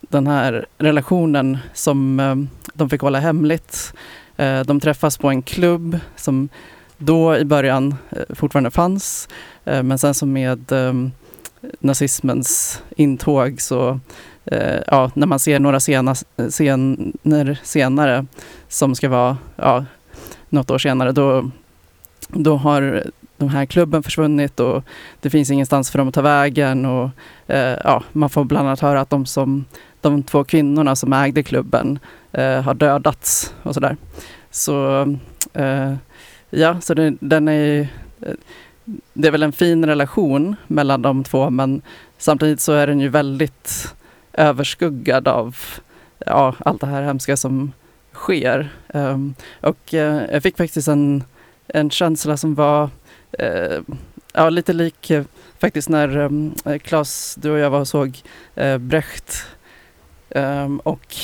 den 0.01 0.27
här 0.27 0.65
relationen 0.77 1.57
som 1.73 2.19
ehm, 2.19 2.49
de 2.73 2.89
fick 2.89 3.01
hålla 3.01 3.19
hemligt. 3.19 3.93
Eh, 4.37 4.61
de 4.61 4.79
träffas 4.79 5.17
på 5.17 5.29
en 5.29 5.41
klubb 5.41 5.99
som 6.15 6.49
då 6.97 7.37
i 7.37 7.45
början 7.45 7.95
eh, 8.09 8.35
fortfarande 8.35 8.71
fanns. 8.71 9.27
Eh, 9.65 9.83
men 9.83 9.99
sen 9.99 10.13
så 10.13 10.25
med 10.25 10.71
ehm, 10.71 11.11
nazismens 11.79 12.81
intåg 12.95 13.61
så 13.61 13.99
ja, 14.87 15.11
när 15.13 15.27
man 15.27 15.39
ser 15.39 15.59
några 15.59 15.79
sena, 15.79 16.15
scener 16.49 17.59
senare 17.63 18.25
som 18.67 18.95
ska 18.95 19.09
vara 19.09 19.37
ja, 19.55 19.85
något 20.49 20.71
år 20.71 20.77
senare, 20.77 21.11
då, 21.11 21.51
då 22.27 22.55
har 22.55 23.03
den 23.37 23.49
här 23.49 23.65
klubben 23.65 24.03
försvunnit 24.03 24.59
och 24.59 24.83
det 25.21 25.29
finns 25.29 25.49
ingenstans 25.51 25.91
för 25.91 25.97
dem 25.97 26.07
att 26.07 26.13
ta 26.13 26.21
vägen. 26.21 26.85
Och, 26.85 27.09
eh, 27.47 27.77
ja, 27.83 28.03
man 28.11 28.29
får 28.29 28.43
bland 28.43 28.67
annat 28.67 28.79
höra 28.79 29.01
att 29.01 29.09
de, 29.09 29.25
som, 29.25 29.65
de 30.03 30.23
två 30.23 30.43
kvinnorna 30.43 30.95
som 30.95 31.13
ägde 31.13 31.43
klubben 31.43 31.99
eh, 32.31 32.61
har 32.61 32.73
dödats 32.73 33.53
och 33.63 33.73
sådär. 33.73 33.97
Så 34.51 35.01
eh, 35.53 35.93
ja, 36.49 36.81
så 36.81 36.93
det, 36.93 37.13
den 37.19 37.47
är 37.47 37.87
eh, 38.21 38.33
det 39.13 39.27
är 39.27 39.31
väl 39.31 39.43
en 39.43 39.51
fin 39.51 39.85
relation 39.85 40.55
mellan 40.67 41.01
de 41.01 41.23
två 41.23 41.49
men 41.49 41.81
samtidigt 42.17 42.61
så 42.61 42.73
är 42.73 42.87
den 42.87 42.99
ju 42.99 43.09
väldigt 43.09 43.93
överskuggad 44.33 45.27
av 45.27 45.57
ja, 46.25 46.55
allt 46.59 46.81
det 46.81 46.87
här 46.87 47.03
hemska 47.03 47.37
som 47.37 47.71
sker. 48.13 48.69
Um, 48.93 49.35
och 49.61 49.93
uh, 49.93 49.99
jag 50.31 50.43
fick 50.43 50.57
faktiskt 50.57 50.87
en, 50.87 51.23
en 51.67 51.89
känsla 51.89 52.37
som 52.37 52.55
var 52.55 52.89
uh, 53.43 53.81
ja, 54.33 54.49
lite 54.49 54.73
lik 54.73 55.11
faktiskt 55.59 55.89
när 55.89 56.17
um, 56.17 56.55
Claes, 56.83 57.35
du 57.35 57.51
och 57.51 57.59
jag 57.59 57.69
var 57.69 57.79
och 57.79 57.87
såg 57.87 58.21
Brecht 58.79 59.45
Um, 60.35 60.79
och 60.79 61.15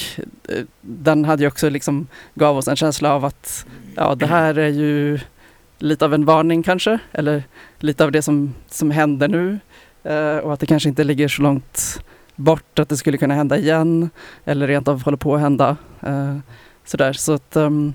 eh, 0.49 0.63
den 0.81 1.25
hade 1.25 1.43
ju 1.43 1.47
också 1.47 1.69
liksom 1.69 2.07
gav 2.35 2.57
oss 2.57 2.67
en 2.67 2.75
känsla 2.75 3.13
av 3.13 3.25
att 3.25 3.65
ja, 3.95 4.15
det 4.15 4.25
här 4.25 4.57
är 4.57 4.67
ju 4.67 5.19
lite 5.79 6.05
av 6.05 6.13
en 6.13 6.25
varning 6.25 6.63
kanske, 6.63 6.99
eller 7.11 7.43
lite 7.79 8.03
av 8.03 8.11
det 8.11 8.21
som, 8.21 8.53
som 8.67 8.91
händer 8.91 9.27
nu. 9.27 9.59
Uh, 10.05 10.37
och 10.37 10.53
att 10.53 10.59
det 10.59 10.65
kanske 10.65 10.89
inte 10.89 11.03
ligger 11.03 11.27
så 11.27 11.41
långt 11.41 12.03
bort 12.35 12.79
att 12.79 12.89
det 12.89 12.97
skulle 12.97 13.17
kunna 13.17 13.33
hända 13.33 13.57
igen, 13.57 14.09
eller 14.45 14.67
rent 14.67 14.87
av 14.87 15.03
håller 15.03 15.17
på 15.17 15.35
att 15.35 15.41
hända. 15.41 15.77
Uh, 16.07 16.37
sådär. 16.85 17.13
Så, 17.13 17.33
att, 17.33 17.55
um, 17.55 17.93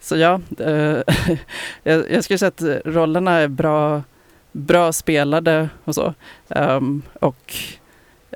så 0.00 0.16
ja, 0.16 0.40
uh, 0.60 1.02
jag, 1.82 2.10
jag 2.10 2.24
skulle 2.24 2.38
säga 2.38 2.48
att 2.48 2.86
rollerna 2.86 3.32
är 3.32 3.48
bra, 3.48 4.02
bra 4.52 4.92
spelade 4.92 5.68
och 5.84 5.94
så. 5.94 6.14
Um, 6.48 7.02
och 7.20 7.54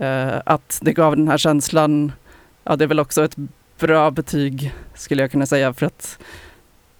eh, 0.01 0.40
att 0.44 0.78
det 0.82 0.92
gav 0.92 1.16
den 1.16 1.28
här 1.28 1.38
känslan, 1.38 2.12
ja 2.64 2.76
det 2.76 2.84
är 2.84 2.88
väl 2.88 3.01
också 3.01 3.24
ett 3.24 3.36
bra 3.78 4.11
betyg 4.11 4.74
skulle 4.94 5.22
jag 5.22 5.30
kunna 5.30 5.46
säga 5.46 5.72
för 5.72 5.86
att 5.86 6.18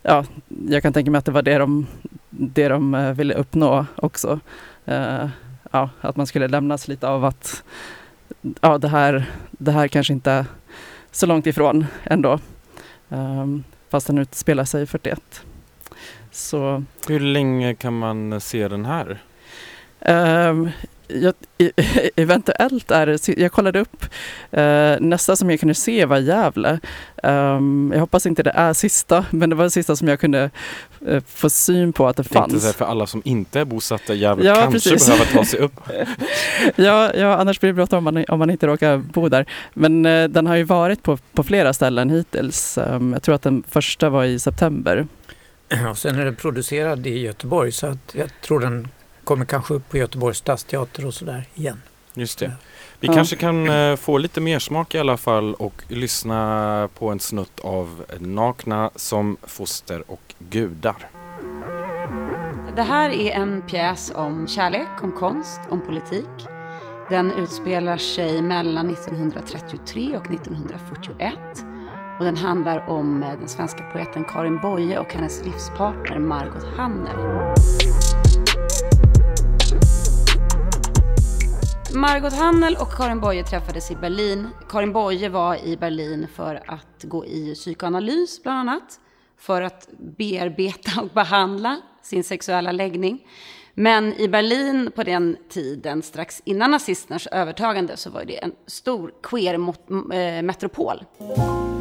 ja, 0.03 0.25
jag 0.69 0.83
kan 0.83 0.93
tänka 0.93 1.11
mig 1.11 1.19
att 1.19 1.25
det 1.25 1.33
var 1.33 1.43
det 1.43 1.59
de, 1.59 1.87
det 2.31 2.69
de 2.69 2.95
eh, 2.95 3.13
ville 3.13 3.35
uppnå 3.35 3.87
också. 3.97 4.41
Eh, 4.85 5.29
ja, 5.71 5.91
att 6.01 6.17
man 6.17 6.27
skulle 6.27 6.49
lämnas 6.49 6.89
lite 6.89 7.09
av 7.09 7.25
att 7.25 7.63
ja, 8.61 8.79
det, 8.79 8.89
här, 8.89 9.31
det 9.51 9.73
här 9.73 9.89
kanske 9.89 10.13
inte 10.13 10.31
är 10.31 10.47
så 11.11 11.27
långt 11.27 11.47
ifrån 11.47 11.87
ändå. 12.05 12.39
Um, 13.09 13.65
fast 13.89 14.07
den 14.07 14.19
utspelar 14.19 14.65
sig 14.65 14.87
41. 14.87 15.43
Så, 16.31 16.85
Hur 17.09 17.21
länge 17.21 17.75
kan 17.75 17.99
man 17.99 18.41
se 18.41 18.69
den 18.69 18.85
här? 18.85 19.23
um, 20.01 20.71
jag, 21.09 21.35
eventuellt 22.17 22.91
är 22.91 23.07
det, 23.07 23.29
jag 23.29 23.53
kollade 23.53 23.81
upp, 23.81 24.05
uh, 24.59 25.01
nästa 25.01 25.37
som 25.37 25.51
jag 25.51 25.61
kunde 25.61 25.75
se 25.75 26.05
var 26.05 26.19
Gävle. 26.19 26.81
Um, 27.23 27.91
jag 27.95 28.01
hoppas 28.01 28.27
inte 28.27 28.43
det 28.43 28.51
är 28.51 28.73
sista, 28.73 29.25
men 29.31 29.51
det 29.51 29.57
var 29.57 29.65
det 29.65 29.71
sista 29.71 29.97
som 29.97 30.09
jag 30.09 30.21
kunde 30.21 30.51
uh, 31.09 31.21
få 31.27 31.51
syn 31.51 31.93
på 31.93 32.09
att 32.09 32.17
det 32.17 32.25
fanns. 32.25 32.63
säga 32.63 32.73
för 32.73 32.85
alla 32.85 33.07
som 33.07 33.23
inte 33.25 33.61
är 33.61 33.65
bosatta 33.65 34.15
i 34.15 34.19
Gävle 34.19 34.47
Ja, 34.47 34.55
kanske 34.55 34.91
precis. 34.91 35.07
behöver 35.07 35.33
ta 35.33 35.45
sig 35.45 35.61
upp. 35.61 35.81
ja, 36.77 37.15
ja, 37.15 37.37
annars 37.37 37.61
blir 37.61 37.71
det 37.71 37.75
bråttom 37.75 38.07
om 38.07 38.15
man, 38.15 38.25
om 38.29 38.39
man 38.39 38.51
inte 38.51 38.67
råkar 38.67 38.97
bo 38.97 39.29
där. 39.29 39.47
Men 39.75 40.07
eh, 40.07 40.29
den 40.29 40.47
har 40.47 40.57
ju 40.57 40.65
varit 40.65 41.03
på, 41.03 41.17
på 41.17 41.43
flera 41.43 41.73
ställen 41.73 42.11
hittills. 42.11 42.79
Um, 42.79 43.13
jag 43.13 43.23
tror 43.23 43.35
att 43.35 43.43
den 43.43 43.63
första 43.69 44.11
var 44.11 44.25
i 44.25 44.39
september. 44.39 45.07
Och 45.91 45.99
sen 45.99 46.19
är 46.19 46.25
den 46.25 46.37
producerad 46.37 47.07
i 47.07 47.19
Göteborg 47.19 47.73
så 47.73 47.87
att 47.87 48.15
jag 48.15 48.31
tror 48.41 48.61
den 48.61 48.89
kommer 49.29 49.45
kanske 49.45 49.75
upp 49.75 49.89
på 49.89 49.97
Göteborgs 49.97 50.39
stadsteater 50.39 51.07
och 51.07 51.15
sådär 51.15 51.45
igen. 51.55 51.83
Just 52.15 52.39
det. 52.39 52.53
Vi 53.01 53.07
Ja. 53.09 53.15
kanske 53.15 53.37
kan 53.37 53.71
eh, 53.71 53.97
få 53.97 54.19
lite 54.19 54.41
mer 54.41 54.59
smak 54.59 54.95
i 54.95 54.99
alla 54.99 55.17
fall 55.17 55.55
och 55.55 55.83
lyssna 55.89 56.89
på 56.99 57.09
en 57.09 57.21
snutt 57.21 57.61
av 57.61 58.05
Nakna 58.21 58.91
som 58.97 59.37
foster 59.43 60.03
och 60.11 60.35
gudar. 60.39 60.97
Det 62.77 62.83
här 62.83 63.11
är 63.11 63.31
en 63.31 63.63
pjäs 63.63 64.13
om 64.15 64.47
kärlek, 64.49 64.89
om 65.03 65.13
konst, 65.13 65.61
om 65.69 65.81
politik. 65.81 66.47
Den 67.11 67.33
utspelar 67.33 67.97
sig 67.97 68.43
mellan 68.43 68.91
1933 68.91 70.17
och 70.17 70.31
1941. 70.31 71.33
Och 72.19 72.25
den 72.25 72.37
handlar 72.37 72.89
om 72.89 73.23
eh, 73.23 73.29
den 73.39 73.49
svenska 73.49 73.83
poeten 73.93 74.25
Karin 74.25 74.59
Boye 74.59 74.99
och 74.99 75.13
hennes 75.13 75.45
livspartner 75.45 76.19
Margot 76.19 76.65
Hannel. 76.77 77.17
Margot 81.95 82.33
Hannel 82.33 82.77
och 82.77 82.93
Karin 82.97 83.21
Boye 83.21 83.45
träffades 83.45 83.91
i 83.91 83.97
Berlin. 83.97 84.49
Karin 84.69 84.93
Boye 84.93 85.29
var 85.29 85.67
i 85.67 85.77
Berlin 85.77 86.27
för 86.35 86.63
att 86.67 87.03
gå 87.03 87.27
i 87.27 87.55
psykoanalys 87.55 88.43
bland 88.43 88.59
annat. 88.59 89.01
För 89.39 89.63
att 89.63 89.89
bearbeta 89.99 91.01
och 91.01 91.09
behandla 91.09 91.81
sin 92.03 92.25
sexuella 92.25 92.73
läggning. 92.73 93.27
Men 93.75 94.15
i 94.15 94.29
Berlin 94.29 94.91
på 94.95 95.03
den 95.03 95.37
tiden, 95.49 96.03
strax 96.03 96.43
innan 96.45 96.71
nazisternas 96.71 97.27
övertagande, 97.27 97.97
så 97.97 98.11
var 98.11 98.25
det 98.25 98.43
en 98.45 98.53
stor 98.67 99.13
queer-metropol. 99.23 101.05
Eh, 101.21 101.78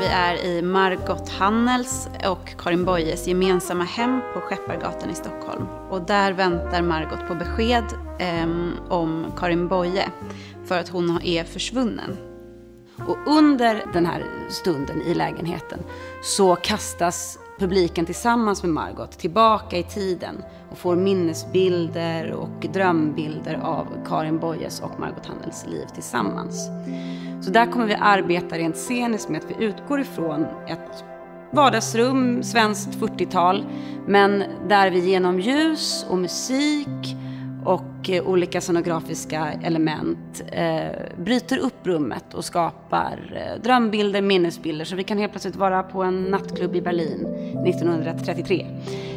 vi 0.00 0.06
är 0.06 0.44
i 0.44 0.62
Margot 0.62 1.28
Hannels 1.28 2.08
och 2.26 2.54
Karin 2.58 2.84
Boyes 2.84 3.26
gemensamma 3.26 3.84
hem 3.84 4.20
på 4.34 4.40
Skeppargatan 4.40 5.10
i 5.10 5.14
Stockholm. 5.14 5.66
Och 5.90 6.02
där 6.02 6.32
väntar 6.32 6.82
Margot 6.82 7.28
på 7.28 7.34
besked 7.34 7.84
eh, 8.18 8.48
om 8.88 9.32
Karin 9.38 9.68
Boye 9.68 10.08
för 10.64 10.78
att 10.78 10.88
hon 10.88 11.22
är 11.22 11.44
försvunnen. 11.44 12.16
Och 13.08 13.16
under 13.26 13.84
den 13.92 14.06
här 14.06 14.24
stunden 14.48 15.02
i 15.02 15.14
lägenheten 15.14 15.78
så 16.22 16.56
kastas 16.56 17.38
publiken 17.58 18.06
tillsammans 18.06 18.62
med 18.62 18.72
Margot 18.72 19.18
tillbaka 19.18 19.78
i 19.78 19.82
tiden 19.82 20.42
och 20.70 20.78
får 20.78 20.96
minnesbilder 20.96 22.32
och 22.32 22.66
drömbilder 22.72 23.60
av 23.62 23.86
Karin 24.06 24.38
Boyes 24.38 24.80
och 24.80 25.00
Margot 25.00 25.26
Hannels 25.26 25.66
liv 25.66 25.86
tillsammans. 25.94 26.68
Så 27.40 27.50
där 27.50 27.66
kommer 27.66 27.86
vi 27.86 27.94
arbeta 27.94 28.58
rent 28.58 28.76
sceniskt 28.76 29.28
med 29.28 29.44
att 29.44 29.50
vi 29.50 29.64
utgår 29.64 30.00
ifrån 30.00 30.46
ett 30.68 31.04
vardagsrum, 31.52 32.42
svenskt 32.42 32.98
40-tal, 32.98 33.64
men 34.06 34.44
där 34.68 34.90
vi 34.90 35.10
genom 35.10 35.40
ljus 35.40 36.06
och 36.08 36.18
musik 36.18 37.16
och 37.64 38.10
eh, 38.10 38.28
olika 38.28 38.60
scenografiska 38.60 39.52
element 39.62 40.42
eh, 40.52 40.88
bryter 41.18 41.58
upp 41.58 41.86
rummet 41.86 42.34
och 42.34 42.44
skapar 42.44 43.18
eh, 43.34 43.62
drömbilder, 43.62 44.22
minnesbilder. 44.22 44.84
Så 44.84 44.96
vi 44.96 45.04
kan 45.04 45.18
helt 45.18 45.32
plötsligt 45.32 45.56
vara 45.56 45.82
på 45.82 46.02
en 46.02 46.24
nattklubb 46.24 46.76
i 46.76 46.80
Berlin 46.80 47.26
1933. 47.66 48.66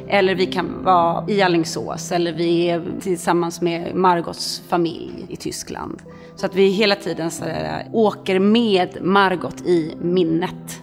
Eller 0.08 0.36
vi 0.36 0.46
kan 0.46 0.84
vara 0.84 1.30
i 1.30 1.42
Alingsås 1.42 2.12
eller 2.12 2.34
vi 2.34 2.70
är 2.70 2.84
tillsammans 3.02 3.62
med 3.62 3.96
Margots 3.96 4.64
familj 4.68 5.26
i 5.30 5.36
Tyskland. 5.36 6.02
Så 6.36 6.46
att 6.46 6.56
vi 6.56 6.68
hela 6.68 6.96
tiden 6.96 7.32
så 7.32 7.46
där, 7.46 7.80
eh, 7.80 7.96
åker 7.96 8.40
med 8.40 8.98
Margot 9.02 9.62
i 9.62 9.96
minnet. 10.02 10.82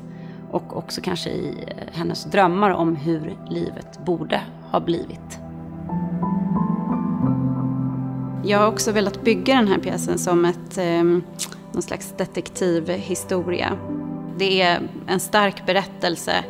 Och 0.51 0.77
också 0.77 1.01
kanske 1.01 1.31
i 1.31 1.65
eh, 1.67 1.99
hennes 1.99 2.25
drömmar 2.25 2.71
om 2.71 2.97
hur 2.97 3.39
livet 3.51 4.05
borde 4.05 4.41
ha 4.71 4.81
blivit. 4.81 5.39
Jag 8.45 8.59
har 8.59 8.67
också 8.67 8.93
velat 8.93 9.25
bygga 9.25 9.55
den 9.55 9.69
här 9.69 9.79
pjäsen 9.79 10.19
som 10.19 10.45
ett, 10.45 10.79
eh, 10.79 11.03
någon 11.73 11.83
slags 11.83 12.15
detektivhistoria. 12.19 13.79
Det 14.39 14.63
är 14.63 14.81
en 15.07 15.21
stark 15.21 15.67
berättelse 15.67 16.45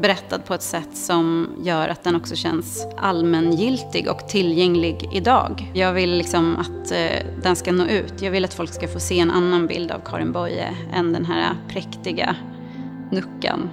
berättad 0.00 0.38
på 0.38 0.54
ett 0.54 0.62
sätt 0.62 0.96
som 0.96 1.48
gör 1.62 1.88
att 1.88 2.04
den 2.04 2.16
också 2.16 2.36
känns 2.36 2.86
allmängiltig 2.96 4.10
och 4.10 4.28
tillgänglig 4.28 5.08
idag. 5.12 5.70
Jag 5.74 5.92
vill 5.92 6.10
liksom 6.10 6.56
att 6.56 6.92
eh, 6.92 7.26
den 7.42 7.56
ska 7.56 7.72
nå 7.72 7.86
ut. 7.86 8.22
Jag 8.22 8.30
vill 8.30 8.44
att 8.44 8.54
folk 8.54 8.72
ska 8.72 8.88
få 8.88 9.00
se 9.00 9.20
en 9.20 9.30
annan 9.30 9.66
bild 9.66 9.90
av 9.90 10.00
Karin 10.04 10.32
Boye 10.32 10.76
än 10.92 11.12
den 11.12 11.24
här 11.24 11.54
präktiga 11.68 12.36
nuckan 13.10 13.70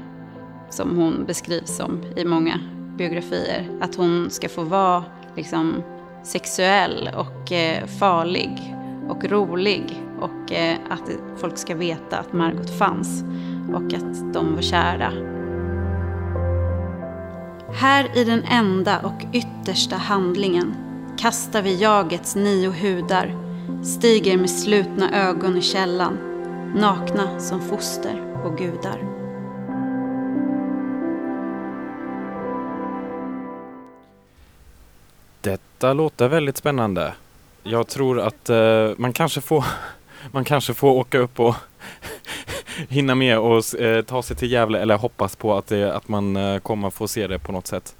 som 0.69 0.97
hon 0.97 1.25
beskrivs 1.25 1.77
som 1.77 2.03
i 2.15 2.25
många 2.25 2.59
biografier. 2.97 3.79
Att 3.81 3.95
hon 3.95 4.29
ska 4.29 4.49
få 4.49 4.63
vara 4.63 5.03
liksom 5.35 5.83
sexuell 6.25 7.09
och 7.15 7.51
eh, 7.51 7.85
farlig 7.85 8.75
och 9.09 9.25
rolig 9.25 10.03
och 10.19 10.51
eh, 10.51 10.77
att 10.89 11.09
folk 11.37 11.57
ska 11.57 11.75
veta 11.75 12.17
att 12.17 12.33
Margot 12.33 12.77
fanns 12.77 13.23
och 13.73 13.93
att 13.93 14.33
de 14.33 14.55
var 14.55 14.61
kära. 14.61 15.11
Här 17.73 18.17
i 18.17 18.23
den 18.23 18.43
enda 18.43 18.99
och 18.99 19.25
yttersta 19.33 19.95
handlingen 19.95 20.75
kastar 21.17 21.61
vi 21.61 21.81
jagets 21.81 22.35
nio 22.35 22.69
hudar, 22.69 23.35
stiger 23.83 24.37
med 24.37 24.49
slutna 24.49 25.27
ögon 25.27 25.57
i 25.57 25.61
källan, 25.61 26.17
nakna 26.75 27.39
som 27.39 27.61
foster 27.61 28.41
och 28.45 28.57
gudar. 28.57 29.14
Detta 35.45 35.93
låter 35.93 36.27
väldigt 36.27 36.57
spännande. 36.57 37.13
Jag 37.63 37.87
tror 37.87 38.19
att 38.19 38.49
eh, 38.49 38.89
man, 38.97 39.13
kanske 39.13 39.41
får, 39.41 39.65
man 40.31 40.43
kanske 40.43 40.73
får 40.73 40.91
åka 40.91 41.17
upp 41.17 41.39
och 41.39 41.55
hinna 42.89 43.15
med 43.15 43.39
och 43.39 43.79
eh, 43.79 44.01
ta 44.01 44.23
sig 44.23 44.35
till 44.35 44.51
Gävle 44.51 44.79
eller 44.79 44.97
hoppas 44.97 45.35
på 45.35 45.57
att, 45.57 45.67
det, 45.67 45.95
att 45.95 46.07
man 46.07 46.35
eh, 46.35 46.59
kommer 46.59 46.89
få 46.89 47.07
se 47.07 47.27
det 47.27 47.39
på 47.39 47.51
något 47.51 47.67
sätt. 47.67 47.95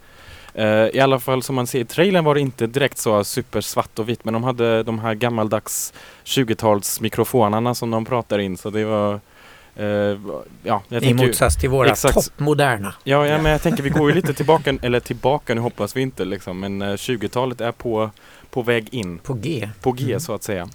Eh, 0.54 0.88
I 0.88 1.00
alla 1.00 1.20
fall 1.20 1.43
som 1.43 1.56
man 1.56 1.68
ser 1.68 1.80
i 1.80 1.86
trailern 1.86 2.26
var 2.26 2.36
det 2.36 2.41
inte 2.41 2.68
direkt 2.68 2.98
så 2.98 3.24
supersvart 3.24 4.00
och 4.00 4.10
vitt 4.10 4.26
men 4.26 4.34
de 4.34 4.43
hade 4.43 4.84
de 4.84 5.00
här 5.00 5.14
gammaldags 5.14 5.93
20-tals 6.24 7.02
mikrofonerna 7.02 7.76
som 7.76 7.91
de 7.91 8.06
pratar 8.06 8.39
in 8.39 8.58
så 8.58 8.70
det 8.70 8.86
var 8.86 9.20
Eh, 9.76 9.86
ja, 10.63 10.82
jag 10.89 11.03
I 11.03 11.13
motsats 11.13 11.55
till 11.57 11.69
våra 11.69 11.89
exakt. 11.89 12.13
toppmoderna. 12.13 12.93
Ja, 13.03 13.28
ja, 13.28 13.41
men 13.41 13.51
jag 13.51 13.61
tänker 13.61 13.84
vi 13.84 13.89
går 13.89 14.09
ju 14.09 14.15
lite 14.15 14.34
tillbaka, 14.43 14.78
eller 14.82 14.99
tillbaka, 14.99 15.55
nu 15.55 15.61
hoppas 15.61 15.95
vi 15.95 16.01
inte 16.01 16.26
liksom, 16.26 16.59
men 16.59 16.82
eh, 16.82 16.86
20-talet 16.88 17.61
är 17.61 17.71
på, 17.71 18.09
på 18.49 18.61
väg 18.61 18.88
in, 18.93 19.17
På 19.17 19.34
G. 19.34 19.69
på 19.82 19.91
G 19.91 20.03
Mm. 20.05 20.19
så 20.19 20.34
att 20.34 20.43
säga. 20.43 20.67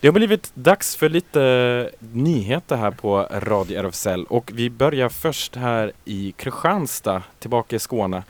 Det 0.00 0.08
har 0.08 0.12
blivit 0.12 0.50
dags 0.54 0.96
för 0.96 1.08
lite 1.08 1.90
nyheter 2.12 2.76
här 2.76 2.90
på 2.90 3.28
Radio 3.32 3.78
RFSL 3.78 4.24
och 4.24 4.50
vi 4.54 4.70
börjar 4.70 5.08
först 5.08 5.56
här 5.56 5.92
i 6.04 6.32
Kristianstad, 6.36 7.22
tillbaka 7.38 7.76
i 7.76 7.78
Skåne. 7.78 8.22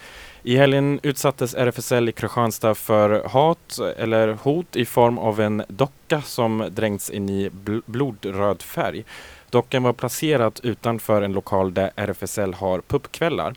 I 0.42 0.56
helgen 0.56 1.00
utsattes 1.02 1.54
RFSL 1.54 2.09
i 2.09 2.12
Kristianstad 2.12 2.74
för 2.74 3.28
hat 3.28 3.78
eller 3.98 4.28
hot 4.42 4.76
i 4.76 4.84
form 4.84 5.18
av 5.18 5.40
en 5.40 5.62
docka 5.68 6.22
som 6.22 6.68
dränkts 6.70 7.11
in 7.11 7.28
i 7.28 7.48
bl- 7.64 7.82
blodröd 7.86 8.62
färg. 8.62 9.04
Dockan 9.51 9.82
var 9.82 9.92
placerad 9.92 10.61
utanför 10.62 11.22
en 11.22 11.32
lokal 11.32 11.74
där 11.74 11.90
RFSL 11.96 12.55
har 12.55 12.80
pubkvällar. 12.80 13.55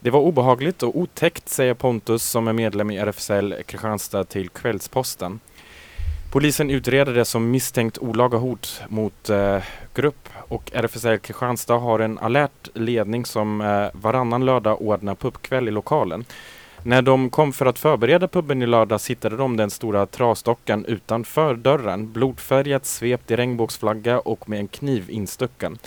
Det 0.00 0.10
var 0.10 0.20
obehagligt 0.20 0.82
och 0.82 0.98
otäckt, 0.98 1.48
säger 1.48 1.74
Pontus 1.74 2.22
som 2.22 2.48
är 2.48 2.52
medlem 2.52 2.90
i 2.90 2.98
RFSL 2.98 3.54
Kristianstad 3.66 4.24
till 4.24 4.48
Kvällsposten. 4.48 5.40
Polisen 6.32 6.70
utreder 6.70 7.14
det 7.14 7.24
som 7.24 7.50
misstänkt 7.50 7.98
olaga 7.98 8.38
hot 8.38 8.82
mot 8.88 9.30
eh, 9.30 9.62
grupp 9.94 10.28
och 10.48 10.70
RFSL 10.74 11.18
Kristianstad 11.18 11.78
har 11.78 11.98
en 11.98 12.18
alert 12.18 12.68
ledning 12.74 13.24
som 13.24 13.60
eh, 13.60 13.86
varannan 13.92 14.44
lördag 14.44 14.82
ordnar 14.82 15.14
pubkväll 15.14 15.68
i 15.68 15.70
lokalen. 15.70 16.24
När 16.86 17.02
de 17.02 17.30
kom 17.30 17.52
för 17.52 17.66
att 17.66 17.78
förbereda 17.78 18.28
puben 18.28 18.62
i 18.62 18.66
lördags 18.66 19.10
hittade 19.10 19.36
de 19.36 19.56
den 19.56 19.70
stora 19.70 20.06
trasdockan 20.06 20.84
utanför 20.84 21.54
dörren, 21.54 22.12
blodfärgat, 22.12 22.86
svept 22.86 23.30
i 23.30 23.36
regnbågsflagga 23.36 24.18
och 24.18 24.48
med 24.48 24.58
en 24.58 24.68
kniv 24.68 25.10
instucken. 25.10 25.78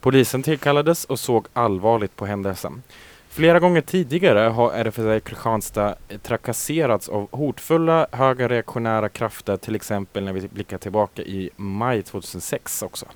Polisen 0.00 0.42
tillkallades 0.42 1.04
och 1.04 1.18
såg 1.18 1.46
allvarligt 1.52 2.16
på 2.16 2.26
händelsen. 2.26 2.82
Flera 3.28 3.60
gånger 3.60 3.80
tidigare 3.80 4.38
har 4.38 4.72
RFSL 4.72 5.20
Kristianstad 5.20 5.94
eh, 6.08 6.18
trakasserats 6.18 7.08
av 7.08 7.28
hotfulla 7.30 8.06
högerreaktionära 8.12 9.08
krafter, 9.08 9.56
till 9.56 9.74
exempel 9.74 10.24
när 10.24 10.32
vi 10.32 10.48
blickar 10.48 10.78
tillbaka 10.78 11.22
i 11.22 11.50
maj 11.56 12.02
2006 12.02 12.82
också. 12.82 13.06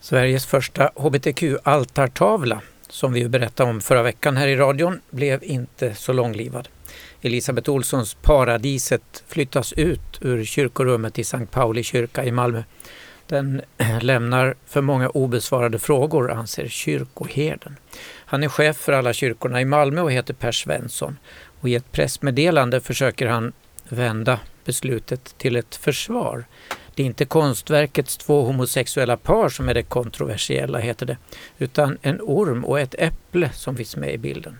Sveriges 0.00 0.46
första 0.46 0.90
hbtq-altartavla, 0.96 2.60
som 2.92 3.12
vi 3.12 3.28
berättade 3.28 3.70
om 3.70 3.80
förra 3.80 4.02
veckan 4.02 4.36
här 4.36 4.46
i 4.46 4.56
radion, 4.56 5.00
blev 5.10 5.44
inte 5.44 5.94
så 5.94 6.12
långlivad. 6.12 6.68
Elisabeth 7.22 7.70
Olssons 7.70 8.14
Paradiset 8.14 9.24
flyttas 9.28 9.72
ut 9.72 10.18
ur 10.20 10.44
kyrkorummet 10.44 11.18
i 11.18 11.24
Sankt 11.24 11.52
Pauli 11.52 11.82
kyrka 11.82 12.24
i 12.24 12.30
Malmö. 12.32 12.62
Den 13.26 13.62
lämnar 14.00 14.54
för 14.66 14.80
många 14.80 15.08
obesvarade 15.08 15.78
frågor, 15.78 16.30
anser 16.30 16.68
kyrkoherden. 16.68 17.76
Han 18.26 18.42
är 18.42 18.48
chef 18.48 18.76
för 18.76 18.92
alla 18.92 19.12
kyrkorna 19.12 19.60
i 19.60 19.64
Malmö 19.64 20.00
och 20.00 20.12
heter 20.12 20.34
Per 20.34 20.52
Svensson. 20.52 21.18
Och 21.60 21.68
I 21.68 21.74
ett 21.74 21.92
pressmeddelande 21.92 22.80
försöker 22.80 23.26
han 23.26 23.52
vända 23.88 24.40
beslutet 24.64 25.34
till 25.38 25.56
ett 25.56 25.74
försvar. 25.74 26.44
Det 26.94 27.02
är 27.02 27.06
inte 27.06 27.24
konstverkets 27.24 28.16
två 28.16 28.42
homosexuella 28.42 29.16
par 29.16 29.48
som 29.48 29.68
är 29.68 29.74
det 29.74 29.82
kontroversiella, 29.82 30.78
heter 30.78 31.06
det, 31.06 31.16
utan 31.58 31.98
en 32.02 32.20
orm 32.20 32.64
och 32.64 32.80
ett 32.80 32.94
äpple 32.98 33.50
som 33.52 33.76
finns 33.76 33.96
med 33.96 34.14
i 34.14 34.18
bilden. 34.18 34.58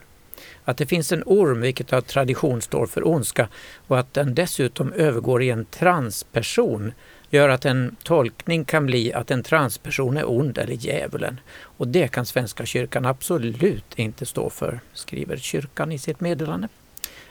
Att 0.65 0.77
det 0.77 0.87
finns 0.87 1.13
en 1.13 1.23
orm, 1.27 1.61
vilket 1.61 1.93
av 1.93 2.01
tradition 2.01 2.63
står 2.63 2.87
för 2.87 3.09
ondska, 3.09 3.49
och 3.87 3.99
att 3.99 4.15
den 4.15 4.35
dessutom 4.35 4.93
övergår 4.93 5.43
i 5.43 5.51
en 5.51 5.65
transperson 5.65 6.93
gör 7.31 7.49
att 7.49 7.65
en 7.65 7.97
tolkning 8.03 8.65
kan 8.65 8.87
bli 8.87 9.13
att 9.13 9.31
en 9.31 9.43
transperson 9.43 10.17
är 10.17 10.31
ond 10.31 10.59
eller 10.59 10.75
djävulen. 10.75 11.41
Och 11.61 11.89
det 11.89 12.09
kan 12.09 12.27
Svenska 12.27 12.67
kyrkan 12.67 13.07
absolut 13.07 13.99
inte 13.99 14.27
stå 14.27 14.51
för, 14.51 14.81
skriver 14.93 15.37
kyrkan 15.37 15.93
i 15.93 15.99
sitt 15.99 16.21
meddelande. 16.21 16.69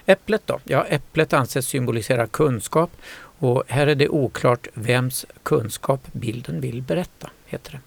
Äpplet 0.06 0.47
då? 0.47 0.60
Ja, 0.64 0.86
äpplet 0.89 1.34
anses 1.34 1.68
symbolisera 1.68 2.28
kunskap 2.28 2.91
och 3.39 3.64
här 3.68 3.88
är 3.88 3.95
det 3.95 4.10
oklart 4.10 4.68
vems 4.74 5.26
kunskap 5.43 6.08
bilden 6.12 6.62
vill 6.62 6.82
berätta, 6.82 7.30
heter 7.45 7.72
det. 7.72 7.80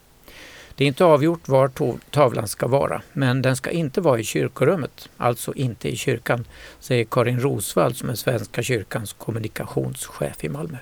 Det 0.76 0.84
är 0.84 0.88
inte 0.88 1.04
avgjort 1.04 1.48
var 1.48 1.70
tavlan 2.10 2.48
ska 2.48 2.66
vara, 2.66 3.02
men 3.12 3.42
den 3.42 3.56
ska 3.56 3.70
inte 3.70 4.00
vara 4.00 4.20
i 4.20 4.24
kyrkorummet, 4.24 5.08
alltså 5.16 5.54
inte 5.54 5.88
i 5.88 5.96
kyrkan, 5.96 6.44
säger 6.80 7.04
Karin 7.04 7.40
Rosvall 7.40 7.94
som 7.94 8.10
är 8.10 8.14
Svenska 8.14 8.62
kyrkans 8.62 9.12
kommunikationschef 9.12 10.44
i 10.44 10.48
Malmö. 10.48 10.76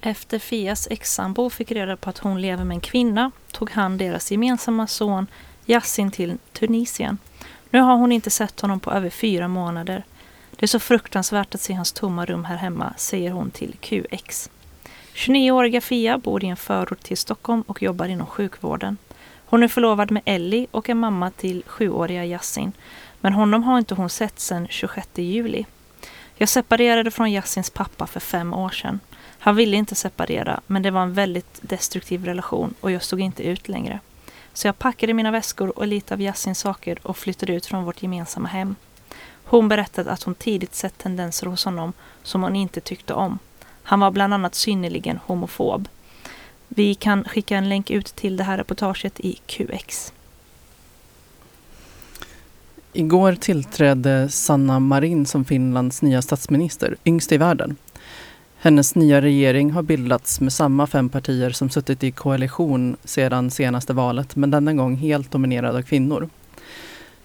Efter 0.00 0.38
Fias 0.38 0.88
ex-sambo 0.90 1.50
fick 1.50 1.70
reda 1.70 1.96
på 1.96 2.10
att 2.10 2.18
hon 2.18 2.40
lever 2.40 2.64
med 2.64 2.74
en 2.74 2.80
kvinna 2.80 3.30
tog 3.52 3.70
han 3.70 3.98
deras 3.98 4.30
gemensamma 4.30 4.86
son 4.86 5.26
Yassin 5.66 6.10
till 6.10 6.38
Tunisien. 6.52 7.18
Nu 7.70 7.80
har 7.80 7.96
hon 7.96 8.12
inte 8.12 8.30
sett 8.30 8.60
honom 8.60 8.80
på 8.80 8.90
över 8.90 9.10
fyra 9.10 9.48
månader. 9.48 10.04
Det 10.56 10.64
är 10.64 10.68
så 10.68 10.78
fruktansvärt 10.78 11.54
att 11.54 11.60
se 11.60 11.72
hans 11.72 11.92
tomma 11.92 12.24
rum 12.26 12.44
här 12.44 12.56
hemma, 12.56 12.94
säger 12.96 13.30
hon 13.30 13.50
till 13.50 13.76
QX. 13.80 14.50
29-åriga 15.14 15.80
Fia 15.80 16.18
bor 16.18 16.44
i 16.44 16.48
en 16.48 16.56
förort 16.56 17.02
till 17.02 17.16
Stockholm 17.16 17.62
och 17.62 17.82
jobbar 17.82 18.08
inom 18.08 18.26
sjukvården. 18.26 18.96
Hon 19.46 19.62
är 19.62 19.68
förlovad 19.68 20.10
med 20.10 20.22
Ellie 20.24 20.66
och 20.70 20.88
är 20.88 20.94
mamma 20.94 21.30
till 21.30 21.62
sjuåriga 21.66 22.24
Yassin. 22.24 22.72
Men 23.20 23.32
honom 23.32 23.62
har 23.62 23.78
inte 23.78 23.94
hon 23.94 24.10
sett 24.10 24.40
sedan 24.40 24.66
26 24.70 25.08
juli. 25.14 25.66
Jag 26.34 26.48
separerade 26.48 27.10
från 27.10 27.32
Yassins 27.32 27.70
pappa 27.70 28.06
för 28.06 28.20
fem 28.20 28.54
år 28.54 28.70
sedan. 28.70 29.00
Han 29.38 29.56
ville 29.56 29.76
inte 29.76 29.94
separera, 29.94 30.60
men 30.66 30.82
det 30.82 30.90
var 30.90 31.02
en 31.02 31.14
väldigt 31.14 31.58
destruktiv 31.60 32.24
relation 32.24 32.74
och 32.80 32.90
jag 32.90 33.02
stod 33.02 33.20
inte 33.20 33.42
ut 33.42 33.68
längre. 33.68 34.00
Så 34.52 34.68
jag 34.68 34.78
packade 34.78 35.14
mina 35.14 35.30
väskor 35.30 35.78
och 35.78 35.86
lite 35.86 36.14
av 36.14 36.20
Yassins 36.20 36.58
saker 36.58 36.98
och 37.02 37.16
flyttade 37.16 37.52
ut 37.52 37.66
från 37.66 37.84
vårt 37.84 38.02
gemensamma 38.02 38.48
hem. 38.48 38.74
Hon 39.48 39.68
berättade 39.68 40.10
att 40.10 40.22
hon 40.22 40.34
tidigt 40.34 40.74
sett 40.74 40.98
tendenser 40.98 41.46
hos 41.46 41.64
honom 41.64 41.92
som 42.22 42.42
hon 42.42 42.56
inte 42.56 42.80
tyckte 42.80 43.14
om. 43.14 43.38
Han 43.82 44.00
var 44.00 44.10
bland 44.10 44.34
annat 44.34 44.54
synnerligen 44.54 45.18
homofob. 45.26 45.88
Vi 46.68 46.94
kan 46.94 47.24
skicka 47.24 47.56
en 47.56 47.68
länk 47.68 47.90
ut 47.90 48.06
till 48.06 48.36
det 48.36 48.44
här 48.44 48.58
reportaget 48.58 49.20
i 49.20 49.38
QX. 49.46 50.12
Igår 52.92 53.34
tillträdde 53.34 54.28
Sanna 54.28 54.80
Marin 54.80 55.26
som 55.26 55.44
Finlands 55.44 56.02
nya 56.02 56.22
statsminister, 56.22 56.96
yngst 57.04 57.32
i 57.32 57.36
världen. 57.36 57.76
Hennes 58.58 58.94
nya 58.94 59.20
regering 59.20 59.70
har 59.70 59.82
bildats 59.82 60.40
med 60.40 60.52
samma 60.52 60.86
fem 60.86 61.08
partier 61.08 61.50
som 61.50 61.70
suttit 61.70 62.04
i 62.04 62.10
koalition 62.10 62.96
sedan 63.04 63.50
senaste 63.50 63.92
valet, 63.92 64.36
men 64.36 64.50
denna 64.50 64.72
gång 64.72 64.96
helt 64.96 65.30
dominerad 65.30 65.76
av 65.76 65.82
kvinnor. 65.82 66.28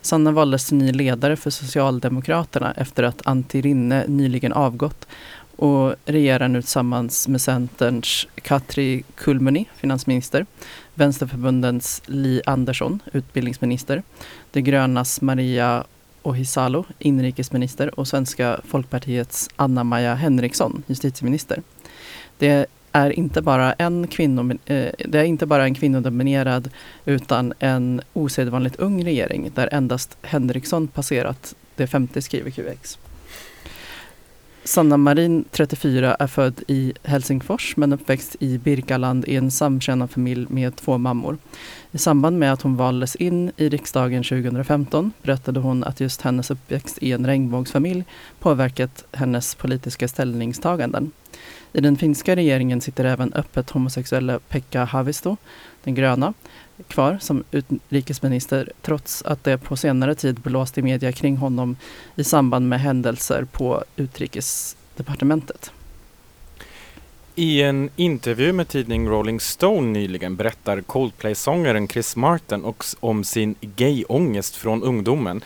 Sanna 0.02 0.32
valdes 0.32 0.66
till 0.66 0.78
ny 0.78 0.92
ledare 0.92 1.36
för 1.36 1.50
Socialdemokraterna 1.50 2.74
efter 2.78 3.04
att 3.04 3.28
Antti 3.28 3.62
Rinne 3.62 4.06
nyligen 4.08 4.54
avgått 4.54 5.08
och 5.56 5.96
regerar 6.06 6.48
nu 6.48 6.62
tillsammans 6.62 7.28
med 7.28 7.42
Centerns 7.42 8.28
Katri 8.36 9.04
Kulmuni, 9.16 9.70
finansminister, 9.76 10.46
Vänsterförbundens 10.94 12.02
Li 12.06 12.42
Andersson, 12.46 13.00
utbildningsminister, 13.14 14.04
De 14.52 14.62
grönas 14.62 15.22
Maria 15.22 15.84
Ohisalo, 16.24 16.86
inrikesminister 17.00 18.00
och 18.00 18.08
Svenska 18.08 18.62
folkpartiets 18.66 19.50
Anna-Maja 19.56 20.16
Henriksson, 20.16 20.84
justitieminister. 20.88 21.62
Det 22.38 22.66
är 22.92 23.10
inte 23.10 23.42
bara 23.42 23.74
en, 23.74 24.08
kvinno, 24.08 24.52
eh, 24.52 24.92
det 24.98 25.20
är 25.20 25.24
inte 25.24 25.46
bara 25.46 25.64
en 25.64 25.76
kvinnodominerad 25.76 26.70
utan 27.06 27.54
en 27.60 28.02
osedvanligt 28.14 28.80
ung 28.80 29.06
regering 29.06 29.52
där 29.56 29.70
endast 29.72 30.18
Henriksson 30.22 30.88
passerat 30.88 31.56
det 31.76 31.88
50 31.88 32.22
skriver 32.22 32.52
QX. 32.52 32.98
Sanna 34.64 34.98
Marin, 34.98 35.46
34, 35.52 36.16
är 36.16 36.28
född 36.28 36.64
i 36.68 36.94
Helsingfors 37.04 37.78
men 37.78 37.94
uppväxt 37.94 38.36
i 38.40 38.58
Birkaland 38.58 39.26
i 39.28 39.36
en 39.36 39.52
samkönad 39.52 40.12
familj 40.12 40.46
med 40.50 40.76
två 40.76 40.98
mammor. 40.98 41.38
I 41.92 41.98
samband 41.98 42.40
med 42.40 42.54
att 42.54 42.62
hon 42.62 42.76
valdes 42.76 43.16
in 43.16 43.52
i 43.58 43.70
riksdagen 43.70 44.24
2015 44.24 45.12
berättade 45.22 45.60
hon 45.60 45.84
att 45.84 46.00
just 46.00 46.22
hennes 46.22 46.52
uppväxt 46.52 46.98
i 47.02 47.12
en 47.12 47.26
regnbågsfamilj 47.26 48.04
påverkat 48.40 49.06
hennes 49.12 49.56
politiska 49.56 50.08
ställningstaganden. 50.08 51.12
I 51.74 51.82
den 51.82 51.98
finska 51.98 52.36
regeringen 52.36 52.82
sitter 52.82 53.06
även 53.06 53.34
öppet 53.34 53.70
homosexuella 53.70 54.40
Pekka 54.40 54.84
Haavisto, 54.84 55.38
den 55.84 55.96
gröna, 55.96 56.34
kvar 56.88 57.18
som 57.22 57.44
utrikesminister 57.52 58.72
trots 58.82 59.22
att 59.22 59.44
det 59.44 59.58
på 59.58 59.76
senare 59.76 60.16
tid 60.16 60.40
blåst 60.40 60.78
i 60.78 60.82
media 60.82 61.12
kring 61.12 61.38
honom 61.38 61.76
i 62.16 62.24
samband 62.24 62.70
med 62.70 62.80
händelser 62.80 63.46
på 63.52 63.84
utrikesdepartementet. 63.96 65.72
I 67.36 67.62
en 67.62 67.90
intervju 67.96 68.54
med 68.54 68.68
tidning 68.68 69.10
Rolling 69.10 69.40
Stone 69.40 69.88
nyligen 69.88 70.36
berättar 70.36 70.82
Coldplay-sångaren 70.82 71.88
Chris 71.88 72.16
Martin 72.16 72.66
också 72.66 72.98
om 73.00 73.24
sin 73.24 73.56
gayångest 73.62 74.56
från 74.56 74.84
ungdomen. 74.84 75.42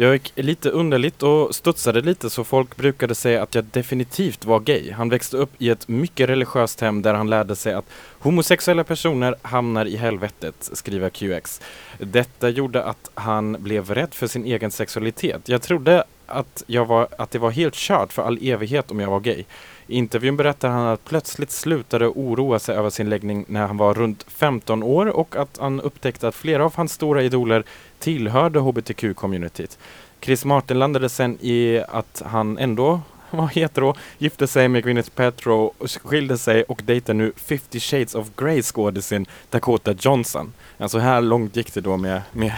Jag 0.00 0.12
gick 0.12 0.32
lite 0.34 0.70
underligt 0.70 1.22
och 1.22 1.54
studsade 1.54 2.00
lite 2.00 2.30
så 2.30 2.44
folk 2.44 2.76
brukade 2.76 3.14
säga 3.14 3.42
att 3.42 3.54
jag 3.54 3.64
definitivt 3.64 4.44
var 4.44 4.60
gay. 4.60 4.92
Han 4.92 5.08
växte 5.08 5.36
upp 5.36 5.50
i 5.58 5.70
ett 5.70 5.88
mycket 5.88 6.28
religiöst 6.28 6.80
hem 6.80 7.02
där 7.02 7.14
han 7.14 7.30
lärde 7.30 7.56
sig 7.56 7.74
att 7.74 7.84
homosexuella 8.18 8.84
personer 8.84 9.34
hamnar 9.42 9.86
i 9.86 9.96
helvetet, 9.96 10.70
skriver 10.72 11.10
QX. 11.10 11.60
Detta 11.98 12.48
gjorde 12.48 12.84
att 12.84 13.10
han 13.14 13.56
blev 13.58 13.90
rädd 13.94 14.14
för 14.14 14.26
sin 14.26 14.44
egen 14.44 14.70
sexualitet. 14.70 15.48
Jag 15.48 15.62
trodde 15.62 16.04
att, 16.26 16.62
jag 16.66 16.84
var, 16.84 17.08
att 17.18 17.30
det 17.30 17.38
var 17.38 17.50
helt 17.50 17.74
kört 17.74 18.12
för 18.12 18.22
all 18.22 18.38
evighet 18.42 18.90
om 18.90 19.00
jag 19.00 19.10
var 19.10 19.20
gay. 19.20 19.44
I 19.86 19.96
intervjun 19.96 20.36
berättar 20.36 20.68
han 20.68 20.86
att 20.86 21.04
plötsligt 21.04 21.50
slutade 21.50 22.06
oroa 22.06 22.58
sig 22.58 22.76
över 22.76 22.90
sin 22.90 23.08
läggning 23.08 23.44
när 23.48 23.66
han 23.66 23.76
var 23.76 23.94
runt 23.94 24.26
15 24.28 24.82
år 24.82 25.06
och 25.06 25.36
att 25.36 25.58
han 25.60 25.80
upptäckte 25.80 26.28
att 26.28 26.34
flera 26.34 26.64
av 26.64 26.76
hans 26.76 26.92
stora 26.92 27.22
idoler 27.22 27.64
tillhörde 27.98 28.58
hbtq-communityt. 28.58 29.78
Chris 30.20 30.44
Martin 30.44 30.78
landade 30.78 31.08
sen 31.08 31.38
i 31.40 31.82
att 31.88 32.22
han 32.26 32.58
ändå 32.58 33.00
var 33.30 33.46
hetero, 33.46 33.94
gifte 34.18 34.46
sig 34.46 34.68
med 34.68 34.82
Gwyneth 34.82 35.10
Paltrow, 35.10 35.72
och 35.78 35.90
skilde 35.90 36.38
sig 36.38 36.62
och 36.62 36.82
dejtar 36.84 37.14
nu 37.14 37.32
50 37.36 37.80
shades 37.80 38.14
of 38.14 38.28
Grey 38.36 38.62
skådisen 38.62 39.26
Dakota 39.50 39.94
Johnson. 39.98 40.52
Alltså 40.78 40.98
här 40.98 41.20
långt 41.20 41.56
gick 41.56 41.74
det 41.74 41.80
då 41.80 41.96
med, 41.96 42.22
med, 42.32 42.52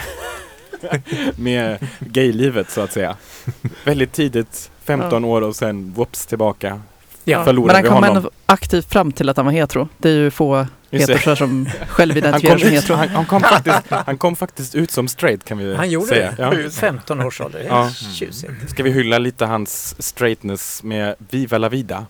med 1.36 1.86
gaylivet 2.00 2.70
så 2.70 2.80
att 2.80 2.92
säga. 2.92 3.16
Väldigt 3.84 4.12
tidigt, 4.12 4.70
15 4.84 5.24
år 5.24 5.42
och 5.42 5.56
sen 5.56 5.92
whoops 5.92 6.26
tillbaka. 6.26 6.80
Ja, 7.24 7.44
Förlorade 7.44 7.66
Men 7.82 7.84
han 7.84 7.94
kom 7.94 8.04
honom. 8.04 8.16
ändå 8.16 8.30
aktivt 8.46 8.92
fram 8.92 9.12
till 9.12 9.28
att 9.28 9.36
han 9.36 9.46
var 9.46 9.52
hetero. 9.52 9.88
Det 9.98 10.08
är 10.10 10.14
ju 10.14 10.30
få 10.30 10.66
heterosar 10.90 11.34
som 11.34 11.68
själv 11.88 12.10
Han 12.12 12.18
identifierar 12.18 12.54
kom, 12.54 12.60
sig 12.60 12.68
som 12.68 12.76
hetero. 12.76 12.94
han, 12.96 13.08
han, 13.08 13.24
kom 13.26 13.40
faktiskt, 13.42 13.82
han 13.90 14.18
kom 14.18 14.36
faktiskt 14.36 14.74
ut 14.74 14.90
som 14.90 15.08
straight 15.08 15.44
kan 15.44 15.58
vi 15.58 15.74
Han 15.76 15.90
gjorde 15.90 16.06
säga. 16.06 16.34
det. 16.36 16.62
Ja. 16.64 16.70
15 16.70 17.20
års 17.20 17.40
ålder. 17.40 17.64
Ja. 17.68 17.90
tjusigt. 17.90 18.52
Ska 18.70 18.82
vi 18.82 18.90
hylla 18.90 19.18
lite 19.18 19.46
hans 19.46 20.02
straightness 20.02 20.82
med 20.82 21.14
Viva 21.30 21.58
la 21.58 21.68
vida? 21.68 22.06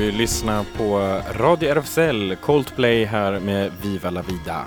Du 0.00 0.12
lyssnar 0.12 0.64
på 0.76 0.98
Radio 1.38 1.70
RFSL, 1.70 2.36
Coldplay 2.36 3.04
här 3.04 3.40
med 3.40 3.72
Viva 3.82 4.10
la 4.10 4.22
vida. 4.22 4.64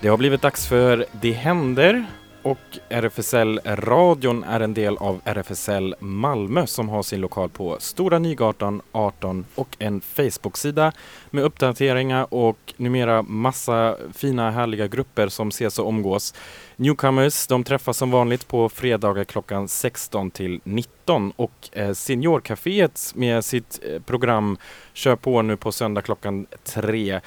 Det 0.00 0.08
har 0.08 0.16
blivit 0.16 0.42
dags 0.42 0.66
för 0.66 1.06
Det 1.12 1.32
händer 1.32 2.06
och 2.48 2.78
RFSL-radion 2.88 4.44
är 4.44 4.60
en 4.60 4.74
del 4.74 4.96
av 4.96 5.20
RFSL 5.24 5.94
Malmö 6.00 6.66
som 6.66 6.88
har 6.88 7.02
sin 7.02 7.20
lokal 7.20 7.48
på 7.48 7.76
Stora 7.80 8.18
Nygatan 8.18 8.82
18 8.92 9.44
och 9.54 9.76
en 9.78 10.00
Facebook-sida 10.00 10.92
med 11.30 11.44
uppdateringar 11.44 12.34
och 12.34 12.74
numera 12.76 13.22
massa 13.22 13.96
fina 14.14 14.50
härliga 14.50 14.86
grupper 14.86 15.28
som 15.28 15.48
ses 15.48 15.78
och 15.78 15.88
omgås. 15.88 16.34
Newcomers 16.76 17.46
de 17.46 17.64
träffas 17.64 17.96
som 17.96 18.10
vanligt 18.10 18.48
på 18.48 18.68
fredagar 18.68 19.24
klockan 19.24 19.68
16 19.68 20.30
till 20.30 20.60
19 20.64 21.32
och 21.36 21.68
eh, 21.72 21.92
Seniorcaféet 21.92 23.12
med 23.14 23.44
sitt 23.44 23.80
eh, 23.82 24.02
program 24.02 24.56
kör 24.92 25.16
på 25.16 25.42
nu 25.42 25.56
på 25.56 25.72
söndag 25.72 26.02
klockan 26.02 26.46
3. 26.64 27.20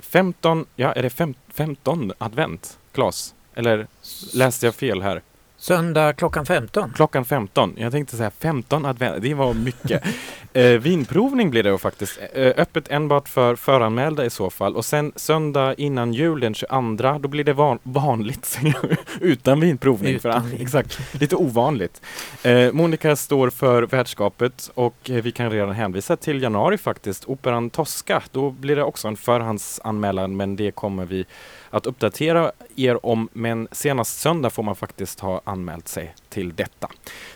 15, 0.00 0.58
eh, 0.58 0.64
ja 0.76 0.92
är 0.92 1.02
det 1.02 1.34
15 1.48 2.12
advent, 2.18 2.78
Klas? 2.92 3.34
Eller 3.54 3.86
läste 4.32 4.66
jag 4.66 4.74
fel 4.74 5.02
här? 5.02 5.22
Söndag 5.64 6.12
klockan 6.12 6.46
15. 6.46 6.92
Klockan 6.94 7.24
15. 7.24 7.74
Jag 7.76 7.92
tänkte 7.92 8.16
säga 8.16 8.30
15 8.30 8.84
advent, 8.84 9.22
det 9.22 9.34
var 9.34 9.54
mycket. 9.54 10.02
eh, 10.52 10.64
vinprovning 10.64 11.50
blir 11.50 11.62
det 11.62 11.78
faktiskt. 11.78 12.18
Eh, 12.32 12.52
öppet 12.56 12.90
enbart 12.90 13.28
för 13.28 13.56
föranmälda 13.56 14.24
i 14.24 14.30
så 14.30 14.50
fall. 14.50 14.76
Och 14.76 14.84
sen 14.84 15.12
söndag 15.16 15.74
innan 15.74 16.12
jul 16.12 16.40
den 16.40 16.54
22, 16.54 17.18
då 17.18 17.28
blir 17.28 17.44
det 17.44 17.52
van 17.52 17.78
vanligt 17.82 18.58
utan 19.20 19.60
vinprovning. 19.60 20.14
Utan 20.14 20.42
för, 20.42 20.48
vin. 20.48 20.60
Exakt, 20.60 21.00
lite 21.20 21.36
ovanligt. 21.36 22.02
Eh, 22.42 22.72
Monica 22.72 23.16
står 23.16 23.50
för 23.50 23.82
värdskapet 23.82 24.70
och 24.74 25.10
eh, 25.10 25.22
vi 25.22 25.32
kan 25.32 25.50
redan 25.50 25.72
hänvisa 25.72 26.16
till 26.16 26.42
januari 26.42 26.78
faktiskt. 26.78 27.24
Operan 27.24 27.70
Tosca, 27.70 28.22
då 28.32 28.50
blir 28.50 28.76
det 28.76 28.82
också 28.82 29.08
en 29.08 29.16
förhandsanmälan 29.16 30.36
men 30.36 30.56
det 30.56 30.70
kommer 30.70 31.04
vi 31.04 31.26
att 31.74 31.86
uppdatera 31.86 32.52
er 32.76 33.06
om. 33.06 33.28
Men 33.32 33.68
senast 33.72 34.20
söndag 34.20 34.50
får 34.50 34.62
man 34.62 34.76
faktiskt 34.76 35.20
ha 35.20 35.40
anmält 35.44 35.88
sig 35.88 36.14
till 36.28 36.54
detta. 36.54 36.88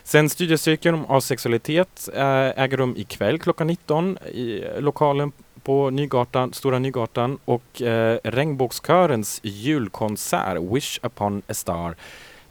Sen 0.03 0.31
studiecirkeln 0.31 0.95
om 0.95 1.07
asexualitet 1.09 2.09
eh, 2.15 2.63
äger 2.63 2.77
rum 2.77 2.95
ikväll 2.97 3.39
klockan 3.39 3.67
19 3.67 4.19
i 4.19 4.65
lokalen 4.79 5.33
på 5.63 5.91
Nygatan, 5.91 6.53
Stora 6.53 6.79
Nygatan 6.79 7.39
och 7.45 7.83
eh, 7.83 8.19
Regnbågskörens 8.25 9.41
julkonsert 9.43 10.59
Wish 10.73 10.99
upon 11.03 11.43
a 11.49 11.55
star 11.55 11.97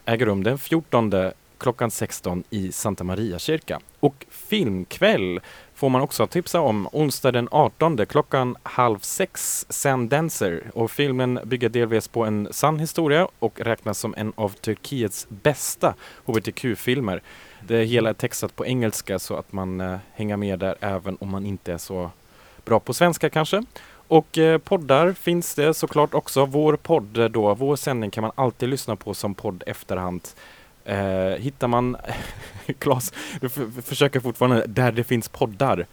äger 0.04 0.26
rum 0.26 0.44
den 0.44 0.58
14 0.58 1.12
klockan 1.58 1.90
16 1.90 2.44
i 2.50 2.72
Santa 2.72 3.04
Maria 3.04 3.38
kyrka. 3.38 3.80
Och 4.00 4.26
filmkväll 4.30 5.40
får 5.78 5.88
man 5.88 6.00
också 6.00 6.26
tipsa 6.26 6.60
om 6.60 6.88
onsdag 6.92 7.32
den 7.32 7.48
18 7.50 8.06
klockan 8.06 8.56
halv 8.62 8.98
sex 8.98 9.66
Sam 9.68 10.08
Dancer 10.08 10.62
och 10.74 10.90
filmen 10.90 11.38
bygger 11.44 11.68
delvis 11.68 12.08
på 12.08 12.24
en 12.24 12.48
sann 12.50 12.78
historia 12.78 13.28
och 13.38 13.60
räknas 13.60 13.98
som 13.98 14.14
en 14.16 14.32
av 14.36 14.48
Turkiets 14.48 15.26
bästa 15.28 15.94
hbtq-filmer. 16.26 17.22
Det 17.60 17.84
hela 17.84 18.10
är 18.10 18.14
textat 18.14 18.56
på 18.56 18.66
engelska 18.66 19.18
så 19.18 19.34
att 19.34 19.52
man 19.52 19.80
eh, 19.80 19.96
hänger 20.14 20.36
med 20.36 20.58
där 20.58 20.76
även 20.80 21.16
om 21.20 21.28
man 21.28 21.46
inte 21.46 21.72
är 21.72 21.78
så 21.78 22.10
bra 22.64 22.80
på 22.80 22.94
svenska 22.94 23.30
kanske. 23.30 23.64
Och 24.08 24.38
eh, 24.38 24.58
poddar 24.58 25.12
finns 25.12 25.54
det 25.54 25.74
såklart 25.74 26.14
också. 26.14 26.44
Vår 26.44 26.76
podd 26.76 27.30
då, 27.30 27.54
vår 27.54 27.76
sändning 27.76 28.10
kan 28.10 28.22
man 28.22 28.32
alltid 28.34 28.68
lyssna 28.68 28.96
på 28.96 29.14
som 29.14 29.34
podd 29.34 29.62
efterhand. 29.66 30.28
Eh, 30.88 31.40
hittar 31.40 31.68
man, 31.68 31.96
Klas, 32.78 33.12
du 33.40 33.48
försöker 33.82 34.20
fortfarande 34.20 34.64
där 34.66 34.92
det 34.92 35.04
finns 35.04 35.28
poddar. 35.28 35.86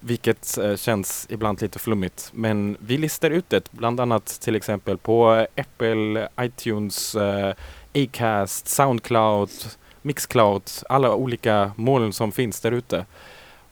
Vilket 0.00 0.58
eh, 0.58 0.76
känns 0.76 1.26
ibland 1.30 1.62
lite 1.62 1.78
flummigt. 1.78 2.30
Men 2.34 2.76
vi 2.80 2.98
listar 2.98 3.30
ut 3.30 3.50
det, 3.50 3.72
bland 3.72 4.00
annat 4.00 4.26
till 4.26 4.56
exempel 4.56 4.98
på 4.98 5.46
Apple, 5.56 6.28
iTunes, 6.40 7.14
eh, 7.14 7.54
Acast, 7.94 8.68
Soundcloud, 8.68 9.50
Mixcloud, 10.02 10.62
alla 10.88 11.14
olika 11.14 11.72
moln 11.76 12.12
som 12.12 12.32
finns 12.32 12.60
där 12.60 12.72
ute. 12.72 13.06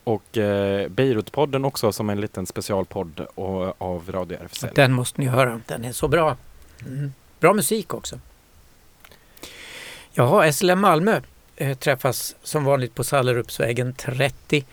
Och 0.05 0.39
eh, 0.39 0.89
Beirutpodden 0.89 1.65
också 1.65 1.93
som 1.93 2.11
en 2.11 2.21
liten 2.21 2.47
specialpodd 2.47 3.27
och, 3.35 3.83
av 3.83 4.11
Radio 4.13 4.39
RFSL. 4.45 4.69
Den 4.75 4.93
måste 4.93 5.21
ni 5.21 5.27
höra. 5.27 5.61
Den 5.67 5.85
är 5.85 5.93
så 5.93 6.09
bra. 6.09 6.37
Mm. 6.87 7.13
Bra 7.41 7.55
musik 7.55 7.95
också. 7.95 8.19
Jaha, 10.19 10.53
SLM 10.53 10.81
Malmö 10.81 11.21
eh, 11.57 11.79
träffas 11.79 12.37
som 12.43 12.65
vanligt 12.65 12.95
på 12.95 13.05
Sallerupsvägen 13.05 13.95
30. 13.95 14.65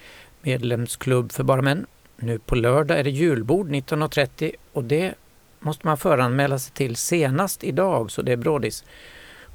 Medlemsklubb 0.41 1.31
för 1.31 1.43
bara 1.43 1.61
män. 1.61 1.85
Nu 2.17 2.39
på 2.39 2.55
lördag 2.55 2.99
är 2.99 3.03
det 3.03 3.09
julbord 3.09 3.69
19.30 3.69 4.51
och 4.73 4.83
det 4.83 5.13
måste 5.59 5.87
man 5.87 5.97
föranmäla 5.97 6.59
sig 6.59 6.73
till 6.73 6.95
senast 6.95 7.63
idag 7.63 8.11
så 8.11 8.21
det 8.21 8.31
är 8.31 8.37
brådis. 8.37 8.83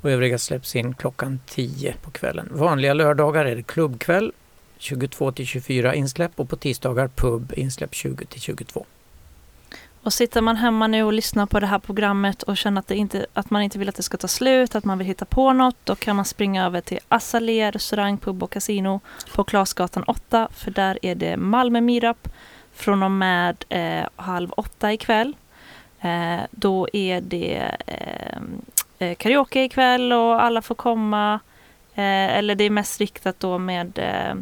Och 0.03 0.11
övriga 0.11 0.39
släpps 0.39 0.77
in 0.77 0.95
klockan 0.95 1.41
10 1.47 1.95
på 2.03 2.11
kvällen. 2.11 2.49
Vanliga 2.53 2.95
lördagar 2.95 3.45
är 3.45 3.57
det 3.57 3.63
klubbkväll 3.63 4.33
22 4.79 5.33
till 5.33 5.47
24 5.47 5.95
insläpp 5.95 6.33
och 6.37 6.49
på 6.49 6.57
tisdagar 6.57 7.09
pub 7.09 7.53
insläpp 7.57 7.95
20 7.95 8.27
till 8.27 8.41
22. 8.41 8.87
Och 10.03 10.13
sitter 10.13 10.41
man 10.41 10.57
hemma 10.57 10.87
nu 10.87 11.03
och 11.03 11.13
lyssnar 11.13 11.47
på 11.47 11.61
det 11.61 11.67
här 11.67 11.79
programmet 11.79 12.43
och 12.43 12.57
känner 12.57 12.81
att, 12.81 12.89
det 12.89 12.97
inte, 12.97 13.27
att 13.33 13.51
man 13.51 13.63
inte 13.63 13.79
vill 13.79 13.89
att 13.89 13.95
det 13.95 14.03
ska 14.03 14.17
ta 14.17 14.29
slut, 14.29 14.75
att 14.75 14.85
man 14.85 14.99
vill 14.99 15.07
hitta 15.07 15.25
på 15.25 15.53
något, 15.53 15.77
då 15.85 15.95
kan 15.95 16.17
man 16.17 16.25
springa 16.25 16.67
över 16.67 16.81
till 16.81 16.99
Azalea 17.09 17.71
restaurang, 17.71 18.19
pub 18.19 18.43
och 18.43 18.51
casino 18.51 19.01
på 19.35 19.45
Klasgatan 19.45 20.03
8, 20.07 20.49
för 20.53 20.71
där 20.71 20.99
är 21.03 21.15
det 21.15 21.37
Malmö 21.37 21.81
Meetup 21.81 22.29
från 22.73 23.03
och 23.03 23.11
med 23.11 23.65
eh, 23.69 24.07
halv 24.17 24.53
åtta 24.53 24.93
ikväll. 24.93 25.37
Eh, 26.01 26.41
då 26.51 26.89
är 26.93 27.21
det 27.21 27.79
eh, 27.87 28.39
eh 28.99 29.15
karaoke 29.15 29.65
ikväll 29.65 30.13
och 30.13 30.43
alla 30.43 30.63
får 30.63 30.75
komma. 30.75 31.41
Eh, 31.95 32.37
eller 32.39 32.55
det 32.55 32.65
är 32.65 32.71
mest 32.71 33.01
riktat 33.01 33.41
då 33.41 33.59
med 33.59 33.99
eh, 33.99 34.35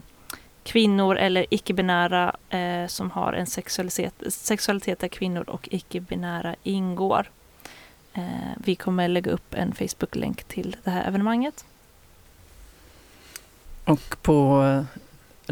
kvinnor 0.69 1.17
eller 1.17 1.47
icke-binära 1.51 2.37
eh, 2.51 2.87
som 2.87 3.11
har 3.11 3.33
en 3.33 3.47
sexualitet, 3.47 4.15
sexualitet 4.29 4.99
där 4.99 5.09
kvinnor 5.09 5.45
och 5.49 5.69
icke-binära 5.71 6.55
ingår. 6.63 7.31
Eh, 8.15 8.23
vi 8.57 8.75
kommer 8.75 9.09
lägga 9.09 9.33
upp 9.33 9.55
en 9.55 9.75
Facebook-länk 9.75 10.45
till 10.45 10.77
det 10.85 10.91
här 10.91 11.09
evenemanget. 11.09 11.65
Och 13.85 14.23
på 14.23 14.63
eh, 14.63 14.99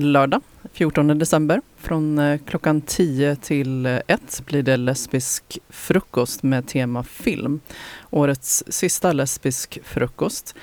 lördag 0.02 0.42
14 0.72 1.18
december 1.18 1.60
från 1.76 2.18
eh, 2.18 2.40
klockan 2.46 2.80
10 2.80 3.36
till 3.36 3.86
eh, 3.86 4.00
1 4.06 4.42
blir 4.46 4.62
det 4.62 4.76
lesbisk 4.76 5.58
frukost 5.68 6.42
med 6.42 6.68
tema 6.68 7.04
film. 7.04 7.60
Årets 8.10 8.64
sista 8.68 9.12
lesbisk 9.12 9.78
frukost. 9.84 10.54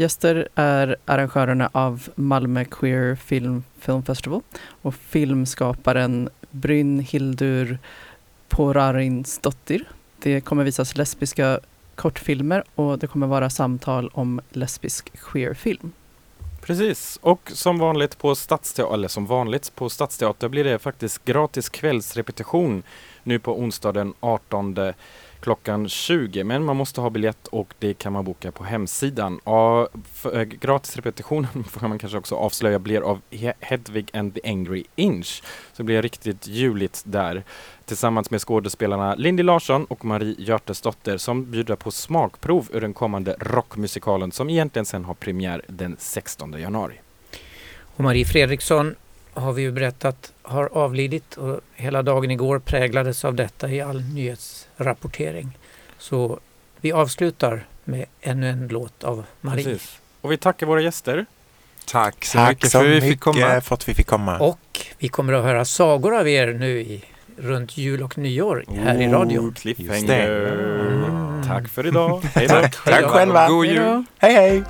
Gäster 0.00 0.48
är 0.54 0.96
arrangörerna 1.04 1.70
av 1.72 2.08
Malmö 2.14 2.64
Queer 2.64 3.16
Film, 3.16 3.64
Film 3.78 4.02
Festival 4.02 4.42
och 4.82 4.94
filmskaparen 4.94 6.28
Brynhildur 6.50 7.78
Porarinsdottir. 8.48 9.88
Det 10.22 10.40
kommer 10.40 10.64
visas 10.64 10.96
lesbiska 10.96 11.60
kortfilmer 11.94 12.64
och 12.74 12.98
det 12.98 13.06
kommer 13.06 13.26
vara 13.26 13.50
samtal 13.50 14.10
om 14.14 14.40
lesbisk 14.50 15.12
queerfilm. 15.18 15.92
Precis, 16.60 17.18
och 17.22 17.50
som 17.54 17.78
vanligt 17.78 18.18
på 18.18 18.34
Stadsteater, 18.34 18.94
eller 18.94 19.08
som 19.08 19.26
vanligt 19.26 19.74
på 19.74 19.88
Stadsteater 19.88 20.48
blir 20.48 20.64
det 20.64 20.78
faktiskt 20.78 21.24
gratis 21.24 21.68
kvällsrepetition 21.68 22.82
nu 23.22 23.38
på 23.38 23.58
onsdag 23.60 23.92
den 23.92 24.14
18 24.20 24.74
klockan 25.40 25.88
20. 25.88 26.44
Men 26.44 26.64
man 26.64 26.76
måste 26.76 27.00
ha 27.00 27.10
biljett 27.10 27.46
och 27.46 27.74
det 27.78 27.94
kan 27.94 28.12
man 28.12 28.24
boka 28.24 28.52
på 28.52 28.64
hemsidan. 28.64 29.38
Och 29.38 29.88
för, 30.12 30.38
äh, 30.38 30.44
gratisrepetitionen 30.44 31.64
får 31.70 31.88
man 31.88 31.98
kanske 31.98 32.18
också 32.18 32.34
avslöja 32.34 32.78
blir 32.78 33.00
av 33.00 33.20
Hedvig 33.60 34.10
and 34.16 34.34
the 34.34 34.40
Angry 34.44 34.84
Inch. 34.96 35.42
Så 35.72 35.76
det 35.76 35.84
blir 35.84 36.02
riktigt 36.02 36.46
juligt 36.46 37.02
där. 37.06 37.42
Tillsammans 37.84 38.30
med 38.30 38.40
skådespelarna 38.40 39.14
Lindy 39.14 39.42
Larsson 39.42 39.84
och 39.84 40.04
Marie 40.04 40.34
Hjörtesdotter 40.38 41.16
som 41.16 41.50
bjuder 41.50 41.76
på 41.76 41.90
smakprov 41.90 42.68
ur 42.72 42.80
den 42.80 42.94
kommande 42.94 43.36
rockmusikalen 43.40 44.32
som 44.32 44.50
egentligen 44.50 44.86
sen 44.86 45.04
har 45.04 45.14
premiär 45.14 45.62
den 45.66 45.96
16 45.98 46.52
januari. 46.52 47.00
Och 47.96 48.04
Marie 48.04 48.24
Fredriksson 48.24 48.94
har 49.38 49.52
vi 49.52 49.62
ju 49.62 49.70
berättat 49.72 50.32
har 50.42 50.68
avlidit 50.72 51.36
och 51.36 51.60
hela 51.74 52.02
dagen 52.02 52.30
igår 52.30 52.58
präglades 52.58 53.24
av 53.24 53.34
detta 53.34 53.68
i 53.70 53.80
all 53.80 54.00
nyhetsrapportering. 54.02 55.58
Så 55.98 56.38
vi 56.80 56.92
avslutar 56.92 57.66
med 57.84 58.04
ännu 58.20 58.48
en 58.50 58.68
låt 58.68 59.04
av 59.04 59.24
Marie. 59.40 59.64
Precis. 59.64 59.98
Och 60.20 60.32
vi 60.32 60.36
tackar 60.36 60.66
våra 60.66 60.80
gäster. 60.80 61.26
Tack 61.86 62.24
så 62.24 62.38
Tack 62.38 62.48
mycket 62.50 62.70
så 62.70 62.78
för 62.78 62.84
att 62.84 62.90
vi 62.90 62.94
mycket 62.94 63.08
fick 63.10 63.20
komma. 63.20 63.60
för 63.60 63.74
att 63.74 63.88
vi 63.88 63.94
fick 63.94 64.06
komma. 64.06 64.38
Och 64.38 64.86
vi 64.98 65.08
kommer 65.08 65.32
att 65.32 65.44
höra 65.44 65.64
sagor 65.64 66.16
av 66.18 66.28
er 66.28 66.46
nu 66.52 66.80
i, 66.80 67.04
runt 67.36 67.78
jul 67.78 68.02
och 68.02 68.18
nyår 68.18 68.64
här 68.76 69.02
i 69.02 69.06
Oh, 69.08 69.12
radion. 69.12 69.54
cliffhanger. 69.54 70.28
Det. 71.42 71.46
Tack 71.48 71.68
för 71.68 71.86
idag. 71.86 72.20
Hej 72.34 72.46
då. 72.48 72.54
Tack, 72.54 72.84
tack 72.84 73.04
själva. 73.04 73.48
God 73.48 73.66
jul! 73.66 74.04
Hej 74.18 74.32
hej! 74.34 74.62